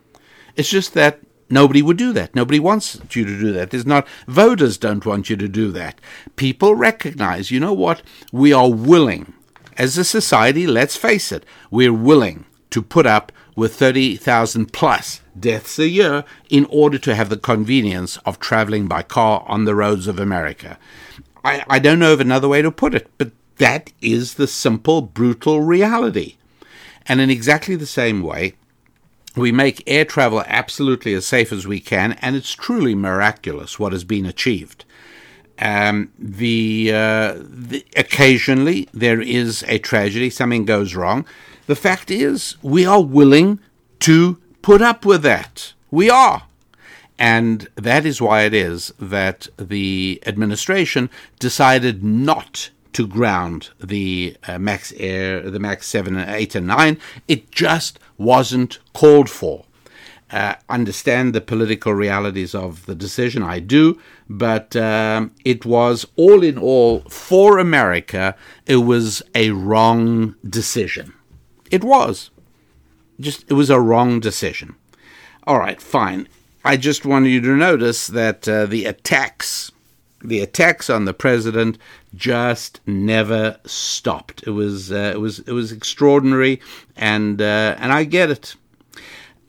It's 0.56 0.70
just 0.70 0.94
that 0.94 1.20
nobody 1.50 1.82
would 1.82 1.98
do 1.98 2.14
that. 2.14 2.34
Nobody 2.34 2.58
wants 2.58 2.98
you 3.14 3.26
to 3.26 3.38
do 3.38 3.52
that. 3.52 3.72
There's 3.72 3.84
not 3.84 4.08
voters 4.26 4.78
don't 4.78 5.04
want 5.04 5.28
you 5.28 5.36
to 5.36 5.46
do 5.46 5.72
that. 5.72 6.00
People 6.36 6.74
recognize, 6.74 7.50
you 7.50 7.60
know 7.60 7.74
what? 7.74 8.00
We 8.32 8.54
are 8.54 8.72
willing 8.72 9.34
as 9.76 9.98
a 9.98 10.04
society, 10.04 10.66
let's 10.66 10.96
face 10.96 11.30
it, 11.32 11.44
we're 11.70 11.92
willing 11.92 12.46
to 12.70 12.80
put 12.80 13.04
up 13.04 13.30
with 13.56 13.74
30,000 13.74 14.72
plus 14.72 15.22
deaths 15.38 15.78
a 15.78 15.88
year 15.88 16.24
in 16.50 16.66
order 16.66 16.98
to 16.98 17.14
have 17.14 17.30
the 17.30 17.38
convenience 17.38 18.18
of 18.18 18.38
traveling 18.38 18.86
by 18.86 19.02
car 19.02 19.44
on 19.48 19.64
the 19.64 19.74
roads 19.74 20.06
of 20.06 20.20
America. 20.20 20.78
I, 21.42 21.64
I 21.68 21.78
don't 21.78 21.98
know 21.98 22.12
of 22.12 22.20
another 22.20 22.48
way 22.48 22.60
to 22.60 22.70
put 22.70 22.94
it, 22.94 23.10
but 23.16 23.32
that 23.56 23.92
is 24.02 24.34
the 24.34 24.46
simple, 24.46 25.00
brutal 25.00 25.62
reality. 25.62 26.36
And 27.06 27.20
in 27.20 27.30
exactly 27.30 27.76
the 27.76 27.86
same 27.86 28.22
way, 28.22 28.54
we 29.34 29.52
make 29.52 29.82
air 29.86 30.04
travel 30.04 30.42
absolutely 30.46 31.14
as 31.14 31.26
safe 31.26 31.52
as 31.52 31.66
we 31.66 31.80
can, 31.80 32.12
and 32.14 32.36
it's 32.36 32.52
truly 32.52 32.94
miraculous 32.94 33.78
what 33.78 33.92
has 33.92 34.04
been 34.04 34.26
achieved. 34.26 34.84
Um, 35.58 36.10
the, 36.18 36.90
uh, 36.92 37.34
the 37.38 37.86
occasionally 37.96 38.88
there 38.92 39.20
is 39.20 39.64
a 39.68 39.78
tragedy, 39.78 40.28
something 40.28 40.66
goes 40.66 40.94
wrong. 40.94 41.24
The 41.66 41.76
fact 41.76 42.10
is, 42.10 42.56
we 42.62 42.86
are 42.86 43.02
willing 43.02 43.58
to 44.00 44.38
put 44.62 44.82
up 44.82 45.04
with 45.04 45.22
that. 45.22 45.72
We 45.90 46.08
are. 46.08 46.44
And 47.18 47.68
that 47.74 48.04
is 48.04 48.20
why 48.20 48.42
it 48.42 48.54
is 48.54 48.92
that 48.98 49.48
the 49.56 50.22
administration 50.26 51.10
decided 51.38 52.04
not 52.04 52.70
to 52.92 53.06
ground 53.06 53.70
the 53.82 54.36
uh, 54.46 54.58
Max 54.58 54.92
Air, 54.96 55.50
the 55.50 55.58
Max 55.58 55.86
7 55.86 56.16
and 56.16 56.30
8 56.30 56.54
and 56.54 56.66
9. 56.66 56.98
It 57.26 57.50
just 57.50 57.98
wasn't 58.16 58.78
called 58.92 59.28
for. 59.28 59.64
Uh, 60.30 60.54
understand 60.68 61.34
the 61.34 61.40
political 61.40 61.94
realities 61.94 62.54
of 62.54 62.86
the 62.86 62.94
decision, 62.94 63.42
I 63.42 63.60
do, 63.60 64.00
but 64.28 64.74
um, 64.74 65.32
it 65.44 65.64
was 65.64 66.04
all 66.16 66.42
in 66.42 66.58
all 66.58 67.00
for 67.08 67.58
America, 67.58 68.34
it 68.66 68.76
was 68.76 69.22
a 69.34 69.50
wrong 69.50 70.34
decision. 70.48 71.12
It 71.70 71.84
was. 71.84 72.30
Just, 73.18 73.50
it 73.50 73.54
was 73.54 73.70
a 73.70 73.80
wrong 73.80 74.20
decision. 74.20 74.76
All 75.46 75.58
right, 75.58 75.80
fine. 75.80 76.28
I 76.64 76.76
just 76.76 77.06
wanted 77.06 77.30
you 77.30 77.40
to 77.40 77.56
notice 77.56 78.08
that 78.08 78.48
uh, 78.48 78.66
the 78.66 78.84
attacks, 78.84 79.70
the 80.22 80.40
attacks 80.40 80.90
on 80.90 81.04
the 81.04 81.14
president, 81.14 81.78
just 82.14 82.80
never 82.86 83.58
stopped. 83.64 84.42
It 84.46 84.50
was, 84.50 84.90
uh, 84.90 85.12
it 85.14 85.20
was, 85.20 85.38
it 85.40 85.52
was 85.52 85.70
extraordinary, 85.72 86.60
and 86.96 87.40
uh, 87.40 87.76
and 87.78 87.92
I 87.92 88.04
get 88.04 88.30
it. 88.30 88.56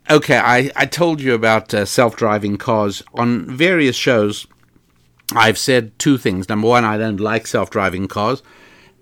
Okay, 0.09 0.37
I, 0.37 0.71
I 0.75 0.85
told 0.85 1.19
you 1.19 1.33
about 1.33 1.73
uh, 1.73 1.83
self-driving 1.83 2.57
cars 2.57 3.03
on 3.13 3.45
various 3.45 3.95
shows. 3.95 4.47
I've 5.33 5.57
said 5.57 5.97
two 5.99 6.17
things. 6.17 6.47
Number 6.47 6.67
one, 6.67 6.85
I 6.85 6.97
don't 6.97 7.19
like 7.19 7.47
self-driving 7.47 8.07
cars. 8.07 8.41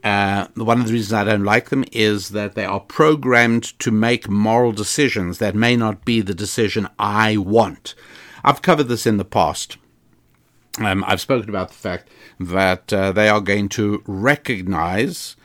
Uh, 0.05 0.47
one 0.53 0.79
of 0.79 0.85
the 0.85 0.93
reasons 0.93 1.13
I 1.13 1.23
don't 1.23 1.43
like 1.43 1.69
them 1.69 1.83
is 1.91 2.29
that 2.29 2.53
they 2.53 2.63
are 2.63 2.79
programmed 2.79 3.77
to 3.79 3.89
make 3.89 4.29
moral 4.29 4.71
decisions 4.71 5.39
that 5.39 5.55
may 5.55 5.75
not 5.75 6.05
be 6.05 6.21
the 6.21 6.35
decision 6.35 6.87
I 6.99 7.37
want. 7.37 7.95
I've 8.43 8.61
covered 8.61 8.83
this 8.83 9.07
in 9.07 9.17
the 9.17 9.25
past. 9.25 9.77
Um, 10.77 11.03
I've 11.07 11.21
spoken 11.21 11.49
about 11.49 11.69
the 11.69 11.73
fact 11.73 12.07
that 12.39 12.93
uh, 12.93 13.13
they 13.13 13.27
are 13.29 13.41
going 13.41 13.67
to 13.69 14.03
recognize, 14.05 15.35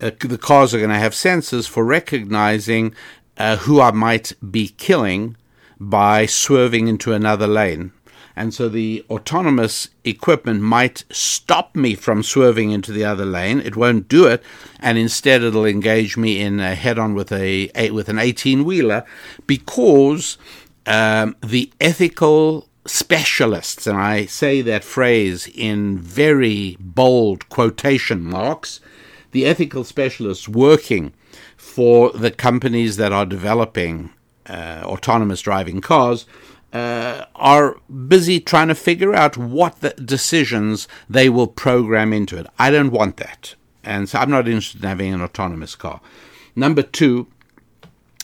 uh, 0.00 0.10
the 0.18 0.36
cars 0.36 0.74
are 0.74 0.78
going 0.78 0.90
to 0.90 0.96
have 0.96 1.12
sensors 1.12 1.68
for 1.68 1.84
recognizing 1.84 2.96
uh, 3.36 3.58
who 3.58 3.80
I 3.80 3.92
might 3.92 4.32
be 4.50 4.70
killing 4.70 5.36
by 5.78 6.26
swerving 6.26 6.88
into 6.88 7.12
another 7.12 7.46
lane 7.46 7.92
and 8.38 8.54
so 8.54 8.68
the 8.68 9.04
autonomous 9.10 9.88
equipment 10.04 10.60
might 10.60 11.04
stop 11.10 11.74
me 11.74 11.96
from 11.96 12.22
swerving 12.22 12.70
into 12.70 12.92
the 12.92 13.04
other 13.04 13.24
lane. 13.24 13.60
It 13.60 13.74
won't 13.74 14.06
do 14.06 14.28
it, 14.28 14.44
and 14.78 14.96
instead 14.96 15.42
it'll 15.42 15.66
engage 15.66 16.16
me 16.16 16.40
in 16.40 16.60
a 16.60 16.76
head-on 16.76 17.14
with 17.14 17.32
a, 17.32 17.68
a 17.74 17.90
with 17.90 18.08
an 18.08 18.16
18-wheeler 18.16 19.04
because 19.48 20.38
um, 20.86 21.34
the 21.42 21.72
ethical 21.80 22.68
specialists, 22.86 23.88
and 23.88 23.98
I 23.98 24.26
say 24.26 24.62
that 24.62 24.84
phrase 24.84 25.48
in 25.52 25.98
very 25.98 26.76
bold 26.78 27.48
quotation 27.48 28.22
marks, 28.22 28.80
the 29.32 29.46
ethical 29.46 29.82
specialists 29.82 30.48
working 30.48 31.12
for 31.56 32.10
the 32.12 32.30
companies 32.30 32.98
that 32.98 33.12
are 33.12 33.26
developing 33.26 34.10
uh, 34.48 34.82
autonomous 34.84 35.42
driving 35.42 35.80
cars 35.80 36.24
uh, 36.72 37.24
are 37.34 37.76
busy 38.08 38.40
trying 38.40 38.68
to 38.68 38.74
figure 38.74 39.14
out 39.14 39.36
what 39.36 39.80
the 39.80 39.90
decisions 39.90 40.86
they 41.08 41.28
will 41.28 41.46
program 41.46 42.12
into 42.12 42.36
it. 42.36 42.46
I 42.58 42.70
don't 42.70 42.90
want 42.90 43.16
that. 43.18 43.54
And 43.82 44.08
so 44.08 44.18
I'm 44.18 44.30
not 44.30 44.46
interested 44.46 44.82
in 44.82 44.88
having 44.88 45.14
an 45.14 45.22
autonomous 45.22 45.74
car. 45.74 46.00
Number 46.54 46.82
two, 46.82 47.28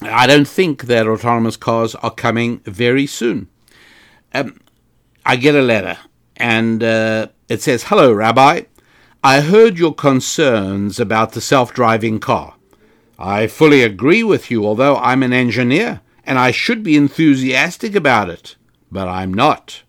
I 0.02 0.26
don't 0.26 0.48
think 0.48 0.84
that 0.84 1.06
autonomous 1.06 1.56
cars 1.56 1.94
are 1.96 2.10
coming 2.10 2.58
very 2.60 3.06
soon. 3.06 3.48
Um, 4.34 4.60
I 5.24 5.36
get 5.36 5.54
a 5.54 5.62
letter 5.62 5.96
and 6.36 6.82
uh, 6.82 7.28
it 7.48 7.62
says, 7.62 7.84
Hello, 7.84 8.12
Rabbi. 8.12 8.62
I 9.22 9.40
heard 9.40 9.78
your 9.78 9.94
concerns 9.94 11.00
about 11.00 11.32
the 11.32 11.40
self 11.40 11.72
driving 11.72 12.20
car. 12.20 12.56
I 13.18 13.46
fully 13.46 13.82
agree 13.82 14.22
with 14.22 14.50
you, 14.50 14.66
although 14.66 14.96
I'm 14.96 15.22
an 15.22 15.32
engineer 15.32 16.02
and 16.26 16.38
I 16.38 16.50
should 16.50 16.82
be 16.82 16.96
enthusiastic 16.96 17.94
about 17.94 18.28
it, 18.30 18.56
but 18.90 19.08
I'm 19.08 19.32
not. 19.32 19.82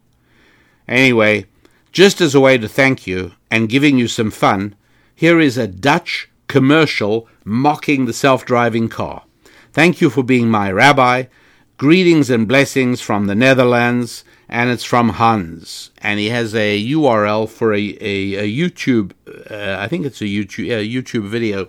Anyway, 0.88 1.46
just 1.92 2.22
as 2.22 2.36
a 2.36 2.40
way 2.40 2.58
to 2.58 2.68
thank 2.68 3.08
you 3.08 3.34
and 3.50 3.70
giving 3.70 3.98
you 3.98 4.08
some 4.08 4.32
fun, 4.32 4.76
here 5.16 5.40
is 5.40 5.58
a 5.58 5.68
Dutch 5.68 6.30
commercial 6.48 7.28
mocking 7.44 8.06
the 8.06 8.14
self 8.14 8.46
driving 8.46 8.90
car. 8.90 9.24
Thank 9.72 10.02
you 10.02 10.10
for 10.10 10.24
being 10.24 10.50
my 10.50 10.72
rabbi. 10.72 11.26
Greetings 11.78 12.30
and 12.30 12.48
blessings 12.48 13.02
from 13.02 13.28
the 13.28 13.36
Netherlands, 13.36 14.24
and 14.48 14.70
it's 14.70 14.86
from 14.86 15.10
Hans. 15.10 15.92
And 15.98 16.20
he 16.20 16.30
has 16.30 16.56
a 16.56 16.82
URL 16.82 17.50
for 17.50 17.74
a, 17.74 17.98
a, 18.00 18.36
a 18.36 18.50
YouTube, 18.50 19.12
uh, 19.28 19.78
I 19.78 19.90
think 19.90 20.06
it's 20.06 20.22
a 20.22 20.26
YouTube, 20.26 20.72
a 20.72 20.88
YouTube 20.88 21.28
video 21.28 21.68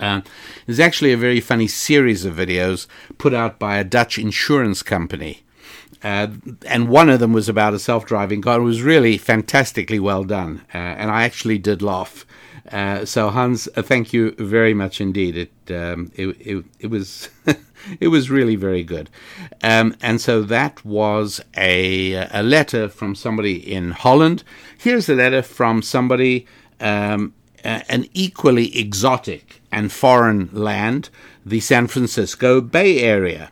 uh, 0.00 0.20
there's 0.66 0.80
actually 0.80 1.12
a 1.12 1.16
very 1.16 1.40
funny 1.40 1.68
series 1.68 2.24
of 2.24 2.34
videos 2.34 2.86
put 3.18 3.34
out 3.34 3.58
by 3.58 3.76
a 3.78 3.84
Dutch 3.84 4.18
insurance 4.18 4.82
company. 4.82 5.42
Uh, 6.02 6.28
and 6.66 6.88
one 6.88 7.08
of 7.08 7.20
them 7.20 7.32
was 7.32 7.48
about 7.48 7.74
a 7.74 7.78
self 7.78 8.04
driving 8.06 8.42
car. 8.42 8.58
It 8.58 8.64
was 8.64 8.82
really 8.82 9.16
fantastically 9.18 10.00
well 10.00 10.24
done. 10.24 10.62
Uh, 10.74 10.78
and 10.78 11.10
I 11.10 11.24
actually 11.24 11.58
did 11.58 11.80
laugh 11.82 12.26
Uh, 12.70 13.04
so 13.04 13.28
Hans, 13.30 13.68
uh, 13.76 13.82
thank 13.82 14.12
you 14.12 14.32
very 14.38 14.72
much 14.72 15.00
indeed. 15.00 15.36
It 15.36 15.52
um, 15.74 16.12
it, 16.14 16.28
it, 16.40 16.64
it 16.78 16.86
was 16.86 17.28
it 18.00 18.08
was 18.08 18.30
really 18.30 18.56
very 18.56 18.84
good, 18.84 19.10
um, 19.62 19.96
and 20.00 20.20
so 20.20 20.42
that 20.42 20.84
was 20.84 21.40
a 21.56 22.12
a 22.30 22.42
letter 22.42 22.88
from 22.88 23.14
somebody 23.14 23.56
in 23.56 23.90
Holland. 23.90 24.44
Here's 24.78 25.08
a 25.08 25.14
letter 25.14 25.42
from 25.42 25.82
somebody 25.82 26.46
um, 26.80 27.34
an 27.64 28.06
equally 28.12 28.76
exotic 28.78 29.60
and 29.70 29.92
foreign 29.92 30.48
land, 30.52 31.10
the 31.44 31.60
San 31.60 31.86
Francisco 31.86 32.60
Bay 32.60 33.00
Area. 33.00 33.50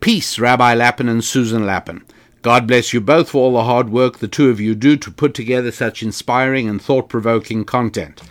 Peace, 0.00 0.38
Rabbi 0.38 0.74
Lapin 0.74 1.08
and 1.08 1.24
Susan 1.24 1.64
Lapin. 1.64 2.04
God 2.42 2.68
bless 2.68 2.92
you 2.92 3.00
both 3.00 3.30
for 3.30 3.38
all 3.38 3.54
the 3.54 3.64
hard 3.64 3.88
work 3.88 4.18
the 4.18 4.28
two 4.28 4.50
of 4.50 4.60
you 4.60 4.74
do 4.74 4.96
to 4.98 5.10
put 5.10 5.34
together 5.34 5.72
such 5.72 6.02
inspiring 6.02 6.68
and 6.68 6.80
thought 6.80 7.08
provoking 7.08 7.64
content. 7.64 8.22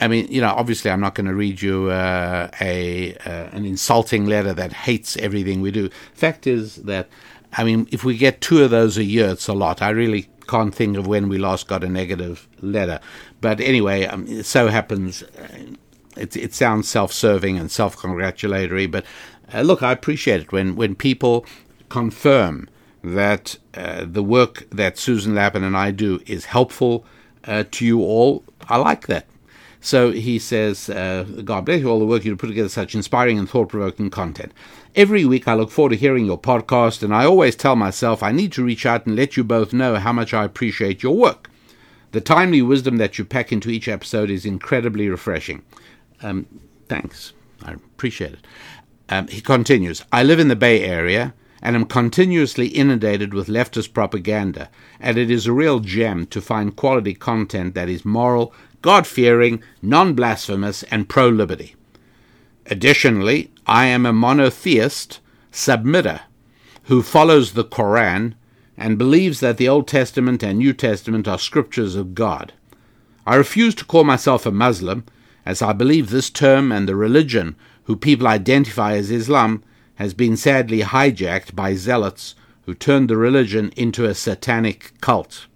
I 0.00 0.08
mean, 0.08 0.26
you 0.30 0.40
know, 0.40 0.48
obviously, 0.48 0.90
I'm 0.90 1.00
not 1.00 1.14
going 1.14 1.26
to 1.26 1.34
read 1.34 1.62
you 1.62 1.90
uh, 1.90 2.48
a 2.60 3.14
uh, 3.16 3.48
an 3.52 3.64
insulting 3.64 4.26
letter 4.26 4.52
that 4.54 4.72
hates 4.72 5.16
everything 5.18 5.60
we 5.60 5.70
do. 5.70 5.90
Fact 6.14 6.46
is 6.46 6.76
that, 6.76 7.08
I 7.52 7.64
mean, 7.64 7.86
if 7.92 8.02
we 8.02 8.16
get 8.16 8.40
two 8.40 8.64
of 8.64 8.70
those 8.70 8.96
a 8.96 9.04
year, 9.04 9.28
it's 9.28 9.46
a 9.46 9.52
lot. 9.52 9.82
I 9.82 9.90
really 9.90 10.28
can't 10.46 10.74
think 10.74 10.96
of 10.96 11.06
when 11.06 11.28
we 11.28 11.38
last 11.38 11.66
got 11.68 11.84
a 11.84 11.88
negative 11.88 12.48
letter. 12.60 13.00
But 13.40 13.60
anyway, 13.60 14.06
um, 14.06 14.26
it 14.26 14.44
so 14.44 14.68
happens. 14.68 15.22
Uh, 15.22 15.76
it, 16.16 16.36
it 16.36 16.54
sounds 16.54 16.88
self-serving 16.88 17.58
and 17.58 17.70
self-congratulatory, 17.70 18.86
but 18.86 19.04
uh, 19.52 19.62
look, 19.62 19.82
I 19.82 19.92
appreciate 19.92 20.40
it 20.42 20.52
when 20.52 20.76
when 20.76 20.94
people 20.94 21.44
confirm 21.88 22.68
that 23.02 23.58
uh, 23.74 24.04
the 24.06 24.22
work 24.22 24.66
that 24.70 24.96
Susan 24.98 25.34
Lapin 25.34 25.62
and 25.62 25.76
I 25.76 25.90
do 25.90 26.20
is 26.26 26.46
helpful 26.46 27.04
uh, 27.44 27.64
to 27.72 27.84
you 27.84 28.00
all. 28.00 28.42
I 28.68 28.78
like 28.78 29.06
that. 29.08 29.26
So 29.80 30.12
he 30.12 30.38
says, 30.38 30.88
uh, 30.88 31.24
God 31.44 31.66
bless 31.66 31.80
you 31.80 31.90
all 31.90 31.98
the 31.98 32.06
work 32.06 32.24
you 32.24 32.34
put 32.36 32.46
together 32.46 32.70
such 32.70 32.94
inspiring 32.94 33.38
and 33.38 33.48
thought 33.48 33.68
provoking 33.68 34.08
content. 34.08 34.52
Every 34.96 35.24
week 35.24 35.48
I 35.48 35.54
look 35.54 35.72
forward 35.72 35.90
to 35.90 35.96
hearing 35.96 36.24
your 36.24 36.40
podcast, 36.40 37.02
and 37.02 37.12
I 37.12 37.24
always 37.24 37.56
tell 37.56 37.74
myself 37.74 38.22
I 38.22 38.30
need 38.30 38.52
to 38.52 38.62
reach 38.62 38.86
out 38.86 39.06
and 39.06 39.16
let 39.16 39.36
you 39.36 39.42
both 39.42 39.72
know 39.72 39.96
how 39.96 40.12
much 40.12 40.32
I 40.32 40.44
appreciate 40.44 41.02
your 41.02 41.16
work. 41.16 41.50
The 42.12 42.20
timely 42.20 42.62
wisdom 42.62 42.98
that 42.98 43.18
you 43.18 43.24
pack 43.24 43.50
into 43.50 43.70
each 43.70 43.88
episode 43.88 44.30
is 44.30 44.46
incredibly 44.46 45.08
refreshing. 45.08 45.62
Um, 46.22 46.46
thanks. 46.88 47.32
I 47.64 47.72
appreciate 47.72 48.34
it. 48.34 48.46
Um, 49.08 49.26
he 49.26 49.40
continues 49.40 50.04
I 50.12 50.22
live 50.22 50.38
in 50.38 50.46
the 50.46 50.54
Bay 50.54 50.84
Area 50.84 51.34
and 51.60 51.74
am 51.74 51.86
continuously 51.86 52.68
inundated 52.68 53.34
with 53.34 53.48
leftist 53.48 53.94
propaganda, 53.94 54.70
and 55.00 55.18
it 55.18 55.28
is 55.28 55.48
a 55.48 55.52
real 55.52 55.80
gem 55.80 56.24
to 56.26 56.40
find 56.40 56.76
quality 56.76 57.14
content 57.14 57.74
that 57.74 57.88
is 57.88 58.04
moral, 58.04 58.54
God 58.80 59.08
fearing, 59.08 59.60
non 59.82 60.14
blasphemous, 60.14 60.84
and 60.84 61.08
pro 61.08 61.28
liberty. 61.28 61.74
Additionally, 62.66 63.50
I 63.66 63.86
am 63.86 64.06
a 64.06 64.12
monotheist 64.12 65.20
submitter 65.52 66.20
who 66.84 67.02
follows 67.02 67.52
the 67.52 67.64
Koran 67.64 68.34
and 68.76 68.98
believes 68.98 69.40
that 69.40 69.56
the 69.56 69.68
Old 69.68 69.86
Testament 69.86 70.42
and 70.42 70.58
New 70.58 70.72
Testament 70.72 71.28
are 71.28 71.38
scriptures 71.38 71.94
of 71.94 72.14
God. 72.14 72.52
I 73.26 73.36
refuse 73.36 73.74
to 73.76 73.84
call 73.84 74.04
myself 74.04 74.46
a 74.46 74.50
Muslim, 74.50 75.04
as 75.46 75.62
I 75.62 75.72
believe 75.72 76.10
this 76.10 76.30
term 76.30 76.72
and 76.72 76.88
the 76.88 76.96
religion 76.96 77.56
who 77.84 77.96
people 77.96 78.26
identify 78.26 78.94
as 78.94 79.10
Islam 79.10 79.62
has 79.96 80.14
been 80.14 80.36
sadly 80.36 80.80
hijacked 80.80 81.54
by 81.54 81.74
zealots 81.74 82.34
who 82.62 82.74
turned 82.74 83.08
the 83.08 83.16
religion 83.16 83.72
into 83.76 84.04
a 84.04 84.14
satanic 84.14 84.92
cult. 85.00 85.46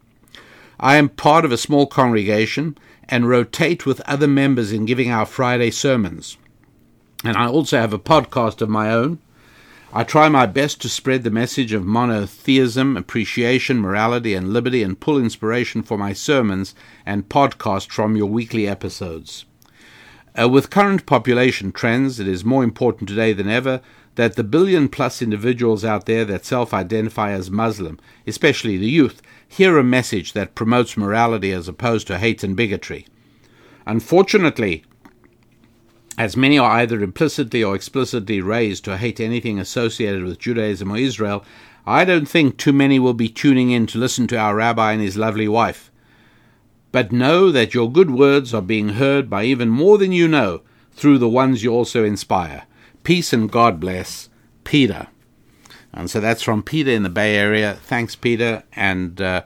I 0.78 0.96
am 0.96 1.08
part 1.08 1.44
of 1.44 1.52
a 1.52 1.56
small 1.56 1.86
congregation 1.86 2.78
and 3.08 3.28
rotate 3.28 3.86
with 3.86 4.00
other 4.02 4.28
members 4.28 4.72
in 4.72 4.84
giving 4.84 5.10
our 5.10 5.26
Friday 5.26 5.70
sermons. 5.70 6.36
And 7.24 7.36
I 7.36 7.46
also 7.46 7.78
have 7.78 7.92
a 7.92 7.98
podcast 7.98 8.62
of 8.62 8.68
my 8.68 8.90
own. 8.92 9.18
I 9.92 10.04
try 10.04 10.28
my 10.28 10.46
best 10.46 10.82
to 10.82 10.88
spread 10.88 11.24
the 11.24 11.30
message 11.30 11.72
of 11.72 11.84
monotheism, 11.84 12.96
appreciation, 12.96 13.80
morality, 13.80 14.34
and 14.34 14.52
liberty, 14.52 14.82
and 14.82 15.00
pull 15.00 15.18
inspiration 15.18 15.82
for 15.82 15.96
my 15.96 16.12
sermons 16.12 16.74
and 17.06 17.28
podcast 17.28 17.90
from 17.90 18.14
your 18.14 18.26
weekly 18.26 18.68
episodes. 18.68 19.46
Uh, 20.38 20.48
with 20.48 20.70
current 20.70 21.06
population 21.06 21.72
trends, 21.72 22.20
it 22.20 22.28
is 22.28 22.44
more 22.44 22.62
important 22.62 23.08
today 23.08 23.32
than 23.32 23.48
ever 23.48 23.80
that 24.14 24.36
the 24.36 24.44
billion 24.44 24.88
plus 24.88 25.22
individuals 25.22 25.84
out 25.84 26.06
there 26.06 26.24
that 26.24 26.44
self 26.44 26.74
identify 26.74 27.30
as 27.30 27.50
Muslim, 27.50 27.98
especially 28.26 28.76
the 28.76 28.90
youth, 28.90 29.22
hear 29.46 29.78
a 29.78 29.84
message 29.84 30.34
that 30.34 30.54
promotes 30.54 30.96
morality 30.96 31.50
as 31.50 31.66
opposed 31.66 32.06
to 32.06 32.18
hate 32.18 32.44
and 32.44 32.56
bigotry. 32.56 33.06
Unfortunately, 33.86 34.84
as 36.18 36.36
many 36.36 36.58
are 36.58 36.72
either 36.72 37.00
implicitly 37.00 37.62
or 37.62 37.76
explicitly 37.76 38.40
raised 38.40 38.84
to 38.84 38.96
hate 38.96 39.20
anything 39.20 39.60
associated 39.60 40.24
with 40.24 40.40
Judaism 40.40 40.90
or 40.90 40.98
Israel, 40.98 41.44
I 41.86 42.04
don't 42.04 42.28
think 42.28 42.56
too 42.56 42.72
many 42.72 42.98
will 42.98 43.14
be 43.14 43.28
tuning 43.28 43.70
in 43.70 43.86
to 43.86 43.98
listen 43.98 44.26
to 44.26 44.36
our 44.36 44.56
rabbi 44.56 44.92
and 44.92 45.00
his 45.00 45.16
lovely 45.16 45.46
wife. 45.46 45.92
But 46.90 47.12
know 47.12 47.52
that 47.52 47.72
your 47.72 47.90
good 47.90 48.10
words 48.10 48.52
are 48.52 48.60
being 48.60 48.90
heard 48.90 49.30
by 49.30 49.44
even 49.44 49.68
more 49.68 49.96
than 49.96 50.10
you 50.10 50.26
know 50.26 50.62
through 50.92 51.18
the 51.18 51.28
ones 51.28 51.62
you 51.62 51.72
also 51.72 52.04
inspire. 52.04 52.64
Peace 53.04 53.32
and 53.32 53.50
God 53.50 53.78
bless, 53.78 54.28
Peter. 54.64 55.06
And 55.92 56.10
so 56.10 56.18
that's 56.18 56.42
from 56.42 56.64
Peter 56.64 56.90
in 56.90 57.04
the 57.04 57.08
Bay 57.08 57.36
Area. 57.36 57.74
Thanks, 57.74 58.16
Peter. 58.16 58.64
And 58.74 59.20
uh, 59.20 59.42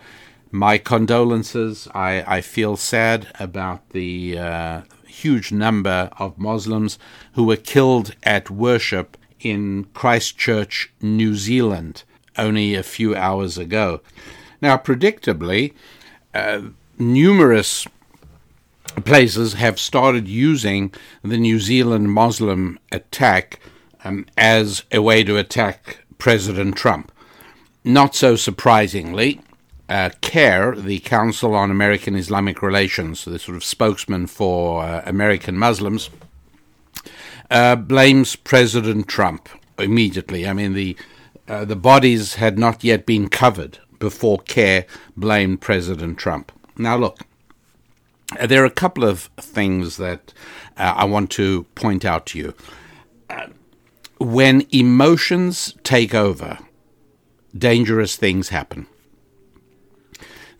my 0.53 0.79
condolences. 0.79 1.89
I, 1.95 2.37
I 2.37 2.41
feel 2.41 2.77
sad 2.77 3.29
about 3.39 3.89
the 3.91 4.39
uh, 4.39 4.81
huge 5.23 5.53
number 5.53 6.11
of 6.18 6.39
Muslims 6.39 6.99
who 7.35 7.45
were 7.45 7.57
killed 7.57 8.14
at 8.23 8.51
worship 8.51 9.16
in 9.41 9.85
Christchurch, 9.95 10.91
New 11.01 11.35
Zealand, 11.37 12.03
only 12.37 12.75
a 12.75 12.83
few 12.83 13.14
hours 13.14 13.59
ago. 13.59 14.01
Now, 14.61 14.77
predictably, 14.77 15.75
uh, 16.35 16.61
numerous 16.99 17.87
places 19.05 19.55
have 19.55 19.79
started 19.79 20.29
using 20.29 20.93
the 21.23 21.39
New 21.39 21.59
Zealand 21.59 22.12
Muslim 22.12 22.79
attack 22.91 23.61
um, 24.05 24.27
as 24.37 24.85
a 24.93 25.01
way 25.01 25.25
to 25.25 25.37
attack 25.37 26.05
President 26.18 26.77
Trump. 26.77 27.11
Not 27.85 28.14
so 28.14 28.37
surprisingly, 28.37 29.41
uh, 29.93 30.09
CAIR, 30.22 30.76
the 30.76 31.01
Council 31.01 31.55
on 31.55 31.70
American 31.70 32.16
Islamic 32.16 32.62
Relations, 32.62 33.26
the 33.26 33.38
sort 33.38 33.57
of 33.57 33.62
spokesman 33.62 34.26
for 34.26 34.82
uh, 34.82 35.03
American 35.05 35.59
Muslims, 35.59 36.09
uh, 37.51 37.76
blames 37.76 38.34
President 38.34 39.07
Trump 39.07 39.51
immediately. 39.78 40.49
I 40.49 40.55
mean, 40.55 40.72
the 40.72 40.97
uh, 41.47 41.66
the 41.66 41.76
bodies 41.76 42.36
had 42.36 42.59
not 42.59 42.82
yet 42.82 43.05
been 43.05 43.28
covered 43.28 43.80
before 43.99 44.38
CAIR 44.38 44.86
blamed 45.14 45.61
President 45.61 46.16
Trump. 46.16 46.53
Now, 46.78 46.97
look, 46.97 47.18
uh, 48.40 48.47
there 48.47 48.62
are 48.62 48.66
a 48.66 48.70
couple 48.70 49.05
of 49.05 49.28
things 49.36 49.99
that 49.99 50.32
uh, 50.78 50.95
I 50.97 51.05
want 51.05 51.30
to 51.32 51.64
point 51.74 52.07
out 52.07 52.24
to 52.26 52.38
you. 52.38 52.55
when 54.18 54.66
emotions 54.70 55.74
take 55.82 56.14
over, 56.14 56.59
dangerous 57.59 58.16
things 58.16 58.49
happen. 58.49 58.86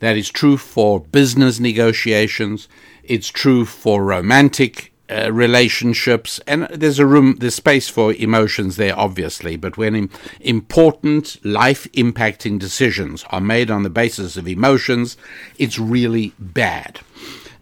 That 0.03 0.17
is 0.17 0.29
true 0.29 0.57
for 0.57 0.99
business 0.99 1.61
negotiations. 1.61 2.67
It's 3.05 3.29
true 3.29 3.63
for 3.63 4.03
romantic 4.03 4.91
uh, 5.09 5.31
relationships, 5.31 6.41
and 6.45 6.63
there's 6.63 6.99
a 6.99 7.05
room, 7.05 7.37
there's 7.39 7.55
space 7.55 7.87
for 7.87 8.11
emotions 8.11 8.75
there, 8.75 8.99
obviously. 8.99 9.55
But 9.55 9.77
when 9.77 9.95
Im- 9.95 10.09
important 10.41 11.37
life-impacting 11.45 12.59
decisions 12.59 13.23
are 13.29 13.39
made 13.39 13.71
on 13.71 13.83
the 13.83 13.89
basis 13.89 14.35
of 14.35 14.45
emotions, 14.45 15.15
it's 15.57 15.79
really 15.79 16.33
bad. 16.37 16.99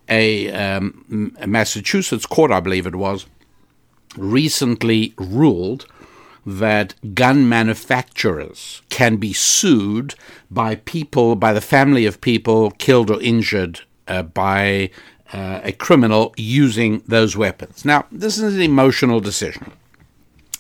A, 0.10 0.52
um, 0.52 1.36
a 1.40 1.46
Massachusetts 1.46 2.26
court, 2.26 2.50
I 2.50 2.60
believe 2.60 2.88
it 2.88 2.96
was, 2.96 3.28
recently 4.18 5.14
ruled 5.20 5.86
that 6.46 6.96
gun 7.14 7.48
manufacturers 7.48 8.82
can 8.90 9.18
be 9.18 9.34
sued 9.34 10.16
by 10.50 10.76
people, 10.76 11.36
by 11.36 11.54
the 11.54 11.62
family 11.62 12.06
of 12.06 12.22
people 12.22 12.72
killed 12.72 13.12
or 13.12 13.22
injured 13.22 13.82
uh, 14.08 14.24
by 14.24 14.90
uh, 15.34 15.62
a 15.64 15.72
criminal 15.72 16.34
using 16.38 17.04
those 17.08 17.38
weapons. 17.38 17.86
Now, 17.86 18.06
this 18.12 18.38
is 18.38 18.56
an 18.56 18.62
emotional 18.62 19.20
decision. 19.20 19.72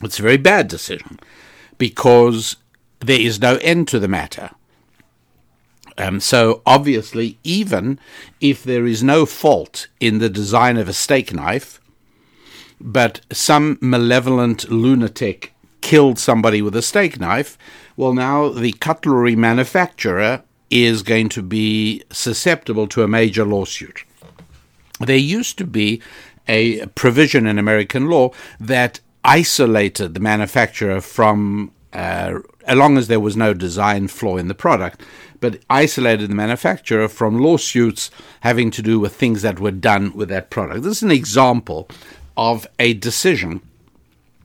It's 0.01 0.19
a 0.19 0.23
very 0.23 0.37
bad 0.37 0.67
decision 0.67 1.19
because 1.77 2.57
there 2.99 3.19
is 3.19 3.41
no 3.41 3.57
end 3.57 3.87
to 3.89 3.99
the 3.99 4.07
matter. 4.07 4.51
Um, 5.97 6.19
so, 6.19 6.61
obviously, 6.65 7.37
even 7.43 7.99
if 8.39 8.63
there 8.63 8.87
is 8.87 9.03
no 9.03 9.25
fault 9.25 9.87
in 9.99 10.19
the 10.19 10.29
design 10.29 10.77
of 10.77 10.87
a 10.87 10.93
steak 10.93 11.33
knife, 11.33 11.81
but 12.79 13.21
some 13.31 13.77
malevolent 13.81 14.71
lunatic 14.71 15.53
killed 15.81 16.19
somebody 16.19 16.61
with 16.61 16.75
a 16.75 16.81
steak 16.81 17.19
knife, 17.19 17.57
well, 17.97 18.13
now 18.13 18.49
the 18.49 18.71
cutlery 18.73 19.35
manufacturer 19.35 20.43
is 20.69 21.03
going 21.03 21.29
to 21.29 21.41
be 21.41 22.01
susceptible 22.11 22.87
to 22.87 23.03
a 23.03 23.07
major 23.07 23.45
lawsuit. 23.45 24.05
there 24.99 25.17
used 25.17 25.57
to 25.57 25.65
be 25.65 26.01
a 26.47 26.85
provision 26.87 27.47
in 27.47 27.57
American 27.57 28.09
law 28.09 28.31
that 28.59 28.99
isolated 29.23 30.13
the 30.13 30.19
manufacturer 30.19 31.01
from, 31.01 31.71
uh, 31.93 32.39
as 32.65 32.77
long 32.77 32.97
as 32.97 33.07
there 33.07 33.19
was 33.19 33.35
no 33.35 33.53
design 33.53 34.07
flaw 34.07 34.37
in 34.37 34.47
the 34.47 34.53
product, 34.53 35.01
but 35.39 35.59
isolated 35.69 36.29
the 36.29 36.35
manufacturer 36.35 37.07
from 37.07 37.39
lawsuits 37.39 38.11
having 38.41 38.69
to 38.71 38.81
do 38.81 38.99
with 38.99 39.13
things 39.13 39.41
that 39.41 39.59
were 39.59 39.71
done 39.71 40.13
with 40.13 40.29
that 40.29 40.49
product. 40.49 40.83
This 40.83 40.97
is 40.97 41.03
an 41.03 41.11
example 41.11 41.89
of 42.37 42.67
a 42.79 42.93
decision 42.93 43.61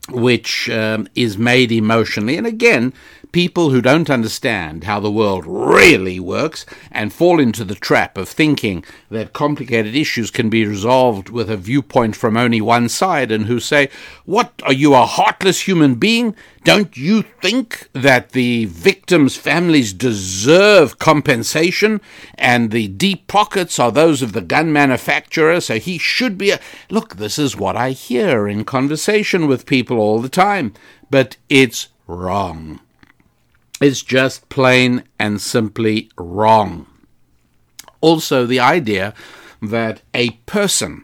which 0.09 0.69
um, 0.69 1.07
is 1.15 1.37
made 1.37 1.71
emotionally. 1.71 2.37
And 2.37 2.47
again, 2.47 2.93
people 3.37 3.69
who 3.69 3.83
don't 3.83 4.09
understand 4.09 4.85
how 4.85 4.99
the 4.99 5.11
world 5.11 5.45
really 5.45 6.19
works 6.19 6.65
and 6.91 7.13
fall 7.13 7.39
into 7.39 7.63
the 7.63 7.75
trap 7.75 8.17
of 8.17 8.27
thinking 8.27 8.83
that 9.11 9.31
complicated 9.31 9.95
issues 9.95 10.31
can 10.31 10.49
be 10.49 10.65
resolved 10.65 11.29
with 11.29 11.47
a 11.47 11.55
viewpoint 11.55 12.15
from 12.15 12.35
only 12.35 12.59
one 12.59 12.89
side 12.89 13.31
and 13.31 13.45
who 13.45 13.59
say, 13.59 13.87
What, 14.25 14.59
are 14.63 14.73
you 14.73 14.95
a 14.95 15.05
heartless 15.05 15.67
human 15.67 15.93
being? 15.93 16.35
Don't 16.63 16.97
you 16.97 17.21
think 17.21 17.87
that 17.93 18.31
the 18.31 18.65
victims' 18.65 19.35
families 19.35 19.93
deserve 19.93 20.97
compensation 20.97 22.01
and 22.39 22.71
the 22.71 22.87
deep 22.87 23.27
pockets 23.27 23.77
are 23.77 23.91
those 23.91 24.23
of 24.23 24.33
the 24.33 24.41
gun 24.41 24.73
manufacturer, 24.73 25.61
so 25.61 25.77
he 25.77 25.99
should 25.99 26.39
be 26.39 26.49
a. 26.49 26.59
Look, 26.89 27.17
this 27.17 27.37
is 27.37 27.55
what 27.55 27.75
I 27.75 27.91
hear 27.91 28.47
in 28.47 28.65
conversation 28.65 29.45
with 29.45 29.67
people 29.67 29.99
all 29.99 30.21
the 30.21 30.27
time, 30.27 30.73
but 31.11 31.37
it's 31.49 31.89
wrong. 32.07 32.79
It's 33.79 34.01
just 34.01 34.49
plain 34.49 35.03
and 35.19 35.39
simply 35.39 36.09
wrong. 36.17 36.87
Also, 38.01 38.45
the 38.45 38.59
idea 38.59 39.13
that 39.61 40.01
a 40.13 40.31
person 40.45 41.03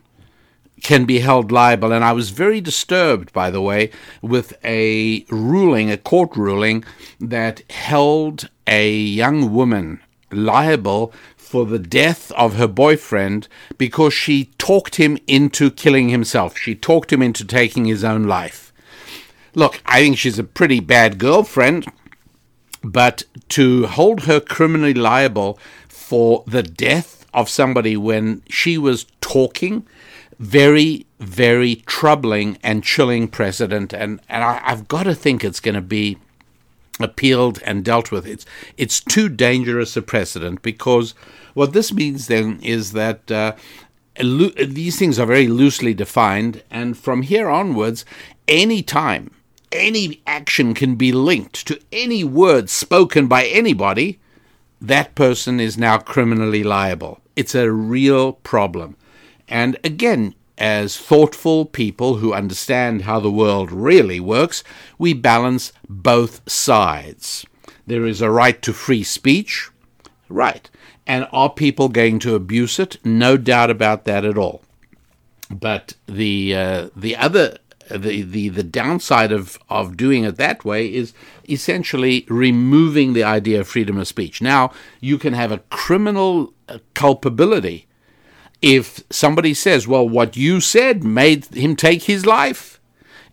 can 0.84 1.06
be 1.06 1.20
held 1.20 1.52
liable. 1.52 1.92
And 1.92 2.04
I 2.04 2.12
was 2.12 2.30
very 2.30 2.62
disturbed, 2.62 3.34
by 3.34 3.50
the 3.50 3.62
way, 3.62 3.90
with 4.22 4.54
a 4.64 5.26
ruling, 5.30 5.90
a 5.90 5.98
court 5.98 6.36
ruling, 6.36 6.84
that 7.20 7.64
held 7.72 8.50
a 8.68 8.92
young 8.92 9.54
woman 9.54 10.02
liable 10.32 11.14
for 11.38 11.66
the 11.66 11.80
death 11.80 12.32
of 12.34 12.56
her 12.56 12.68
boyfriend 12.68 13.48
because 13.78 14.14
she 14.14 14.46
talked 14.58 14.96
him 14.96 15.18
into 15.28 15.72
killing 15.72 16.10
himself. 16.10 16.58
She 16.58 16.76
talked 16.76 17.14
him 17.14 17.22
into 17.22 17.46
taking 17.46 17.86
his 17.86 18.04
own 18.04 18.24
life. 18.24 18.74
Look, 19.56 19.82
I 19.86 20.02
think 20.02 20.18
she's 20.18 20.40
a 20.40 20.44
pretty 20.44 20.80
bad 20.80 21.20
girlfriend, 21.20 21.86
but 22.84 23.24
to 23.50 23.88
hold 23.88 24.24
her 24.24 24.40
criminally 24.40 24.94
liable 24.94 25.58
for 25.88 26.44
the 26.46 26.64
death 26.64 27.26
of 27.34 27.50
somebody 27.50 27.96
when 27.98 28.44
she 28.50 28.78
was 28.78 29.06
talking, 29.22 29.88
very, 30.38 31.06
very 31.20 31.76
troubling 31.86 32.58
and 32.62 32.84
chilling 32.84 33.28
precedent. 33.28 33.94
And, 33.94 34.20
and 34.28 34.44
I, 34.44 34.62
I've 34.64 34.88
got 34.88 35.04
to 35.04 35.16
think 35.16 35.44
it's 35.44 35.60
going 35.60 35.76
to 35.76 35.82
be 35.82 36.18
appealed 37.00 37.62
and 37.66 37.84
dealt 37.84 38.12
with. 38.12 38.28
It's, 38.28 38.46
it's 38.78 39.00
too 39.00 39.30
dangerous 39.30 39.98
a 39.98 40.02
precedent 40.02 40.62
because 40.62 41.16
what 41.54 41.74
this 41.74 41.94
means 41.94 42.28
then 42.28 42.60
is 42.62 42.92
that. 42.92 43.32
Uh, 43.32 43.56
these 44.16 45.00
things 45.00 45.18
are 45.18 45.26
very 45.26 45.48
loosely 45.48 45.96
defined, 45.96 46.62
and 46.70 46.96
from 46.96 47.24
here 47.24 47.50
onwards, 47.50 48.06
any 48.48 48.84
time 48.84 49.32
any 49.74 50.22
action 50.26 50.74
can 50.74 50.96
be 50.96 51.12
linked 51.12 51.68
to 51.68 51.80
any 51.92 52.24
word 52.24 52.70
spoken 52.70 53.28
by 53.28 53.46
anybody, 53.46 54.20
that 54.80 55.16
person 55.16 55.60
is 55.60 55.78
now 55.78 55.98
criminally 55.98 56.64
liable. 56.64 57.20
It's 57.36 57.56
a 57.56 57.72
real 57.72 58.34
problem. 58.34 58.96
And 59.48 59.78
again, 59.84 60.36
as 60.58 60.98
thoughtful 60.98 61.66
people 61.66 62.18
who 62.18 62.34
understand 62.34 63.04
how 63.04 63.20
the 63.20 63.32
world 63.32 63.72
really 63.72 64.20
works, 64.20 64.64
we 64.98 65.14
balance 65.14 65.74
both 65.90 66.50
sides. 66.50 67.46
There 67.88 68.06
is 68.06 68.22
a 68.22 68.30
right 68.30 68.62
to 68.62 68.74
free 68.74 69.04
speech, 69.04 69.70
right. 70.30 70.70
And 71.06 71.28
are 71.32 71.50
people 71.50 71.90
going 71.90 72.20
to 72.20 72.36
abuse 72.36 72.80
it? 72.80 72.98
No 73.04 73.36
doubt 73.36 73.70
about 73.70 74.06
that 74.06 74.24
at 74.24 74.38
all. 74.38 74.62
But 75.50 75.96
the 76.08 76.56
uh, 76.56 76.90
the 76.96 77.16
other 77.16 77.58
the, 77.90 78.22
the, 78.22 78.50
the 78.50 78.64
downside 78.64 79.32
of, 79.32 79.60
of 79.70 79.98
doing 79.98 80.24
it 80.24 80.38
that 80.38 80.64
way 80.64 80.94
is 80.94 81.14
essentially 81.50 82.26
removing 82.30 83.14
the 83.14 83.24
idea 83.24 83.60
of 83.60 83.68
freedom 83.68 83.98
of 83.98 84.08
speech. 84.08 84.42
Now, 84.42 84.72
you 85.00 85.18
can 85.18 85.34
have 85.34 85.52
a 85.52 85.60
criminal 85.70 86.54
uh, 86.70 86.80
culpability 86.94 87.88
if 88.62 89.04
somebody 89.10 89.54
says, 89.54 89.88
well, 89.88 90.08
what 90.08 90.38
you 90.38 90.62
said 90.62 91.04
made 91.04 91.46
him 91.54 91.76
take 91.76 92.04
his 92.04 92.26
life. 92.26 92.80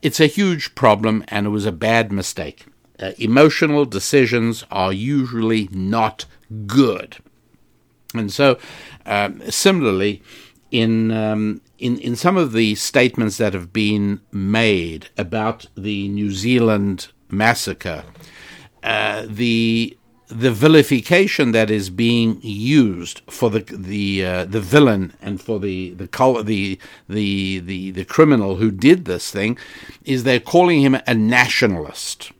It's 0.02 0.18
a 0.18 0.26
huge 0.26 0.74
problem 0.74 1.24
and 1.28 1.46
it 1.46 1.50
was 1.50 1.66
a 1.66 1.72
bad 1.72 2.10
mistake. 2.10 2.66
Uh, 2.98 3.12
emotional 3.18 3.84
decisions 3.84 4.64
are 4.70 4.92
usually 4.92 5.68
not 5.70 6.26
good. 6.66 7.18
And 8.12 8.32
so, 8.32 8.58
um, 9.06 9.40
similarly, 9.50 10.22
in 10.70 11.12
um, 11.12 11.60
in 11.80 11.98
in 11.98 12.14
some 12.14 12.36
of 12.36 12.52
the 12.52 12.74
statements 12.74 13.38
that 13.38 13.54
have 13.54 13.72
been 13.72 14.20
made 14.30 15.08
about 15.16 15.66
the 15.76 16.08
New 16.08 16.30
Zealand 16.30 17.08
massacre, 17.30 18.04
uh, 18.82 19.26
the 19.26 19.96
the 20.28 20.52
vilification 20.52 21.50
that 21.52 21.70
is 21.70 21.90
being 21.90 22.38
used 22.42 23.22
for 23.28 23.50
the 23.50 23.60
the 23.60 24.24
uh, 24.24 24.44
the 24.44 24.60
villain 24.60 25.14
and 25.20 25.40
for 25.40 25.58
the 25.58 25.94
the, 25.94 26.06
the 26.44 26.78
the 27.08 27.58
the 27.58 27.90
the 27.90 28.04
criminal 28.04 28.56
who 28.56 28.70
did 28.70 29.06
this 29.06 29.30
thing 29.30 29.58
is 30.04 30.22
they're 30.22 30.38
calling 30.38 30.82
him 30.82 30.96
a 31.06 31.14
nationalist. 31.14 32.30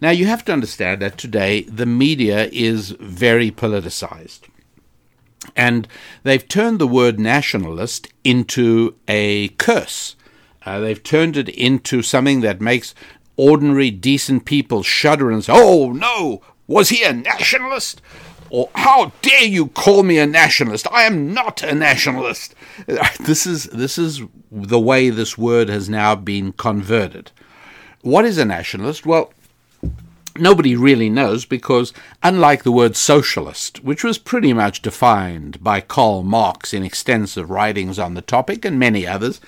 Now 0.00 0.10
you 0.10 0.26
have 0.26 0.44
to 0.46 0.52
understand 0.52 1.00
that 1.00 1.16
today 1.16 1.62
the 1.62 1.86
media 1.86 2.48
is 2.52 2.90
very 2.90 3.50
politicized. 3.50 4.40
And 5.56 5.88
they've 6.22 6.46
turned 6.46 6.78
the 6.78 6.86
word 6.86 7.18
nationalist 7.18 8.08
into 8.24 8.94
a 9.08 9.48
curse. 9.48 10.16
Uh, 10.64 10.80
they've 10.80 11.02
turned 11.02 11.36
it 11.36 11.48
into 11.48 12.02
something 12.02 12.40
that 12.42 12.60
makes 12.60 12.94
ordinary, 13.36 13.90
decent 13.90 14.44
people 14.44 14.82
shudder 14.82 15.30
and 15.30 15.44
say, 15.44 15.52
Oh, 15.54 15.92
no, 15.92 16.42
was 16.66 16.90
he 16.90 17.02
a 17.02 17.12
nationalist? 17.12 18.00
Or 18.50 18.68
how 18.74 19.12
dare 19.22 19.44
you 19.44 19.68
call 19.68 20.02
me 20.02 20.18
a 20.18 20.26
nationalist? 20.26 20.86
I 20.92 21.04
am 21.04 21.32
not 21.32 21.62
a 21.62 21.74
nationalist. 21.74 22.54
This 23.20 23.46
is, 23.46 23.64
this 23.64 23.96
is 23.98 24.22
the 24.50 24.80
way 24.80 25.08
this 25.08 25.38
word 25.38 25.68
has 25.68 25.88
now 25.88 26.14
been 26.14 26.52
converted. 26.52 27.30
What 28.02 28.24
is 28.24 28.38
a 28.38 28.44
nationalist? 28.44 29.06
Well, 29.06 29.32
nobody 30.36 30.76
really 30.76 31.10
knows 31.10 31.44
because, 31.44 31.92
unlike 32.22 32.62
the 32.62 32.72
word 32.72 32.96
socialist, 32.96 33.82
which 33.84 34.04
was 34.04 34.18
pretty 34.18 34.52
much 34.52 34.82
defined 34.82 35.62
by 35.62 35.80
Karl 35.80 36.22
Marx 36.22 36.72
in 36.72 36.82
extensive 36.82 37.50
writings 37.50 37.98
on 37.98 38.14
the 38.14 38.22
topic 38.22 38.64
and 38.64 38.78
many 38.78 39.06
others, 39.06 39.40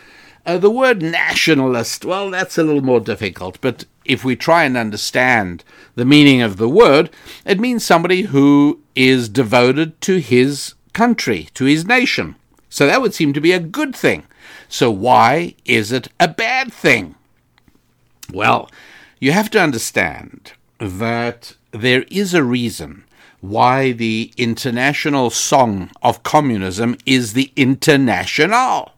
uh, 0.46 0.58
the 0.58 0.70
word 0.70 1.02
nationalist, 1.02 2.04
well, 2.04 2.30
that's 2.30 2.58
a 2.58 2.62
little 2.62 2.82
more 2.82 3.00
difficult, 3.00 3.58
but 3.60 3.86
if 4.04 4.24
we 4.24 4.36
try 4.36 4.64
and 4.64 4.76
understand 4.76 5.64
the 5.94 6.04
meaning 6.04 6.42
of 6.42 6.58
the 6.58 6.68
word, 6.68 7.10
it 7.46 7.58
means 7.58 7.84
somebody 7.84 8.22
who 8.22 8.80
is 8.94 9.28
devoted 9.28 9.98
to 10.02 10.18
his 10.18 10.74
country, 10.92 11.48
to 11.54 11.64
his 11.64 11.86
nation. 11.86 12.36
So 12.68 12.86
that 12.86 13.00
would 13.00 13.14
seem 13.14 13.32
to 13.32 13.40
be 13.40 13.52
a 13.52 13.60
good 13.60 13.96
thing. 13.96 14.24
So 14.68 14.90
why 14.90 15.54
is 15.64 15.92
it 15.92 16.08
a 16.20 16.28
bad 16.28 16.72
thing? 16.72 17.14
Well, 18.32 18.70
you 19.18 19.32
have 19.32 19.50
to 19.50 19.60
understand 19.60 20.52
that 20.84 21.54
there 21.72 22.04
is 22.10 22.34
a 22.34 22.44
reason 22.44 23.04
why 23.40 23.92
the 23.92 24.32
international 24.36 25.30
song 25.30 25.90
of 26.02 26.22
communism 26.22 26.96
is 27.04 27.32
the 27.32 27.52
International. 27.56 28.92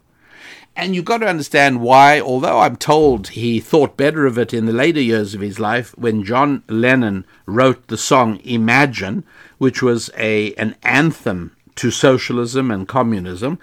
And 0.76 0.94
you've 0.94 1.06
got 1.06 1.18
to 1.18 1.26
understand 1.26 1.80
why, 1.80 2.20
although 2.20 2.60
I'm 2.60 2.76
told 2.76 3.28
he 3.28 3.60
thought 3.60 3.96
better 3.96 4.26
of 4.26 4.36
it 4.36 4.52
in 4.52 4.66
the 4.66 4.72
later 4.72 5.00
years 5.00 5.34
of 5.34 5.40
his 5.40 5.58
life, 5.58 5.96
when 5.96 6.22
John 6.22 6.62
Lennon 6.68 7.24
wrote 7.46 7.88
the 7.88 7.96
song 7.96 8.38
Imagine, 8.44 9.24
which 9.56 9.82
was 9.82 10.10
a, 10.18 10.52
an 10.54 10.76
anthem 10.82 11.56
to 11.76 11.90
socialism 11.90 12.70
and 12.70 12.86
communism, 12.86 13.58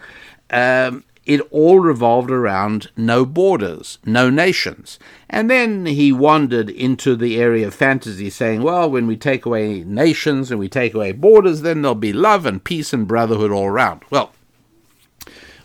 um, 0.49 1.03
it 1.25 1.41
all 1.51 1.79
revolved 1.79 2.29
around 2.29 2.91
no 2.97 3.25
borders, 3.25 3.97
no 4.05 4.29
nations. 4.29 4.99
And 5.29 5.49
then 5.49 5.85
he 5.85 6.11
wandered 6.11 6.69
into 6.69 7.15
the 7.15 7.39
area 7.39 7.67
of 7.67 7.73
fantasy, 7.73 8.29
saying, 8.29 8.61
well, 8.61 8.89
when 8.89 9.07
we 9.07 9.15
take 9.15 9.45
away 9.45 9.83
nations 9.83 10.51
and 10.51 10.59
we 10.59 10.67
take 10.67 10.93
away 10.93 11.11
borders, 11.13 11.61
then 11.61 11.81
there'll 11.81 11.95
be 11.95 12.13
love 12.13 12.45
and 12.45 12.63
peace 12.63 12.93
and 12.93 13.07
brotherhood 13.07 13.51
all 13.51 13.65
around. 13.65 14.01
Well, 14.09 14.33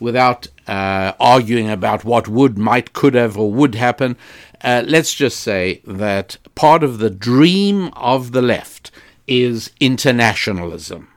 without 0.01 0.47
uh, 0.69 1.13
arguing 1.19 1.69
about 1.69 2.05
what 2.05 2.29
would, 2.29 2.57
might, 2.57 2.93
could 2.93 3.15
have, 3.15 3.37
or 3.37 3.51
would 3.53 3.75
happen, 3.75 4.17
uh, 4.63 4.85
let's 4.87 5.13
just 5.13 5.41
say 5.41 5.83
that 5.87 6.37
part 6.55 6.83
of 6.85 6.99
the 6.99 7.11
dream 7.11 7.91
of 7.95 8.33
the 8.33 8.43
left 8.43 8.91
is 9.27 9.71
internationalism. 9.81 11.09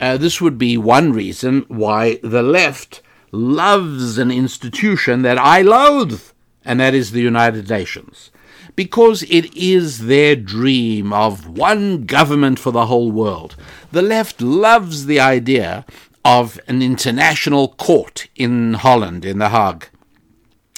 Uh, 0.00 0.16
this 0.16 0.40
would 0.40 0.58
be 0.58 0.78
one 0.78 1.12
reason 1.12 1.64
why 1.68 2.18
the 2.22 2.42
left 2.42 3.02
loves 3.32 4.18
an 4.18 4.30
institution 4.30 5.22
that 5.22 5.38
I 5.38 5.62
loathe, 5.62 6.22
and 6.64 6.80
that 6.80 6.94
is 6.94 7.10
the 7.10 7.20
United 7.20 7.68
Nations. 7.68 8.30
Because 8.76 9.22
it 9.24 9.54
is 9.56 10.06
their 10.06 10.36
dream 10.36 11.12
of 11.12 11.48
one 11.48 12.04
government 12.04 12.58
for 12.58 12.70
the 12.70 12.86
whole 12.86 13.10
world. 13.10 13.56
The 13.90 14.02
left 14.02 14.40
loves 14.40 15.06
the 15.06 15.18
idea 15.18 15.84
of 16.24 16.60
an 16.68 16.82
international 16.82 17.68
court 17.68 18.28
in 18.36 18.74
Holland, 18.74 19.24
in 19.24 19.38
The 19.38 19.48
Hague. 19.48 19.88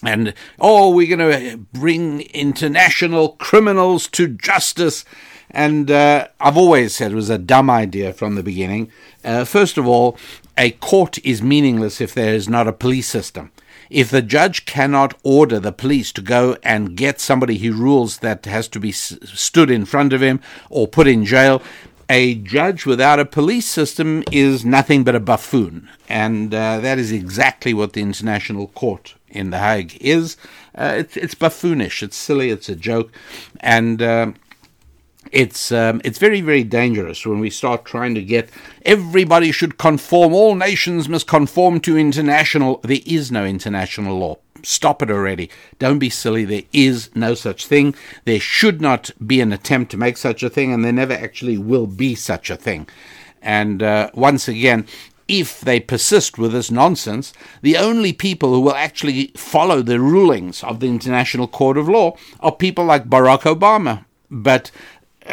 And, 0.02 0.32
oh, 0.58 0.94
we're 0.94 1.14
going 1.14 1.30
to 1.30 1.56
bring 1.78 2.22
international 2.22 3.30
criminals 3.30 4.08
to 4.08 4.28
justice. 4.28 5.04
And 5.50 5.90
uh, 5.90 6.28
I've 6.40 6.56
always 6.56 6.94
said 6.94 7.12
it 7.12 7.16
was 7.16 7.30
a 7.30 7.38
dumb 7.38 7.68
idea 7.68 8.12
from 8.12 8.34
the 8.34 8.42
beginning. 8.42 8.90
Uh, 9.24 9.44
first 9.44 9.78
of 9.78 9.86
all, 9.86 10.16
a 10.56 10.70
court 10.70 11.18
is 11.24 11.42
meaningless 11.42 12.00
if 12.00 12.14
there 12.14 12.34
is 12.34 12.48
not 12.48 12.68
a 12.68 12.72
police 12.72 13.08
system. 13.08 13.50
If 13.88 14.10
the 14.10 14.22
judge 14.22 14.66
cannot 14.66 15.18
order 15.24 15.58
the 15.58 15.72
police 15.72 16.12
to 16.12 16.22
go 16.22 16.56
and 16.62 16.96
get 16.96 17.20
somebody 17.20 17.56
he 17.56 17.70
rules 17.70 18.18
that 18.18 18.44
has 18.46 18.68
to 18.68 18.78
be 18.78 18.90
s- 18.90 19.18
stood 19.24 19.70
in 19.70 19.84
front 19.84 20.12
of 20.12 20.22
him 20.22 20.40
or 20.68 20.86
put 20.86 21.08
in 21.08 21.24
jail, 21.24 21.60
a 22.08 22.36
judge 22.36 22.86
without 22.86 23.18
a 23.18 23.24
police 23.24 23.66
system 23.66 24.22
is 24.30 24.64
nothing 24.64 25.02
but 25.02 25.16
a 25.16 25.20
buffoon. 25.20 25.88
And 26.08 26.54
uh, 26.54 26.78
that 26.78 26.98
is 26.98 27.10
exactly 27.10 27.74
what 27.74 27.92
the 27.92 28.02
International 28.02 28.68
Court 28.68 29.14
in 29.28 29.50
The 29.50 29.58
Hague 29.58 29.98
is. 30.00 30.36
Uh, 30.74 30.94
it's, 30.98 31.16
it's 31.16 31.34
buffoonish, 31.34 32.02
it's 32.02 32.16
silly, 32.16 32.50
it's 32.50 32.68
a 32.68 32.76
joke. 32.76 33.10
And. 33.58 34.00
It's 35.30 35.70
um, 35.70 36.00
it's 36.04 36.18
very 36.18 36.40
very 36.40 36.64
dangerous 36.64 37.24
when 37.24 37.38
we 37.38 37.50
start 37.50 37.84
trying 37.84 38.14
to 38.16 38.22
get 38.22 38.50
everybody 38.84 39.52
should 39.52 39.78
conform 39.78 40.34
all 40.34 40.54
nations 40.56 41.08
must 41.08 41.28
conform 41.28 41.80
to 41.80 41.96
international 41.96 42.80
there 42.82 42.98
is 43.06 43.30
no 43.30 43.44
international 43.44 44.18
law. 44.18 44.38
Stop 44.62 45.02
it 45.02 45.10
already. 45.10 45.48
Don't 45.78 45.98
be 45.98 46.10
silly. 46.10 46.44
There 46.44 46.64
is 46.72 47.14
no 47.14 47.34
such 47.34 47.66
thing. 47.66 47.94
There 48.24 48.40
should 48.40 48.80
not 48.80 49.10
be 49.24 49.40
an 49.40 49.52
attempt 49.52 49.90
to 49.92 49.96
make 49.96 50.16
such 50.16 50.42
a 50.42 50.50
thing 50.50 50.72
and 50.72 50.84
there 50.84 50.92
never 50.92 51.14
actually 51.14 51.56
will 51.56 51.86
be 51.86 52.14
such 52.14 52.50
a 52.50 52.56
thing. 52.56 52.88
And 53.40 53.82
uh, 53.82 54.10
once 54.12 54.48
again 54.48 54.86
if 55.28 55.60
they 55.60 55.78
persist 55.78 56.38
with 56.38 56.50
this 56.50 56.72
nonsense, 56.72 57.32
the 57.62 57.76
only 57.76 58.12
people 58.12 58.52
who 58.52 58.60
will 58.60 58.74
actually 58.74 59.28
follow 59.36 59.80
the 59.80 60.00
rulings 60.00 60.64
of 60.64 60.80
the 60.80 60.88
International 60.88 61.46
Court 61.46 61.78
of 61.78 61.88
Law 61.88 62.16
are 62.40 62.50
people 62.50 62.84
like 62.84 63.08
Barack 63.08 63.42
Obama. 63.42 64.04
But 64.28 64.72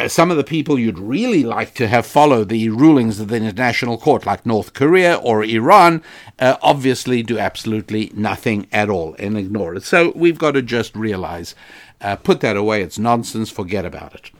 some 0.06 0.30
of 0.30 0.36
the 0.36 0.44
people 0.44 0.78
you'd 0.78 0.98
really 0.98 1.42
like 1.42 1.74
to 1.74 1.88
have 1.88 2.06
follow 2.06 2.44
the 2.44 2.68
rulings 2.68 3.20
of 3.20 3.28
the 3.28 3.36
International 3.36 3.98
Court, 3.98 4.26
like 4.26 4.44
North 4.44 4.74
Korea 4.74 5.16
or 5.16 5.42
Iran, 5.42 6.02
uh, 6.38 6.56
obviously 6.62 7.22
do 7.22 7.38
absolutely 7.38 8.12
nothing 8.14 8.66
at 8.70 8.90
all 8.90 9.16
and 9.18 9.36
ignore 9.36 9.74
it. 9.74 9.84
So 9.84 10.12
we've 10.14 10.38
got 10.38 10.52
to 10.52 10.62
just 10.62 10.94
realize, 10.94 11.54
uh, 12.00 12.16
put 12.16 12.40
that 12.40 12.56
away, 12.56 12.82
it's 12.82 12.98
nonsense, 12.98 13.50
forget 13.50 13.84
about 13.84 14.14
it. 14.14 14.30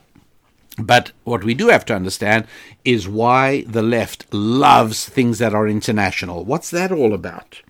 But 0.78 1.10
what 1.24 1.42
we 1.42 1.54
do 1.54 1.68
have 1.68 1.84
to 1.86 1.96
understand 1.96 2.46
is 2.84 3.08
why 3.08 3.62
the 3.62 3.82
left 3.82 4.32
loves 4.32 5.08
things 5.08 5.38
that 5.38 5.54
are 5.54 5.66
international. 5.66 6.44
What's 6.44 6.70
that 6.70 6.92
all 6.92 7.12
about? 7.14 7.62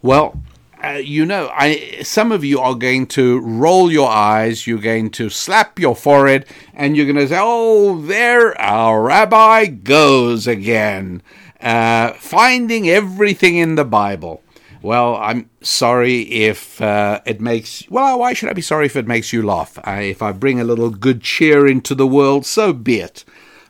Well, 0.00 0.40
uh, 0.82 0.90
you 0.90 1.26
know, 1.26 1.50
I 1.52 2.02
some 2.02 2.30
of 2.30 2.44
you 2.44 2.60
are 2.60 2.74
going 2.74 3.06
to 3.08 3.40
roll 3.40 3.90
your 3.90 4.08
eyes, 4.08 4.66
you're 4.66 4.78
going 4.78 5.10
to 5.10 5.28
slap 5.28 5.78
your 5.78 5.96
forehead, 5.96 6.46
and 6.74 6.96
you're 6.96 7.06
going 7.06 7.16
to 7.16 7.28
say, 7.28 7.38
"Oh, 7.40 8.00
there 8.00 8.58
our 8.60 9.02
rabbi 9.02 9.66
goes 9.66 10.46
again, 10.46 11.22
uh, 11.60 12.12
finding 12.12 12.88
everything 12.88 13.56
in 13.56 13.74
the 13.74 13.84
Bible." 13.84 14.42
Well, 14.80 15.16
I'm 15.16 15.50
sorry 15.60 16.20
if 16.20 16.80
uh, 16.80 17.20
it 17.26 17.40
makes. 17.40 17.82
Well, 17.90 18.20
why 18.20 18.32
should 18.32 18.48
I 18.48 18.52
be 18.52 18.62
sorry 18.62 18.86
if 18.86 18.94
it 18.94 19.08
makes 19.08 19.32
you 19.32 19.42
laugh? 19.42 19.78
I, 19.82 20.02
if 20.02 20.22
I 20.22 20.30
bring 20.30 20.60
a 20.60 20.64
little 20.64 20.90
good 20.90 21.22
cheer 21.22 21.66
into 21.66 21.96
the 21.96 22.06
world, 22.06 22.46
so 22.46 22.72
be 22.72 23.00
it. 23.00 23.24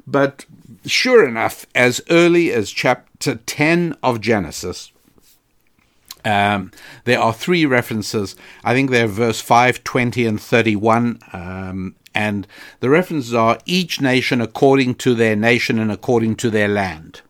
But 0.06 0.44
sure 0.84 1.26
enough, 1.26 1.64
as 1.74 2.02
early 2.10 2.52
as 2.52 2.70
chapter 2.70 3.36
10 3.36 3.96
of 4.02 4.20
Genesis, 4.20 4.92
um, 6.24 6.72
there 7.04 7.20
are 7.20 7.32
three 7.32 7.66
references. 7.66 8.36
I 8.64 8.74
think 8.74 8.90
they're 8.90 9.06
verse 9.06 9.40
5, 9.40 9.84
20, 9.84 10.26
and 10.26 10.40
31. 10.40 11.18
Um, 11.32 11.94
and 12.14 12.46
the 12.80 12.90
references 12.90 13.34
are 13.34 13.58
each 13.64 14.00
nation 14.00 14.40
according 14.40 14.96
to 14.96 15.14
their 15.14 15.36
nation 15.36 15.78
and 15.78 15.92
according 15.92 16.36
to 16.36 16.50
their 16.50 16.68
land. 16.68 17.22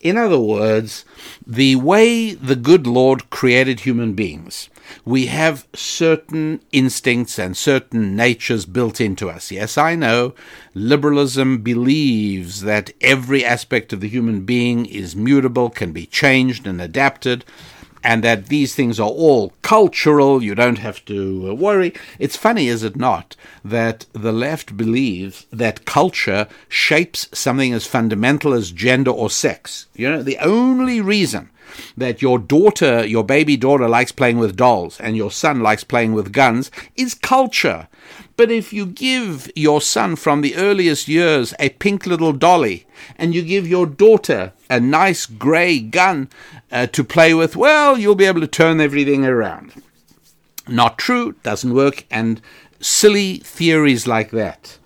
In 0.00 0.18
other 0.18 0.38
words, 0.38 1.06
the 1.46 1.76
way 1.76 2.34
the 2.34 2.56
good 2.56 2.86
Lord 2.86 3.30
created 3.30 3.80
human 3.80 4.12
beings, 4.12 4.68
we 5.04 5.26
have 5.26 5.66
certain 5.74 6.60
instincts 6.72 7.38
and 7.38 7.56
certain 7.56 8.14
natures 8.14 8.66
built 8.66 9.00
into 9.00 9.30
us. 9.30 9.50
Yes, 9.50 9.78
I 9.78 9.94
know 9.94 10.34
liberalism 10.74 11.62
believes 11.62 12.60
that 12.60 12.92
every 13.00 13.44
aspect 13.46 13.94
of 13.94 14.00
the 14.00 14.08
human 14.08 14.44
being 14.44 14.84
is 14.84 15.16
mutable, 15.16 15.70
can 15.70 15.92
be 15.92 16.04
changed 16.04 16.66
and 16.66 16.82
adapted 16.82 17.44
and 18.04 18.22
that 18.22 18.46
these 18.46 18.74
things 18.74 19.00
are 19.00 19.08
all 19.08 19.52
cultural. 19.62 20.42
You 20.42 20.54
don't 20.54 20.78
have 20.78 21.04
to 21.06 21.48
uh, 21.48 21.54
worry. 21.54 21.94
It's 22.18 22.36
funny, 22.36 22.68
is 22.68 22.82
it 22.82 22.94
not, 22.94 23.34
that 23.64 24.06
the 24.12 24.32
left 24.32 24.76
believes 24.76 25.46
that 25.50 25.86
culture 25.86 26.46
shapes 26.68 27.28
something 27.32 27.72
as 27.72 27.86
fundamental 27.86 28.52
as 28.52 28.70
gender 28.70 29.10
or 29.10 29.30
sex. 29.30 29.86
You 29.94 30.10
know, 30.10 30.22
the 30.22 30.38
only 30.38 31.00
reason 31.00 31.50
that 31.96 32.22
your 32.22 32.38
daughter, 32.38 33.04
your 33.06 33.24
baby 33.24 33.56
daughter, 33.56 33.88
likes 33.88 34.12
playing 34.12 34.38
with 34.38 34.56
dolls 34.56 35.00
and 35.00 35.16
your 35.16 35.30
son 35.30 35.60
likes 35.60 35.82
playing 35.82 36.12
with 36.12 36.32
guns 36.32 36.70
is 36.94 37.14
culture. 37.14 37.88
But 38.36 38.50
if 38.50 38.72
you 38.72 38.86
give 38.86 39.50
your 39.54 39.80
son 39.80 40.16
from 40.16 40.40
the 40.40 40.56
earliest 40.56 41.06
years 41.06 41.54
a 41.58 41.68
pink 41.68 42.04
little 42.06 42.32
dolly 42.32 42.86
and 43.16 43.34
you 43.34 43.42
give 43.42 43.66
your 43.66 43.86
daughter 43.86 44.52
a 44.68 44.80
nice 44.80 45.26
grey 45.26 45.78
gun 45.78 46.28
uh, 46.72 46.86
to 46.88 47.04
play 47.04 47.32
with, 47.32 47.54
well, 47.54 47.96
you'll 47.96 48.16
be 48.16 48.24
able 48.24 48.40
to 48.40 48.48
turn 48.48 48.80
everything 48.80 49.24
around. 49.24 49.82
Not 50.66 50.98
true, 50.98 51.36
doesn't 51.42 51.74
work, 51.74 52.06
and 52.10 52.40
silly 52.80 53.36
theories 53.38 54.06
like 54.06 54.30
that 54.30 54.78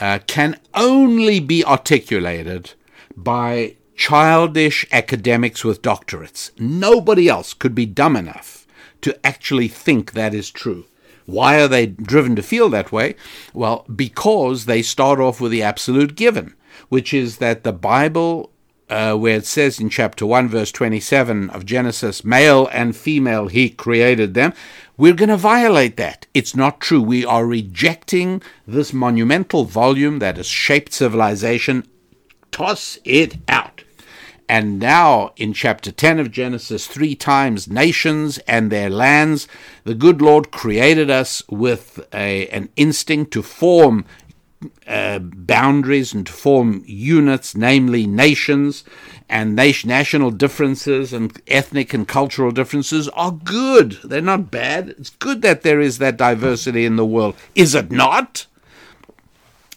uh, 0.00 0.18
can 0.26 0.58
only 0.74 1.40
be 1.40 1.64
articulated 1.64 2.72
by 3.16 3.76
childish 3.94 4.86
academics 4.92 5.64
with 5.64 5.82
doctorates. 5.82 6.50
Nobody 6.58 7.28
else 7.28 7.54
could 7.54 7.74
be 7.74 7.86
dumb 7.86 8.16
enough 8.16 8.66
to 9.00 9.26
actually 9.26 9.68
think 9.68 10.12
that 10.12 10.34
is 10.34 10.50
true. 10.50 10.86
Why 11.26 11.60
are 11.60 11.68
they 11.68 11.86
driven 11.86 12.36
to 12.36 12.42
feel 12.42 12.68
that 12.70 12.92
way? 12.92 13.16
Well, 13.52 13.84
because 13.94 14.64
they 14.64 14.82
start 14.82 15.20
off 15.20 15.40
with 15.40 15.52
the 15.52 15.62
absolute 15.62 16.14
given, 16.14 16.54
which 16.88 17.12
is 17.12 17.38
that 17.38 17.64
the 17.64 17.72
Bible, 17.72 18.52
uh, 18.88 19.16
where 19.16 19.36
it 19.36 19.46
says 19.46 19.80
in 19.80 19.90
chapter 19.90 20.24
1, 20.24 20.48
verse 20.48 20.70
27 20.70 21.50
of 21.50 21.66
Genesis, 21.66 22.24
male 22.24 22.68
and 22.72 22.96
female, 22.96 23.48
he 23.48 23.68
created 23.68 24.34
them, 24.34 24.54
we're 24.96 25.14
going 25.14 25.28
to 25.28 25.36
violate 25.36 25.96
that. 25.96 26.26
It's 26.32 26.56
not 26.56 26.80
true. 26.80 27.02
We 27.02 27.24
are 27.24 27.44
rejecting 27.44 28.40
this 28.66 28.92
monumental 28.92 29.64
volume 29.64 30.20
that 30.20 30.36
has 30.36 30.46
shaped 30.46 30.92
civilization. 30.92 31.86
Toss 32.52 32.98
it 33.04 33.36
out. 33.48 33.82
And 34.48 34.78
now, 34.78 35.32
in 35.36 35.52
chapter 35.52 35.90
10 35.90 36.20
of 36.20 36.30
Genesis, 36.30 36.86
three 36.86 37.16
times 37.16 37.68
nations 37.68 38.38
and 38.46 38.70
their 38.70 38.88
lands, 38.88 39.48
the 39.84 39.94
good 39.94 40.22
Lord 40.22 40.52
created 40.52 41.10
us 41.10 41.42
with 41.48 42.06
a, 42.14 42.46
an 42.48 42.68
instinct 42.76 43.32
to 43.32 43.42
form 43.42 44.04
uh, 44.86 45.18
boundaries 45.18 46.14
and 46.14 46.26
to 46.26 46.32
form 46.32 46.82
units, 46.86 47.56
namely 47.56 48.06
nations, 48.06 48.84
and 49.28 49.56
nation, 49.56 49.88
national 49.88 50.30
differences 50.30 51.12
and 51.12 51.40
ethnic 51.48 51.92
and 51.92 52.06
cultural 52.06 52.52
differences 52.52 53.08
are 53.10 53.32
good. 53.32 53.98
They're 54.04 54.20
not 54.20 54.50
bad. 54.50 54.90
It's 54.90 55.10
good 55.10 55.42
that 55.42 55.62
there 55.62 55.80
is 55.80 55.98
that 55.98 56.16
diversity 56.16 56.84
in 56.84 56.96
the 56.96 57.06
world. 57.06 57.34
Is 57.54 57.74
it 57.74 57.90
not? 57.90 58.46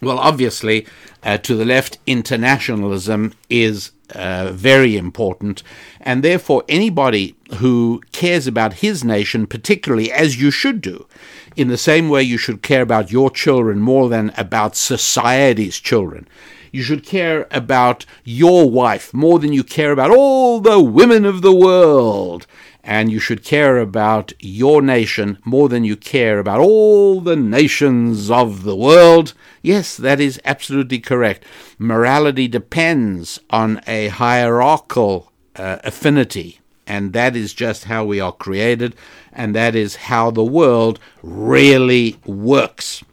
Well, 0.02 0.20
obviously, 0.20 0.86
uh, 1.24 1.40
to 1.40 1.56
the 1.56 1.66
left, 1.66 1.98
internationalism 2.06 3.34
is 3.50 3.92
uh, 4.16 4.52
very 4.54 4.98
important, 4.98 5.64
and 6.00 6.24
therefore, 6.24 6.64
anybody 6.68 7.36
who 7.56 8.02
cares 8.12 8.48
about 8.48 8.76
his 8.76 9.04
nation, 9.04 9.48
particularly 9.48 10.12
as 10.12 10.42
you 10.42 10.52
should 10.52 10.82
do, 10.82 11.08
in 11.56 11.68
the 11.68 11.78
same 11.78 12.10
way 12.10 12.24
you 12.24 12.38
should 12.38 12.62
care 12.62 12.82
about 12.82 13.12
your 13.12 13.30
children 13.30 13.80
more 13.80 14.10
than 14.10 14.32
about 14.38 14.76
society's 14.76 15.80
children. 15.80 16.28
You 16.72 16.84
should 16.84 17.06
care 17.06 17.48
about 17.52 18.06
your 18.24 18.70
wife 18.70 19.14
more 19.14 19.40
than 19.40 19.54
you 19.54 19.64
care 19.64 19.92
about 19.92 20.12
all 20.12 20.60
the 20.60 20.80
women 20.80 21.26
of 21.26 21.42
the 21.42 21.56
world. 21.56 22.46
And 22.84 23.12
you 23.12 23.20
should 23.20 23.44
care 23.44 23.78
about 23.78 24.34
your 24.40 24.82
nation 24.82 25.38
more 25.44 25.70
than 25.70 25.84
you 25.84 25.96
care 25.96 26.40
about 26.40 26.60
all 26.60 27.22
the 27.22 27.36
nations 27.36 28.32
of 28.32 28.64
the 28.64 28.76
world. 28.76 29.34
Yes, 29.62 29.98
that 29.98 30.20
is 30.20 30.40
absolutely 30.46 31.00
correct. 31.00 31.44
Morality 31.78 32.48
depends 32.48 33.40
on 33.50 33.82
a 33.86 34.08
hierarchical 34.08 35.32
uh, 35.56 35.78
affinity 35.84 36.60
and 36.90 37.14
that 37.14 37.36
is 37.36 37.54
just 37.54 37.84
how 37.86 38.04
we 38.04 38.20
are 38.20 38.32
created, 38.32 38.96
and 39.32 39.56
that 39.56 39.76
is 39.76 39.96
how 39.96 40.32
the 40.32 40.44
world 40.44 41.00
really 41.22 42.18
works. 42.26 43.04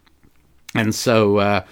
And 0.75 0.95
so 0.95 1.37
uh, 1.37 1.65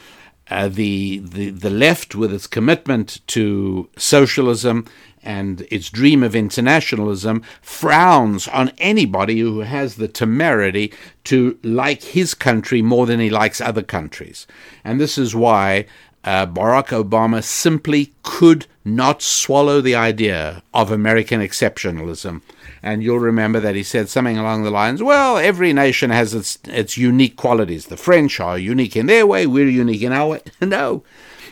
uh, 0.51 0.69
the, 0.69 1.19
the 1.19 1.51
the 1.51 1.71
left, 1.71 2.15
with 2.15 2.33
its 2.33 2.47
commitment 2.47 3.21
to 3.29 3.89
socialism 3.97 4.87
and 5.23 5.67
its 5.71 5.89
dream 5.89 6.23
of 6.23 6.37
internationalism, 6.37 7.43
frowns 7.63 8.47
on 8.49 8.71
anybody 8.77 9.41
who 9.41 9.61
has 9.61 9.97
the 9.97 10.09
temerity 10.09 10.93
to 11.25 11.59
like 11.63 12.03
his 12.03 12.35
country 12.35 12.83
more 12.83 13.07
than 13.07 13.21
he 13.21 13.31
likes 13.31 13.61
other 13.61 13.83
countries. 13.83 14.47
And 14.85 15.01
this 15.01 15.17
is 15.17 15.35
why 15.35 15.87
uh, 16.25 16.47
Barack 16.47 16.89
Obama 16.89 17.43
simply 17.43 18.13
could 18.23 18.67
not 18.85 19.23
swallow 19.23 19.81
the 19.81 19.95
idea 19.95 20.63
of 20.75 20.91
American 20.91 21.41
exceptionalism. 21.41 22.43
And 22.85 23.03
you'll 23.03 23.19
remember 23.19 23.61
that 23.61 23.75
he 23.75 23.83
said 23.83 24.11
something 24.11 24.37
along 24.37 24.63
the 24.63 24.71
lines, 24.71 25.03
well, 25.03 25.39
every 25.39 25.73
nation 25.73 26.11
has 26.11 26.35
its, 26.35 26.59
its 26.65 26.99
unique 26.99 27.35
qualities. 27.35 27.87
The 27.87 27.97
French 27.97 28.39
are 28.41 28.59
unique 28.59 28.95
in 28.95 29.07
their 29.07 29.27
way, 29.27 29.47
we're 29.47 29.71
unique 29.71 30.03
in 30.03 30.13
our 30.13 30.29
way. 30.29 30.43
No, 30.61 31.03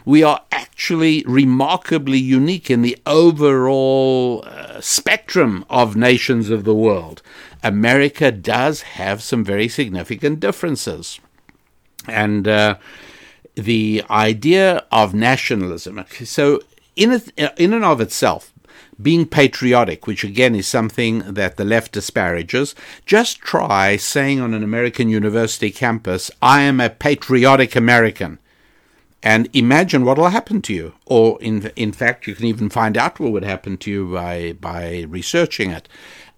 we 0.05 0.23
are 0.23 0.43
actually 0.53 1.25
remarkably 1.27 2.19
unique 2.19 2.71
in 2.71 2.83
the 2.83 2.99
overall 3.07 4.45
uh, 4.47 4.83
spectrum 4.83 5.65
of 5.71 5.97
nations 5.97 6.51
of 6.51 6.65
the 6.65 6.75
world. 6.75 7.23
America 7.63 8.31
does 8.31 8.83
have 8.83 9.23
some 9.23 9.43
very 9.43 9.69
significant 9.69 10.39
differences. 10.39 11.19
And 12.07 12.47
uh, 12.47 12.77
the 13.55 14.05
idea 14.11 14.85
of 14.93 15.15
nationalism, 15.15 16.05
so 16.25 16.61
in, 16.95 17.23
in 17.57 17.73
and 17.73 17.85
of 17.87 18.03
itself, 18.03 18.52
being 19.03 19.27
patriotic, 19.27 20.07
which 20.07 20.25
again 20.25 20.55
is 20.55 20.67
something 20.67 21.21
that 21.21 21.57
the 21.57 21.65
left 21.65 21.93
disparages, 21.93 22.75
just 23.07 23.41
try 23.41 23.97
saying 23.97 24.41
on 24.41 24.55
an 24.55 24.63
American 24.63 25.09
university 25.09 25.71
campus, 25.71 26.31
I 26.41 26.63
am 26.63 26.81
a 26.81 26.91
patriotic 26.91 27.77
American. 27.77 28.39
And 29.23 29.49
imagine 29.53 30.05
what 30.05 30.19
will 30.19 30.29
happen 30.29 30.63
to 30.63 30.75
you. 30.75 30.95
Or, 31.07 31.41
in, 31.41 31.71
in 31.77 31.93
fact, 31.93 32.27
you 32.27 32.35
can 32.35 32.47
even 32.47 32.69
find 32.69 32.97
out 32.99 33.21
what 33.21 33.31
would 33.33 33.45
happen 33.45 33.77
to 33.79 33.91
you 33.91 34.13
by, 34.13 34.55
by 34.61 35.05
researching 35.09 35.71
it. 35.71 35.89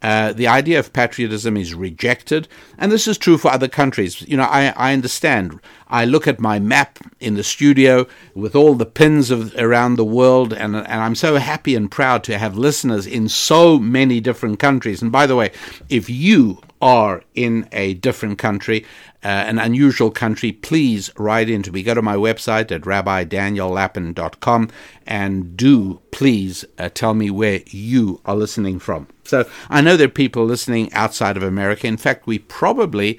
Uh, 0.03 0.35
the 0.35 0.47
idea 0.47 0.79
of 0.79 0.93
patriotism 0.93 1.57
is 1.57 1.75
rejected, 1.75 2.47
and 2.77 2.93
this 2.93 3.09
is 3.09 3.17
true 3.17 3.39
for 3.39 3.51
other 3.51 3.69
countries. 3.69 4.21
You 4.29 4.37
know, 4.37 4.43
I, 4.43 4.75
I 4.77 4.93
understand. 4.93 5.59
I 5.95 6.05
look 6.05 6.27
at 6.27 6.41
my 6.41 6.59
map 6.59 6.99
in 7.21 7.35
the 7.35 7.45
studio 7.45 8.09
with 8.35 8.57
all 8.57 8.75
the 8.75 8.85
pins 8.85 9.31
of 9.31 9.55
around 9.55 9.95
the 9.95 10.05
world, 10.05 10.53
and 10.53 10.75
and 10.75 11.01
I'm 11.01 11.15
so 11.15 11.37
happy 11.37 11.77
and 11.77 11.89
proud 11.89 12.25
to 12.25 12.37
have 12.37 12.59
listeners 12.59 13.07
in 13.07 13.29
so 13.29 13.79
many 13.79 14.21
different 14.21 14.59
countries. 14.59 15.03
And 15.03 15.13
by 15.13 15.27
the 15.27 15.37
way, 15.37 15.53
if 15.89 16.11
you 16.11 16.61
are 16.83 17.23
in 17.35 17.69
a 17.71 17.95
different 17.95 18.39
country, 18.39 18.85
uh, 19.23 19.29
an 19.29 19.59
unusual 19.59 20.11
country, 20.11 20.51
please 20.53 21.11
write 21.17 21.49
in 21.49 21.63
to 21.63 21.73
me. 21.73 21.83
Go 21.85 21.95
to 21.95 22.03
my 22.03 22.17
website 22.17 22.73
at 22.73 22.83
rabbidaniellapin.com 22.83 24.71
and 25.07 25.57
do 25.57 26.01
please 26.11 26.65
uh, 26.79 26.91
tell 26.93 27.15
me 27.15 27.31
where 27.31 27.61
you 27.69 28.21
are 28.27 28.37
listening 28.37 28.81
from. 28.81 29.07
So 29.25 29.49
I 29.71 29.81
know 29.81 29.97
there 29.97 30.09
are 30.09 30.11
people 30.25 30.45
listening 30.45 30.93
outside 30.93 31.37
of 31.37 31.43
America. 31.43 31.87
In 31.87 31.97
fact, 31.97 32.27
we 32.27 32.39
probably, 32.39 33.19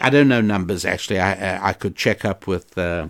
I 0.00 0.10
don't 0.10 0.28
know 0.28 0.40
numbers 0.40 0.84
actually. 0.84 1.20
I, 1.20 1.68
I 1.70 1.72
could 1.72 1.96
check 1.96 2.24
up 2.24 2.46
with. 2.46 2.76
Uh, 2.76 3.08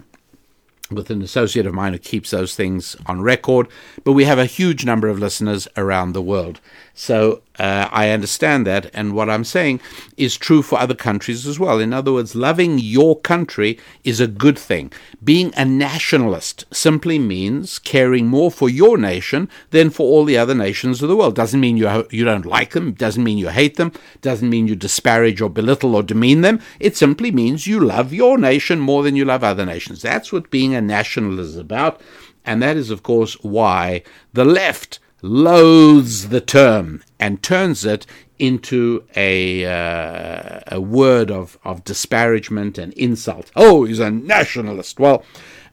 with 0.90 1.10
an 1.10 1.22
associate 1.22 1.66
of 1.66 1.74
mine 1.74 1.92
who 1.92 1.98
keeps 1.98 2.30
those 2.30 2.54
things 2.54 2.96
on 3.06 3.22
record, 3.22 3.68
but 4.04 4.12
we 4.12 4.24
have 4.24 4.38
a 4.38 4.46
huge 4.46 4.84
number 4.84 5.08
of 5.08 5.18
listeners 5.18 5.66
around 5.76 6.12
the 6.12 6.22
world. 6.22 6.60
So 6.94 7.42
uh, 7.58 7.88
I 7.90 8.10
understand 8.10 8.66
that, 8.66 8.90
and 8.94 9.14
what 9.14 9.28
I'm 9.28 9.44
saying 9.44 9.80
is 10.16 10.36
true 10.36 10.62
for 10.62 10.78
other 10.78 10.94
countries 10.94 11.46
as 11.46 11.58
well. 11.58 11.80
In 11.80 11.92
other 11.92 12.12
words, 12.12 12.36
loving 12.36 12.78
your 12.78 13.18
country 13.20 13.78
is 14.04 14.20
a 14.20 14.28
good 14.28 14.58
thing. 14.58 14.92
Being 15.22 15.52
a 15.56 15.64
nationalist 15.64 16.64
simply 16.72 17.18
means 17.18 17.80
caring 17.80 18.26
more 18.26 18.50
for 18.50 18.68
your 18.68 18.96
nation 18.96 19.48
than 19.70 19.90
for 19.90 20.02
all 20.02 20.24
the 20.24 20.38
other 20.38 20.54
nations 20.54 21.02
of 21.02 21.08
the 21.08 21.16
world. 21.16 21.34
Doesn't 21.34 21.60
mean 21.60 21.76
you 21.76 22.06
you 22.10 22.24
don't 22.24 22.46
like 22.46 22.72
them. 22.72 22.92
Doesn't 22.92 23.24
mean 23.24 23.38
you 23.38 23.48
hate 23.48 23.76
them. 23.76 23.92
Doesn't 24.20 24.50
mean 24.50 24.68
you 24.68 24.76
disparage 24.76 25.40
or 25.40 25.50
belittle 25.50 25.96
or 25.96 26.02
demean 26.02 26.42
them. 26.42 26.60
It 26.78 26.96
simply 26.96 27.32
means 27.32 27.66
you 27.66 27.80
love 27.80 28.12
your 28.12 28.38
nation 28.38 28.78
more 28.78 29.02
than 29.02 29.16
you 29.16 29.24
love 29.24 29.42
other 29.42 29.66
nations. 29.66 30.02
That's 30.02 30.32
what 30.32 30.50
being 30.50 30.74
a 30.74 30.80
nationalist 30.86 31.50
is 31.50 31.56
about, 31.56 32.00
and 32.44 32.62
that 32.62 32.76
is, 32.76 32.90
of 32.90 33.02
course, 33.02 33.34
why 33.42 34.02
the 34.32 34.44
left 34.44 34.98
loathes 35.22 36.28
the 36.28 36.40
term 36.40 37.02
and 37.18 37.42
turns 37.42 37.84
it 37.84 38.06
into 38.38 39.04
a 39.16 39.64
uh, 39.64 40.60
a 40.68 40.80
word 40.80 41.30
of, 41.30 41.58
of 41.64 41.84
disparagement 41.84 42.78
and 42.78 42.92
insult. 42.94 43.50
Oh, 43.56 43.84
he's 43.84 44.00
a 44.00 44.10
nationalist. 44.10 44.98
Well, 45.00 45.24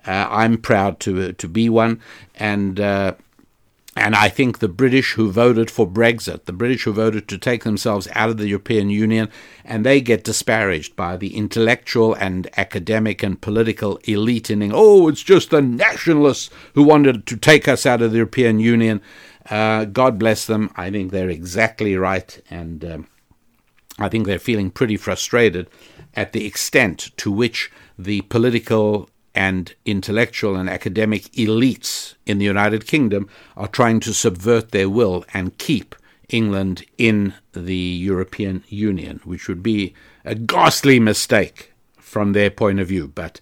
uh, 0.08 0.28
I'm 0.30 0.58
proud 0.58 1.00
to 1.02 1.34
to 1.34 1.48
be 1.48 1.70
one, 1.70 2.00
and 2.36 2.80
uh, 2.80 3.16
and 4.02 4.16
I 4.16 4.30
think 4.30 4.58
the 4.58 4.68
British 4.68 5.14
who 5.14 5.32
voted 5.32 5.70
for 5.70 5.88
Brexit, 5.88 6.46
the 6.46 6.54
British 6.54 6.86
who 6.86 6.94
voted 6.94 7.28
to 7.28 7.38
take 7.38 7.64
themselves 7.64 8.08
out 8.14 8.32
of 8.32 8.38
the 8.38 8.48
European 8.48 8.90
Union, 8.90 9.30
and 9.64 9.86
they 9.86 10.02
get 10.02 10.24
disparaged 10.24 10.96
by 10.96 11.18
the 11.18 11.38
intellectual 11.38 12.16
and 12.16 12.50
academic 12.58 13.22
and 13.22 13.40
political 13.40 13.98
elite 14.06 14.50
in 14.50 14.64
England. 14.64 14.84
oh, 14.84 15.08
it's 15.08 15.22
just 15.22 15.52
the 15.52 15.62
nationalists 15.62 16.50
who 16.74 16.82
wanted 16.82 17.28
to 17.28 17.38
take 17.38 17.68
us 17.68 17.86
out 17.86 18.02
of 18.02 18.10
the 18.10 18.18
European 18.18 18.60
Union. 18.60 19.02
Uh, 19.52 19.86
God 19.86 20.18
bless 20.18 20.46
them. 20.48 20.72
I 20.76 20.90
think 20.90 21.12
they're 21.12 21.30
exactly 21.30 21.96
right, 21.96 22.42
and 22.50 22.84
um, 22.84 23.08
I 24.00 24.10
think 24.10 24.26
they're 24.26 24.40
feeling 24.40 24.72
pretty 24.72 24.98
frustrated 24.98 25.70
at 26.16 26.34
the 26.34 26.48
extent 26.48 27.12
to 27.18 27.32
which 27.32 27.72
the 28.00 28.22
political 28.22 29.12
and 29.34 29.74
intellectual 29.86 30.56
and 30.56 30.70
academic 30.70 31.24
elites 31.34 32.16
in 32.26 32.38
the 32.38 32.46
United 32.46 32.86
Kingdom 32.86 33.30
are 33.56 33.68
trying 33.68 34.00
to 34.02 34.14
subvert 34.14 34.72
their 34.72 34.90
will 34.90 35.24
and 35.34 35.58
keep 35.58 35.96
England 36.30 36.86
in 36.98 37.34
the 37.54 37.76
European 37.76 38.64
Union, 38.68 39.20
which 39.24 39.48
would 39.48 39.64
be 39.64 39.94
a 40.26 40.36
ghastly 40.36 41.00
mistake 41.00 41.74
from 41.98 42.34
their 42.34 42.50
point 42.50 42.80
of 42.80 42.88
view. 42.88 43.08
But 43.08 43.40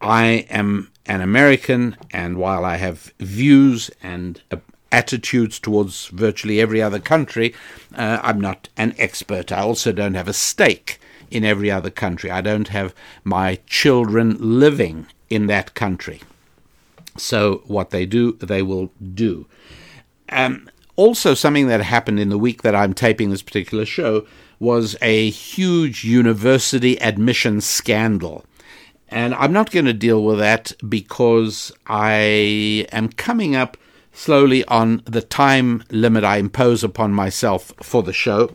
I 0.00 0.46
am 0.50 0.90
an 1.06 1.20
American, 1.20 1.96
and 2.12 2.36
while 2.36 2.64
I 2.64 2.76
have 2.76 3.12
views 3.18 3.90
and 4.02 4.40
attitudes 4.92 5.58
towards 5.58 6.06
virtually 6.08 6.60
every 6.60 6.80
other 6.82 7.00
country. 7.00 7.54
Uh, 7.96 8.20
I'm 8.22 8.40
not 8.40 8.68
an 8.76 8.94
expert. 8.98 9.50
I 9.50 9.60
also 9.60 9.90
don't 9.90 10.14
have 10.14 10.28
a 10.28 10.34
stake 10.34 11.00
in 11.32 11.44
every 11.44 11.70
other 11.70 11.90
country. 11.90 12.30
I 12.30 12.40
don't 12.40 12.68
have 12.68 12.94
my 13.24 13.58
children 13.66 14.36
living 14.38 15.06
in 15.30 15.46
that 15.46 15.74
country. 15.74 16.20
So 17.16 17.62
what 17.66 17.90
they 17.90 18.06
do, 18.06 18.32
they 18.32 18.62
will 18.62 18.90
do. 19.14 19.46
Um, 20.28 20.68
also, 20.96 21.34
something 21.34 21.68
that 21.68 21.82
happened 21.82 22.20
in 22.20 22.28
the 22.28 22.38
week 22.38 22.62
that 22.62 22.74
I'm 22.74 22.94
taping 22.94 23.30
this 23.30 23.42
particular 23.42 23.84
show 23.84 24.26
was 24.58 24.96
a 25.02 25.30
huge 25.30 26.04
university 26.04 27.00
admission 27.00 27.60
scandal. 27.60 28.44
And 29.08 29.34
I'm 29.34 29.52
not 29.52 29.70
going 29.70 29.86
to 29.86 29.92
deal 29.92 30.22
with 30.22 30.38
that 30.38 30.72
because 30.88 31.72
I 31.86 32.86
am 32.92 33.08
coming 33.10 33.56
up 33.56 33.76
slowly 34.12 34.64
on 34.66 35.02
the 35.04 35.22
time 35.22 35.82
limit 35.90 36.24
I 36.24 36.36
impose 36.36 36.84
upon 36.84 37.12
myself 37.12 37.72
for 37.82 38.02
the 38.02 38.12
show. 38.12 38.54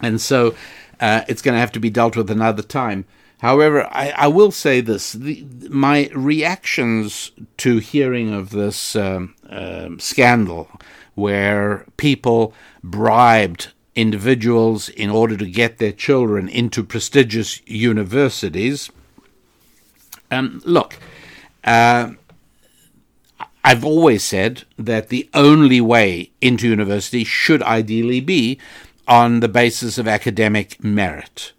And 0.00 0.20
so 0.20 0.54
uh, 1.00 1.22
it's 1.28 1.42
going 1.42 1.54
to 1.54 1.60
have 1.60 1.72
to 1.72 1.80
be 1.80 1.90
dealt 1.90 2.16
with 2.16 2.30
another 2.30 2.62
time. 2.62 3.04
However, 3.38 3.86
I, 3.92 4.12
I 4.16 4.26
will 4.28 4.50
say 4.50 4.80
this 4.80 5.12
the, 5.12 5.46
my 5.70 6.10
reactions 6.14 7.30
to 7.58 7.78
hearing 7.78 8.34
of 8.34 8.50
this 8.50 8.96
um, 8.96 9.34
uh, 9.48 9.90
scandal 9.98 10.68
where 11.14 11.86
people 11.96 12.52
bribed 12.82 13.72
individuals 13.94 14.88
in 14.88 15.10
order 15.10 15.36
to 15.36 15.46
get 15.46 15.78
their 15.78 15.92
children 15.92 16.48
into 16.48 16.84
prestigious 16.84 17.60
universities. 17.66 18.90
Um, 20.30 20.60
look, 20.64 20.96
uh, 21.64 22.12
I've 23.64 23.84
always 23.84 24.24
said 24.24 24.64
that 24.78 25.08
the 25.08 25.28
only 25.34 25.80
way 25.80 26.30
into 26.40 26.68
university 26.68 27.24
should 27.24 27.62
ideally 27.62 28.20
be 28.20 28.58
on 29.08 29.40
the 29.40 29.48
basis 29.48 29.98
of 29.98 30.06
academic 30.06 30.84
merit. 30.84 31.52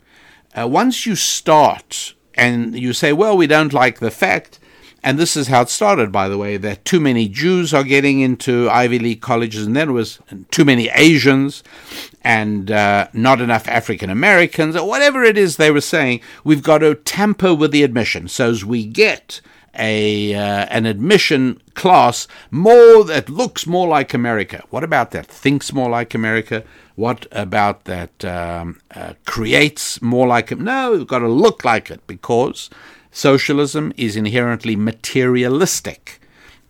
Uh, 0.58 0.68
once 0.68 1.06
you 1.06 1.16
start 1.16 2.14
and 2.36 2.80
you 2.80 2.94
say, 2.94 3.12
well, 3.12 3.36
we 3.36 3.48
don't 3.48 3.74
like 3.74 4.00
the 4.00 4.12
fact, 4.12 4.60
And 5.02 5.18
this 5.18 5.38
is 5.38 5.48
how 5.48 5.62
it 5.62 5.70
started, 5.70 6.12
by 6.12 6.28
the 6.28 6.38
way, 6.38 6.58
that 6.58 6.84
too 6.84 7.00
many 7.00 7.30
Jews 7.30 7.74
are 7.74 7.84
getting 7.84 8.20
into 8.20 8.70
Ivy 8.70 9.00
League 9.00 9.22
colleges, 9.22 9.66
and 9.66 9.76
then 9.76 9.90
it 9.90 9.94
was 9.94 10.20
too 10.52 10.66
many 10.66 10.90
Asians 10.90 11.64
and 12.22 12.70
uh, 12.70 13.08
not 13.14 13.40
enough 13.40 13.68
African 13.68 14.10
Americans, 14.10 14.76
or 14.76 14.88
whatever 14.88 15.24
it 15.24 15.38
is 15.38 15.56
they 15.56 15.72
were 15.72 15.80
saying. 15.80 16.20
We've 16.44 16.64
got 16.64 16.80
to 16.80 16.96
tamper 16.96 17.56
with 17.56 17.72
the 17.72 17.84
admission. 17.84 18.28
So 18.28 18.50
as 18.50 18.66
we 18.66 18.86
get 18.86 19.40
a 19.74 20.34
uh, 20.34 20.66
an 20.66 20.86
admission 20.86 21.62
class 21.80 22.28
more 22.52 23.04
that 23.06 23.30
looks 23.30 23.66
more 23.66 23.88
like 23.88 24.14
America. 24.14 24.64
What 24.70 24.84
about 24.84 25.12
that 25.12 25.28
thinks 25.28 25.74
more 25.74 25.90
like 25.90 26.14
America? 26.14 26.64
What 26.96 27.26
about 27.32 27.86
that 27.86 28.26
um, 28.26 28.82
uh, 28.94 29.14
creates 29.26 30.02
more 30.02 30.28
like 30.28 30.52
it? 30.52 30.60
No, 30.60 30.92
we've 30.92 31.08
got 31.08 31.20
to 31.20 31.30
look 31.30 31.64
like 31.64 31.90
it 31.90 32.06
because 32.06 32.70
socialism 33.12 33.94
is 33.96 34.18
inherently 34.18 34.76
materialistic. 34.76 36.20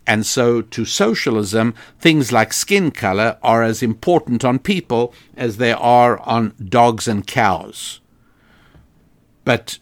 And 0.06 0.24
so, 0.24 0.62
to 0.62 0.84
socialism, 0.84 1.74
things 1.98 2.32
like 2.32 2.52
skin 2.52 2.90
color 2.90 3.38
are 3.42 3.62
as 3.62 3.82
important 3.82 4.44
on 4.44 4.58
people 4.58 5.12
as 5.36 5.56
they 5.56 5.72
are 5.72 6.18
on 6.20 6.54
dogs 6.68 7.06
and 7.06 7.26
cows. 7.26 8.00
But 9.44 9.78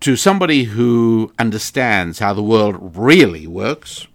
to 0.00 0.16
somebody 0.16 0.64
who 0.64 1.32
understands 1.38 2.18
how 2.18 2.32
the 2.32 2.42
world 2.42 2.96
really 2.96 3.46
works, 3.46 4.06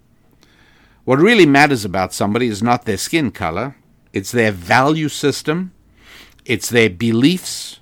what 1.03 1.19
really 1.19 1.45
matters 1.45 1.83
about 1.83 2.13
somebody 2.13 2.47
is 2.47 2.61
not 2.61 2.85
their 2.85 2.97
skin 2.97 3.31
color, 3.31 3.75
it's 4.13 4.31
their 4.31 4.51
value 4.51 5.09
system, 5.09 5.71
it's 6.45 6.69
their 6.69 6.89
beliefs, 6.89 7.79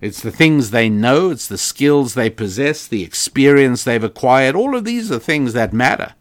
it's 0.00 0.20
the 0.20 0.30
things 0.30 0.70
they 0.70 0.88
know, 0.88 1.30
it's 1.30 1.48
the 1.48 1.58
skills 1.58 2.14
they 2.14 2.30
possess, 2.30 2.86
the 2.86 3.02
experience 3.02 3.84
they've 3.84 4.04
acquired. 4.04 4.54
All 4.54 4.76
of 4.76 4.84
these 4.84 5.10
are 5.10 5.18
things 5.18 5.52
that 5.52 5.72
matter, 5.72 6.14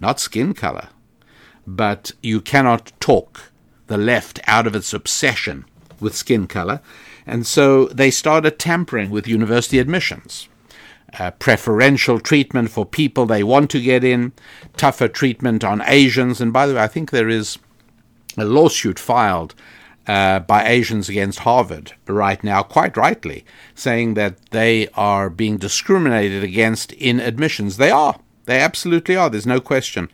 not 0.00 0.20
skin 0.20 0.54
color. 0.54 0.88
But 1.66 2.12
you 2.22 2.40
cannot 2.40 2.92
talk 3.00 3.50
the 3.88 3.96
left 3.96 4.40
out 4.46 4.66
of 4.66 4.76
its 4.76 4.92
obsession 4.92 5.64
with 6.00 6.16
skin 6.16 6.46
color. 6.46 6.80
And 7.26 7.46
so 7.46 7.86
they 7.86 8.10
started 8.10 8.58
tampering 8.58 9.10
with 9.10 9.26
university 9.26 9.78
admissions 9.78 10.48
uh, 11.18 11.30
preferential 11.32 12.20
treatment 12.20 12.70
for 12.70 12.84
people 12.84 13.26
they 13.26 13.42
want 13.42 13.70
to 13.70 13.80
get 13.80 14.04
in, 14.04 14.32
tougher 14.76 15.08
treatment 15.08 15.64
on 15.64 15.82
Asians. 15.86 16.40
And 16.40 16.52
by 16.52 16.66
the 16.66 16.74
way, 16.74 16.82
I 16.82 16.88
think 16.88 17.10
there 17.10 17.28
is 17.28 17.58
a 18.36 18.44
lawsuit 18.44 18.98
filed 18.98 19.54
uh, 20.06 20.40
by 20.40 20.66
Asians 20.66 21.08
against 21.08 21.40
Harvard 21.40 21.92
right 22.06 22.42
now, 22.44 22.62
quite 22.62 22.96
rightly, 22.96 23.44
saying 23.74 24.14
that 24.14 24.50
they 24.50 24.88
are 24.94 25.28
being 25.30 25.56
discriminated 25.56 26.44
against 26.44 26.92
in 26.92 27.20
admissions. 27.20 27.76
They 27.76 27.90
are. 27.90 28.20
They 28.44 28.60
absolutely 28.60 29.16
are. 29.16 29.28
There's 29.28 29.46
no 29.46 29.60
question. 29.60 30.08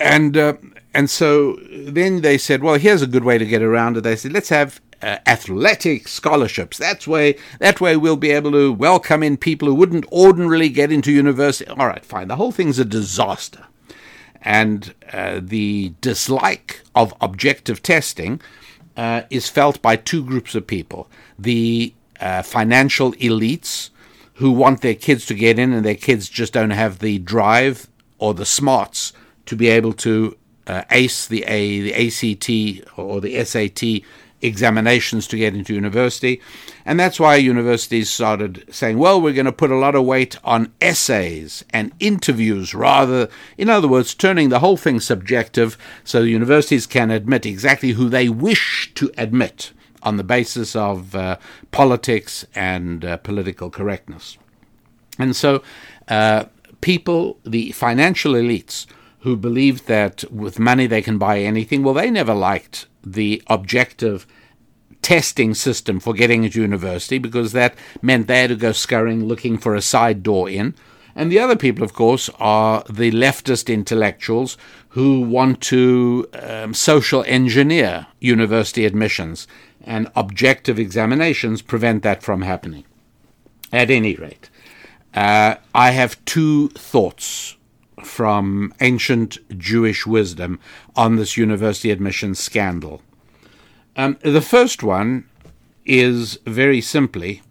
And 0.00 0.36
uh, 0.36 0.54
and 0.94 1.10
so 1.10 1.58
then 1.70 2.22
they 2.22 2.38
said, 2.38 2.62
well, 2.62 2.76
here's 2.76 3.02
a 3.02 3.06
good 3.06 3.24
way 3.24 3.36
to 3.36 3.44
get 3.44 3.62
around 3.62 3.98
it. 3.98 4.00
They 4.00 4.16
said, 4.16 4.32
let's 4.32 4.48
have 4.48 4.80
uh, 5.02 5.18
athletic 5.26 6.08
scholarships. 6.08 6.78
That's 6.78 7.06
way 7.06 7.36
that 7.60 7.80
way 7.80 7.96
we'll 7.96 8.16
be 8.16 8.30
able 8.30 8.52
to 8.52 8.72
welcome 8.72 9.22
in 9.22 9.36
people 9.36 9.68
who 9.68 9.74
wouldn't 9.74 10.10
ordinarily 10.12 10.68
get 10.68 10.92
into 10.92 11.12
university. 11.12 11.70
All 11.70 11.86
right, 11.86 12.04
fine. 12.04 12.28
The 12.28 12.36
whole 12.36 12.52
thing's 12.52 12.78
a 12.78 12.84
disaster, 12.84 13.66
and 14.42 14.94
uh, 15.12 15.40
the 15.42 15.94
dislike 16.00 16.82
of 16.94 17.14
objective 17.20 17.82
testing 17.82 18.40
uh, 18.96 19.22
is 19.30 19.48
felt 19.48 19.82
by 19.82 19.96
two 19.96 20.24
groups 20.24 20.54
of 20.54 20.66
people: 20.66 21.10
the 21.38 21.94
uh, 22.20 22.42
financial 22.42 23.12
elites 23.14 23.90
who 24.34 24.50
want 24.50 24.82
their 24.82 24.94
kids 24.94 25.26
to 25.26 25.34
get 25.34 25.58
in, 25.58 25.72
and 25.72 25.84
their 25.84 25.94
kids 25.94 26.28
just 26.28 26.52
don't 26.52 26.70
have 26.70 26.98
the 26.98 27.18
drive 27.18 27.88
or 28.18 28.34
the 28.34 28.46
smarts 28.46 29.12
to 29.46 29.56
be 29.56 29.68
able 29.68 29.92
to 29.92 30.36
uh, 30.66 30.82
ace 30.90 31.26
the 31.26 31.44
A, 31.44 31.80
the 31.80 31.94
ACT 31.94 32.98
or 32.98 33.20
the 33.20 33.44
SAT 33.44 34.02
examinations 34.42 35.26
to 35.28 35.36
get 35.36 35.54
into 35.54 35.74
university. 35.74 36.40
And 36.84 37.00
that's 37.00 37.18
why 37.18 37.36
universities 37.36 38.10
started 38.10 38.64
saying, 38.70 38.98
well, 38.98 39.20
we're 39.20 39.32
going 39.32 39.46
to 39.46 39.52
put 39.52 39.70
a 39.70 39.76
lot 39.76 39.94
of 39.94 40.04
weight 40.04 40.36
on 40.44 40.72
essays 40.80 41.64
and 41.70 41.92
interviews 42.00 42.74
rather, 42.74 43.28
in 43.56 43.68
other 43.68 43.88
words, 43.88 44.14
turning 44.14 44.48
the 44.48 44.60
whole 44.60 44.76
thing 44.76 45.00
subjective 45.00 45.78
so 46.04 46.22
universities 46.22 46.86
can 46.86 47.10
admit 47.10 47.46
exactly 47.46 47.90
who 47.92 48.08
they 48.08 48.28
wish 48.28 48.92
to 48.94 49.10
admit 49.16 49.72
on 50.02 50.16
the 50.16 50.24
basis 50.24 50.76
of 50.76 51.14
uh, 51.14 51.36
politics 51.70 52.46
and 52.54 53.04
uh, 53.04 53.16
political 53.18 53.70
correctness. 53.70 54.38
And 55.18 55.34
so 55.34 55.62
uh, 56.08 56.44
people, 56.80 57.38
the 57.44 57.72
financial 57.72 58.34
elites, 58.34 58.86
who 59.20 59.36
believed 59.36 59.88
that 59.88 60.22
with 60.30 60.60
money 60.60 60.86
they 60.86 61.02
can 61.02 61.18
buy 61.18 61.40
anything, 61.40 61.82
well, 61.82 61.94
they 61.94 62.10
never 62.10 62.34
liked 62.34 62.86
the 63.06 63.42
objective 63.46 64.26
testing 65.00 65.54
system 65.54 66.00
for 66.00 66.12
getting 66.12 66.42
into 66.42 66.60
university 66.60 67.18
because 67.18 67.52
that 67.52 67.76
meant 68.02 68.26
they 68.26 68.40
had 68.40 68.50
to 68.50 68.56
go 68.56 68.72
scurrying 68.72 69.24
looking 69.24 69.56
for 69.56 69.74
a 69.76 69.80
side 69.80 70.22
door 70.24 70.50
in. 70.50 70.74
And 71.14 71.32
the 71.32 71.38
other 71.38 71.56
people, 71.56 71.84
of 71.84 71.94
course, 71.94 72.28
are 72.38 72.82
the 72.90 73.10
leftist 73.12 73.72
intellectuals 73.72 74.58
who 74.90 75.20
want 75.20 75.60
to 75.62 76.28
um, 76.34 76.74
social 76.74 77.24
engineer 77.26 78.08
university 78.20 78.84
admissions, 78.84 79.46
and 79.82 80.10
objective 80.14 80.78
examinations 80.78 81.62
prevent 81.62 82.02
that 82.02 82.22
from 82.22 82.42
happening. 82.42 82.84
At 83.72 83.90
any 83.90 84.14
rate, 84.16 84.50
uh, 85.14 85.56
I 85.74 85.92
have 85.92 86.22
two 86.24 86.68
thoughts 86.70 87.55
from 88.02 88.74
ancient 88.80 89.38
Jewish 89.58 90.06
wisdom 90.06 90.60
on 90.94 91.16
this 91.16 91.36
university 91.36 91.90
admissions 91.90 92.38
scandal. 92.38 93.02
Um, 93.96 94.18
the 94.22 94.42
first 94.42 94.82
one 94.82 95.28
is 95.84 96.38
very 96.46 96.80
simply 96.80 97.42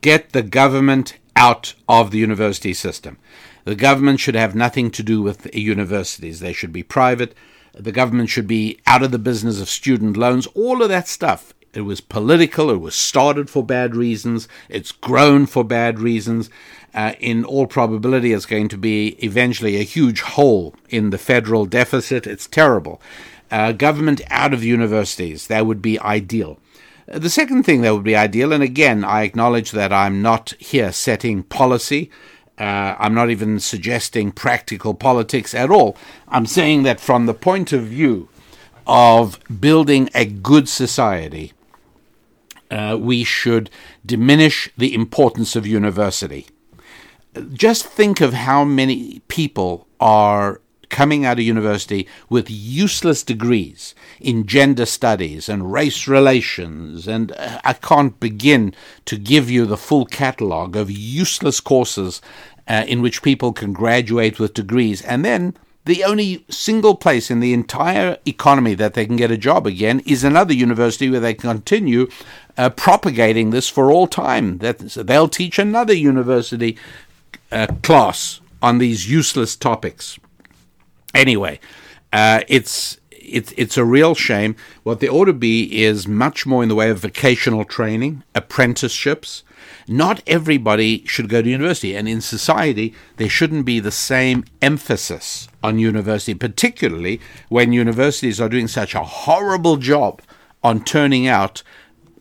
get 0.00 0.32
the 0.32 0.42
government 0.42 1.18
out 1.36 1.74
of 1.88 2.10
the 2.10 2.18
university 2.18 2.74
system. 2.74 3.18
The 3.64 3.76
government 3.76 4.18
should 4.18 4.34
have 4.34 4.54
nothing 4.54 4.90
to 4.90 5.02
do 5.02 5.22
with 5.22 5.54
universities. 5.54 6.40
They 6.40 6.52
should 6.52 6.72
be 6.72 6.82
private. 6.82 7.34
The 7.74 7.92
government 7.92 8.28
should 8.28 8.48
be 8.48 8.80
out 8.86 9.02
of 9.02 9.12
the 9.12 9.18
business 9.18 9.60
of 9.60 9.68
student 9.68 10.16
loans. 10.16 10.46
All 10.48 10.82
of 10.82 10.88
that 10.88 11.08
stuff. 11.08 11.54
It 11.74 11.82
was 11.82 12.00
political. 12.00 12.70
It 12.70 12.80
was 12.80 12.94
started 12.94 13.48
for 13.48 13.64
bad 13.64 13.96
reasons. 13.96 14.46
It's 14.68 14.92
grown 14.92 15.46
for 15.46 15.64
bad 15.64 15.98
reasons. 15.98 16.50
Uh, 16.94 17.14
in 17.18 17.44
all 17.44 17.66
probability, 17.66 18.34
it's 18.34 18.44
going 18.44 18.68
to 18.68 18.76
be 18.76 19.16
eventually 19.24 19.76
a 19.76 19.82
huge 19.82 20.20
hole 20.20 20.74
in 20.90 21.08
the 21.08 21.18
federal 21.18 21.64
deficit. 21.64 22.26
It's 22.26 22.46
terrible 22.46 23.00
uh, 23.52 23.72
government 23.72 24.22
out 24.30 24.54
of 24.54 24.64
universities. 24.64 25.46
That 25.46 25.66
would 25.66 25.82
be 25.82 26.00
ideal. 26.00 26.58
The 27.06 27.30
second 27.30 27.64
thing 27.64 27.82
that 27.82 27.94
would 27.94 28.04
be 28.04 28.16
ideal, 28.16 28.52
and 28.52 28.62
again, 28.62 29.04
I 29.04 29.22
acknowledge 29.22 29.72
that 29.72 29.92
I'm 29.92 30.22
not 30.22 30.54
here 30.58 30.92
setting 30.92 31.42
policy. 31.42 32.10
Uh, 32.58 32.96
I'm 32.98 33.14
not 33.14 33.28
even 33.28 33.60
suggesting 33.60 34.32
practical 34.32 34.94
politics 34.94 35.54
at 35.54 35.70
all. 35.70 35.96
I'm 36.28 36.46
saying 36.46 36.84
that 36.84 37.00
from 37.00 37.26
the 37.26 37.34
point 37.34 37.72
of 37.72 37.82
view 37.84 38.28
of 38.86 39.38
building 39.60 40.08
a 40.14 40.24
good 40.24 40.68
society, 40.68 41.52
uh, 42.72 42.96
we 42.98 43.22
should 43.22 43.70
diminish 44.04 44.70
the 44.78 44.94
importance 44.94 45.54
of 45.54 45.66
university. 45.66 46.46
Just 47.52 47.84
think 47.84 48.20
of 48.20 48.32
how 48.32 48.64
many 48.64 49.20
people 49.28 49.86
are 50.00 50.60
coming 50.88 51.24
out 51.24 51.38
of 51.38 51.44
university 51.44 52.06
with 52.28 52.50
useless 52.50 53.22
degrees 53.22 53.94
in 54.20 54.46
gender 54.46 54.86
studies 54.86 55.48
and 55.48 55.72
race 55.72 56.08
relations, 56.08 57.06
and 57.06 57.32
uh, 57.32 57.60
I 57.64 57.74
can't 57.74 58.18
begin 58.20 58.74
to 59.06 59.16
give 59.18 59.50
you 59.50 59.66
the 59.66 59.78
full 59.78 60.06
catalogue 60.06 60.76
of 60.76 60.90
useless 60.90 61.60
courses 61.60 62.20
uh, 62.68 62.84
in 62.86 63.02
which 63.02 63.22
people 63.22 63.52
can 63.52 63.72
graduate 63.72 64.38
with 64.38 64.54
degrees, 64.54 65.02
and 65.02 65.24
then 65.24 65.56
the 65.84 66.04
only 66.04 66.44
single 66.48 66.94
place 66.94 67.30
in 67.30 67.40
the 67.40 67.52
entire 67.52 68.16
economy 68.24 68.74
that 68.74 68.94
they 68.94 69.04
can 69.04 69.16
get 69.16 69.30
a 69.30 69.36
job 69.36 69.66
again 69.66 70.00
is 70.06 70.22
another 70.22 70.54
university 70.54 71.10
where 71.10 71.20
they 71.20 71.34
continue 71.34 72.08
uh, 72.56 72.70
propagating 72.70 73.50
this 73.50 73.68
for 73.68 73.90
all 73.90 74.06
time. 74.06 74.58
That 74.58 74.78
they'll 74.78 75.28
teach 75.28 75.58
another 75.58 75.94
university 75.94 76.76
uh, 77.50 77.66
class 77.82 78.40
on 78.60 78.78
these 78.78 79.10
useless 79.10 79.56
topics. 79.56 80.18
Anyway, 81.14 81.58
uh, 82.12 82.42
it's 82.46 82.98
it's 83.10 83.52
it's 83.56 83.76
a 83.76 83.84
real 83.84 84.14
shame. 84.14 84.54
What 84.84 85.00
there 85.00 85.10
ought 85.10 85.24
to 85.24 85.32
be 85.32 85.82
is 85.82 86.06
much 86.06 86.46
more 86.46 86.62
in 86.62 86.68
the 86.68 86.74
way 86.76 86.90
of 86.90 87.00
vocational 87.00 87.64
training, 87.64 88.22
apprenticeships. 88.34 89.42
Not 89.88 90.22
everybody 90.26 91.04
should 91.06 91.28
go 91.28 91.42
to 91.42 91.48
university, 91.48 91.94
and 91.96 92.08
in 92.08 92.20
society 92.20 92.94
there 93.16 93.28
shouldn't 93.28 93.64
be 93.64 93.80
the 93.80 93.90
same 93.90 94.44
emphasis 94.60 95.48
on 95.62 95.78
university, 95.78 96.34
particularly 96.34 97.20
when 97.48 97.72
universities 97.72 98.40
are 98.40 98.48
doing 98.48 98.68
such 98.68 98.94
a 98.94 99.04
horrible 99.04 99.76
job 99.76 100.22
on 100.62 100.84
turning 100.84 101.26
out 101.26 101.62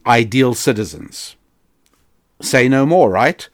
ideal 0.05 0.53
citizens. 0.53 1.35
Say 2.41 2.67
no 2.67 2.85
more, 2.85 3.09
right? 3.09 3.47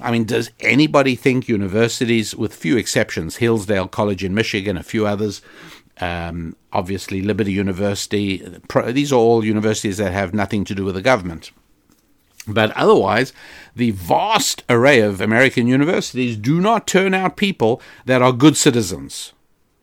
I 0.00 0.10
mean, 0.10 0.24
does 0.24 0.50
anybody 0.60 1.14
think 1.14 1.48
universities, 1.48 2.34
with 2.34 2.54
few 2.54 2.76
exceptions, 2.76 3.36
Hillsdale 3.36 3.88
College 3.88 4.24
in 4.24 4.34
Michigan, 4.34 4.76
a 4.76 4.82
few 4.82 5.06
others, 5.06 5.40
um, 6.00 6.56
obviously 6.72 7.22
Liberty 7.22 7.52
University, 7.52 8.44
these 8.88 9.12
are 9.12 9.16
all 9.16 9.44
universities 9.44 9.98
that 9.98 10.12
have 10.12 10.34
nothing 10.34 10.64
to 10.64 10.74
do 10.74 10.84
with 10.84 10.94
the 10.94 11.02
government. 11.02 11.52
But 12.46 12.72
otherwise, 12.72 13.32
the 13.74 13.92
vast 13.92 14.64
array 14.68 15.00
of 15.00 15.20
American 15.20 15.66
universities 15.66 16.36
do 16.36 16.60
not 16.60 16.86
turn 16.86 17.14
out 17.14 17.36
people 17.36 17.80
that 18.04 18.22
are 18.22 18.32
good 18.32 18.56
citizens. 18.56 19.32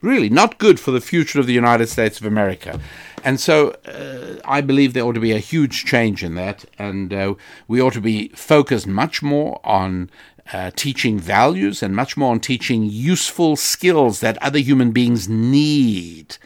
Really, 0.01 0.29
not 0.29 0.57
good 0.57 0.79
for 0.79 0.91
the 0.91 1.01
future 1.01 1.39
of 1.39 1.45
the 1.45 1.53
United 1.53 1.87
States 1.87 2.19
of 2.19 2.25
America. 2.25 2.79
And 3.23 3.39
so 3.39 3.75
uh, 3.85 4.41
I 4.45 4.61
believe 4.61 4.93
there 4.93 5.03
ought 5.03 5.13
to 5.13 5.19
be 5.19 5.31
a 5.31 5.39
huge 5.39 5.85
change 5.85 6.23
in 6.23 6.33
that, 6.35 6.65
and 6.79 7.13
uh, 7.13 7.35
we 7.67 7.79
ought 7.79 7.93
to 7.93 8.01
be 8.01 8.29
focused 8.29 8.87
much 8.87 9.21
more 9.21 9.59
on 9.63 10.09
uh, 10.51 10.71
teaching 10.75 11.19
values 11.19 11.83
and 11.83 11.95
much 11.95 12.17
more 12.17 12.31
on 12.31 12.39
teaching 12.39 12.83
useful 12.83 13.55
skills 13.55 14.19
that 14.21 14.41
other 14.41 14.59
human 14.59 14.91
beings 14.91 15.29
need. 15.29 16.37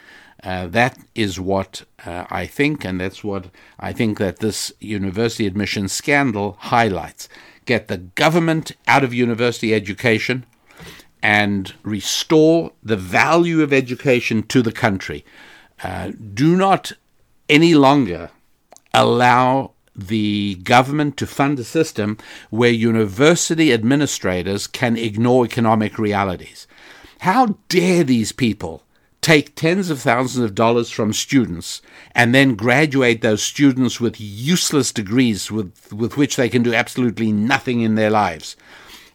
Uh, 0.45 0.67
that 0.67 0.97
is 1.15 1.39
what 1.39 1.83
uh, 2.05 2.25
I 2.29 2.45
think, 2.45 2.85
and 2.85 3.01
that's 3.01 3.23
what 3.23 3.47
I 3.79 3.91
think 3.93 4.19
that 4.19 4.39
this 4.39 4.71
university 4.79 5.47
admission 5.47 5.87
scandal 5.87 6.55
highlights. 6.59 7.27
Get 7.65 7.87
the 7.87 7.97
government 7.97 8.73
out 8.87 9.03
of 9.03 9.11
university 9.11 9.73
education 9.73 10.45
and 11.23 11.73
restore 11.81 12.73
the 12.83 12.95
value 12.95 13.63
of 13.63 13.73
education 13.73 14.43
to 14.43 14.61
the 14.61 14.71
country. 14.71 15.25
Uh, 15.83 16.11
do 16.35 16.55
not 16.55 16.91
any 17.49 17.73
longer 17.73 18.29
allow 18.93 19.71
the 19.95 20.55
government 20.63 21.17
to 21.17 21.25
fund 21.25 21.57
a 21.57 21.63
system 21.63 22.19
where 22.51 22.69
university 22.69 23.73
administrators 23.73 24.67
can 24.67 24.95
ignore 24.95 25.45
economic 25.45 25.97
realities. 25.97 26.67
How 27.19 27.57
dare 27.69 28.03
these 28.03 28.31
people 28.31 28.83
take 29.25 29.55
tens 29.55 29.89
of 29.89 29.99
thousands 29.99 30.45
of 30.45 30.53
dollars 30.53 30.91
from 30.91 31.11
students 31.11 31.81
and 32.13 32.35
then 32.35 32.53
graduate 32.53 33.23
those 33.23 33.41
students 33.41 33.99
with 33.99 34.21
useless 34.21 34.91
degrees 34.91 35.51
with, 35.51 35.91
with 35.91 36.15
which 36.15 36.35
they 36.35 36.47
can 36.47 36.61
do 36.61 36.75
absolutely 36.75 37.31
nothing 37.31 37.81
in 37.81 37.95
their 37.95 38.11
lives? 38.11 38.55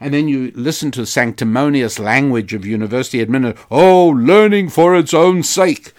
and 0.01 0.15
then 0.15 0.29
you 0.29 0.51
listen 0.55 0.91
to 0.91 1.03
the 1.03 1.07
sanctimonious 1.07 1.99
language 1.99 2.55
of 2.55 2.65
university 2.65 3.21
administrators. 3.21 3.67
Oh, 3.71 4.09
learning 4.09 4.71
for 4.71 4.97
its 4.97 5.13
own 5.13 5.43
sake. 5.43 5.93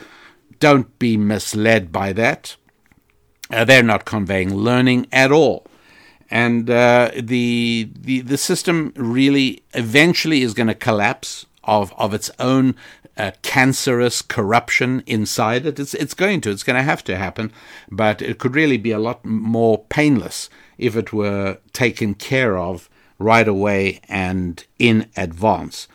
Don't 0.60 0.98
be 0.98 1.18
misled 1.18 1.92
by 1.92 2.12
that. 2.14 2.56
Uh, 3.52 3.64
they're 3.64 3.84
not 3.84 4.06
conveying 4.06 4.56
learning 4.56 5.06
at 5.12 5.32
all. 5.32 5.68
And 6.32 6.70
uh, 6.70 7.12
the, 7.14 7.92
the 7.94 8.22
the 8.22 8.38
system 8.38 8.94
really 8.96 9.64
eventually 9.74 10.42
is 10.42 10.54
going 10.54 10.68
to 10.68 10.74
collapse 10.74 11.46
of 11.64 11.94
of 11.98 12.14
its 12.14 12.30
own 12.40 12.76
uh, 13.18 13.32
cancerous 13.42 14.22
corruption 14.22 15.04
inside 15.06 15.66
it. 15.66 15.80
It's 15.80 15.94
it's 15.94 16.14
going 16.14 16.42
to. 16.42 16.52
It's 16.52 16.64
going 16.64 16.78
to 16.78 16.84
have 16.84 17.04
to 17.06 17.18
happen. 17.18 17.52
But 17.90 18.22
it 18.22 18.40
could 18.40 18.56
really 18.56 18.78
be 18.78 18.92
a 18.92 19.00
lot 19.00 19.24
more 19.26 19.86
painless 19.90 20.50
if 20.78 20.96
it 20.96 21.12
were 21.14 21.58
taken 21.74 22.16
care 22.16 22.58
of 22.58 22.90
right 23.20 23.48
away 23.48 24.02
and 24.10 24.66
in 24.80 25.08
advance. 25.16 25.88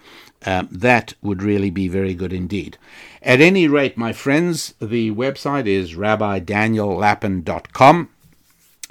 Um, 0.45 0.69
that 0.71 1.15
would 1.23 1.43
really 1.43 1.71
be 1.71 1.89
very 1.89 2.15
good 2.15 2.33
indeed. 2.33 2.79
At 3.21 3.41
any 3.41 3.67
rate, 3.67 3.99
my 3.99 4.13
friends, 4.13 4.75
the 4.81 5.11
website 5.11 5.67
is 5.67 5.95
rabbidaniellapin.com. 5.95 8.11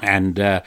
And 0.02 0.40
uh, 0.40 0.62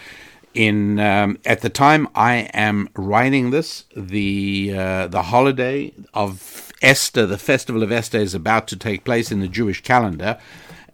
in 0.59 0.99
um, 0.99 1.39
at 1.45 1.61
the 1.61 1.71
time 1.71 2.09
I 2.17 2.51
am 2.53 2.89
writing 2.97 3.51
this, 3.51 3.85
the 3.97 4.75
uh, 4.77 5.07
the 5.07 5.23
holiday 5.23 5.93
of 6.13 6.73
Esther, 6.83 7.27
the 7.27 7.39
festival 7.39 7.85
of 7.85 7.93
Esther, 7.93 8.19
is 8.19 8.35
about 8.35 8.67
to 8.69 8.77
take 8.77 9.05
place 9.05 9.31
in 9.31 9.39
the 9.39 9.47
Jewish 9.47 9.81
calendar, 9.83 10.37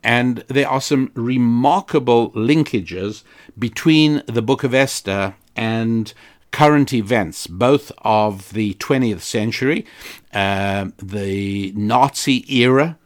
and 0.02 0.44
there 0.48 0.68
are 0.68 0.82
some 0.82 1.10
remarkable 1.14 2.30
linkages 2.32 3.24
between 3.58 4.22
the 4.26 4.42
Book 4.42 4.64
of 4.64 4.74
Esther 4.74 5.34
and 5.56 6.12
current 6.50 6.92
events, 6.92 7.46
both 7.46 7.90
of 8.02 8.52
the 8.52 8.74
20th 8.74 9.22
century, 9.22 9.86
uh, 10.34 10.90
the 11.02 11.72
Nazi 11.74 12.44
era, 12.54 12.98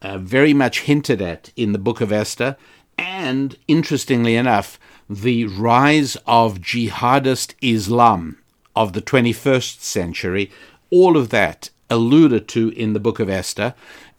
uh, 0.00 0.16
very 0.16 0.54
much 0.54 0.80
hinted 0.80 1.20
at 1.20 1.52
in 1.56 1.72
the 1.72 1.78
Book 1.78 2.00
of 2.00 2.10
Esther, 2.10 2.56
and 2.96 3.56
interestingly 3.68 4.34
enough, 4.34 4.78
the 5.08 5.46
rise 5.46 6.16
of 6.26 6.58
jihadist 6.58 7.54
Islam 7.62 8.38
of 8.74 8.92
the 8.92 9.02
21st 9.02 9.80
century, 9.80 10.50
all 10.90 11.16
of 11.16 11.30
that 11.30 11.70
alluded 11.88 12.48
to 12.48 12.70
in 12.70 12.92
the 12.92 13.00
Book 13.00 13.20
of 13.20 13.30
Esther. 13.30 13.74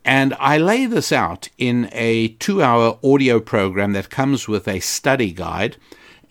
And 0.06 0.34
I 0.40 0.58
lay 0.58 0.86
this 0.86 1.12
out 1.12 1.50
in 1.58 1.90
a 1.92 2.30
two 2.30 2.64
hour 2.64 2.98
audio 3.04 3.40
program 3.40 3.94
that 3.94 4.10
comes 4.10 4.48
with 4.48 4.68
a 4.68 4.80
study 4.80 5.32
guide. 5.34 5.76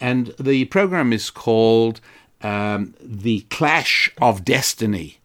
And 0.01 0.35
the 0.39 0.65
program 0.67 1.13
is 1.13 1.31
called 1.31 2.01
um, 2.43 2.95
The 3.01 3.41
Clash 3.51 4.11
of 4.21 4.45
Destiny 4.45 5.19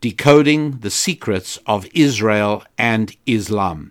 Decoding 0.00 0.78
the 0.78 0.90
Secrets 0.90 1.58
of 1.66 1.88
Israel 1.92 2.62
and 2.76 3.16
Islam. 3.26 3.90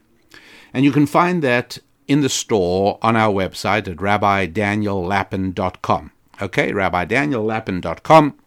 And 0.73 0.85
you 0.85 0.91
can 0.93 1.05
find 1.05 1.43
that 1.43 1.79
in 2.07 2.21
the 2.21 2.29
store 2.29 2.99
on 3.01 3.15
our 3.15 3.33
website 3.33 3.87
at 3.87 3.97
rabbidaniellapin.com. 3.97 6.11
Okay, 6.41 6.71
rabbidaniellapin.com. 6.71 8.37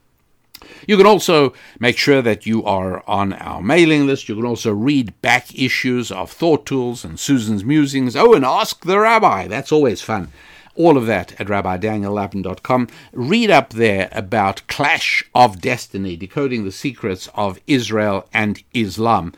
You 0.87 0.97
can 0.97 1.07
also 1.07 1.55
make 1.78 1.97
sure 1.97 2.23
that 2.23 2.47
you 2.47 2.65
are 2.65 3.03
on 3.09 3.32
our 3.32 3.62
mailing 3.62 4.07
list. 4.07 4.28
You 4.28 4.37
can 4.37 4.45
also 4.45 4.73
read 4.73 5.19
back 5.23 5.59
issues 5.59 6.12
of 6.12 6.31
Thought 6.31 6.66
Tools 6.66 7.05
and 7.05 7.19
Susan's 7.19 7.65
Musings. 7.65 8.15
Oh, 8.15 8.35
and 8.35 8.45
Ask 8.45 8.85
the 8.85 8.99
Rabbi. 8.99 9.47
That's 9.47 9.73
always 9.73 10.03
fun 10.03 10.31
all 10.77 10.97
of 10.97 11.07
that 11.07 11.39
at 11.41 11.49
rabbidaniellapin.com. 11.49 12.89
Read 13.12 13.51
up 13.51 13.70
there 13.70 14.09
about 14.12 14.66
Clash 14.66 15.24
of 15.35 15.61
Destiny, 15.61 16.16
decoding 16.16 16.65
the 16.65 16.73
secrets 16.73 17.28
of 17.35 17.61
Israel 17.66 18.28
and 18.32 18.62
Islam, 18.73 19.35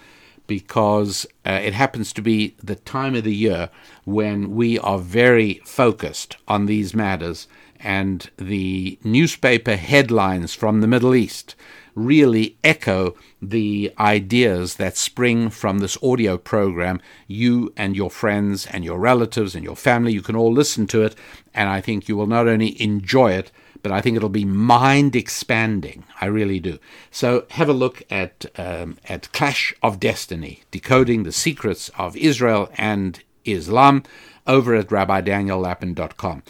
because 0.52 1.24
uh, 1.46 1.60
it 1.64 1.72
happens 1.72 2.12
to 2.12 2.20
be 2.20 2.54
the 2.62 2.74
time 2.74 3.14
of 3.14 3.24
the 3.24 3.34
year 3.34 3.70
when 4.04 4.54
we 4.54 4.78
are 4.80 4.98
very 4.98 5.62
focused 5.64 6.36
on 6.46 6.66
these 6.66 6.94
matters, 6.94 7.48
and 7.80 8.28
the 8.36 8.98
newspaper 9.02 9.76
headlines 9.76 10.52
from 10.52 10.82
the 10.82 10.86
Middle 10.86 11.14
East 11.14 11.54
really 11.94 12.58
echo 12.62 13.14
the 13.40 13.90
ideas 13.98 14.76
that 14.76 14.98
spring 14.98 15.48
from 15.48 15.78
this 15.78 15.96
audio 16.02 16.36
program. 16.36 17.00
You 17.26 17.72
and 17.74 17.96
your 17.96 18.10
friends 18.10 18.66
and 18.66 18.84
your 18.84 18.98
relatives 18.98 19.54
and 19.54 19.64
your 19.64 19.76
family, 19.76 20.12
you 20.12 20.20
can 20.20 20.36
all 20.36 20.52
listen 20.52 20.86
to 20.88 21.02
it, 21.02 21.14
and 21.54 21.70
I 21.70 21.80
think 21.80 22.08
you 22.08 22.16
will 22.16 22.26
not 22.26 22.46
only 22.46 22.80
enjoy 22.80 23.32
it, 23.32 23.50
but 23.82 23.92
I 23.92 24.00
think 24.00 24.16
it'll 24.16 24.28
be 24.28 24.44
mind 24.44 25.16
expanding. 25.16 26.04
I 26.20 26.26
really 26.26 26.60
do. 26.60 26.78
So 27.10 27.46
have 27.50 27.68
a 27.68 27.74
look 27.74 28.02
at 28.10 28.46
um, 28.56 28.98
at 29.08 29.32
Clash 29.32 29.74
of 29.82 30.00
Destiny, 30.00 30.62
decoding 30.70 31.22
the 31.22 31.32
secrets 31.32 31.90
of 31.98 32.16
Israel 32.16 32.70
and 32.76 33.22
Islam, 33.44 34.04
over 34.46 34.74
at 34.74 34.88
rabbidaniellapin.com. 34.88 36.42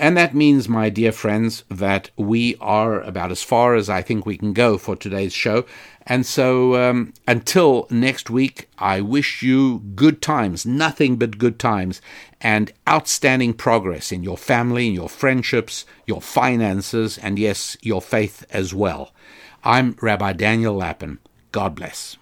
And 0.00 0.16
that 0.16 0.32
means, 0.32 0.68
my 0.68 0.90
dear 0.90 1.10
friends, 1.10 1.64
that 1.68 2.10
we 2.16 2.54
are 2.60 3.00
about 3.00 3.32
as 3.32 3.42
far 3.42 3.74
as 3.74 3.90
I 3.90 4.00
think 4.00 4.24
we 4.24 4.38
can 4.38 4.52
go 4.52 4.78
for 4.78 4.94
today's 4.94 5.32
show. 5.32 5.66
And 6.06 6.24
so 6.24 6.76
um, 6.76 7.12
until 7.26 7.88
next 7.90 8.30
week, 8.30 8.68
I 8.78 9.00
wish 9.00 9.42
you 9.42 9.80
good 9.96 10.22
times, 10.22 10.64
nothing 10.64 11.16
but 11.16 11.36
good 11.36 11.58
times, 11.58 12.00
and 12.40 12.72
outstanding 12.88 13.54
progress 13.54 14.12
in 14.12 14.22
your 14.22 14.38
family, 14.38 14.86
in 14.86 14.94
your 14.94 15.08
friendships, 15.08 15.84
your 16.06 16.22
finances, 16.22 17.18
and 17.18 17.36
yes, 17.36 17.76
your 17.82 18.00
faith 18.00 18.46
as 18.50 18.72
well. 18.72 19.12
I'm 19.64 19.96
Rabbi 20.00 20.32
Daniel 20.34 20.74
Lapin. 20.74 21.18
God 21.50 21.74
bless. 21.74 22.17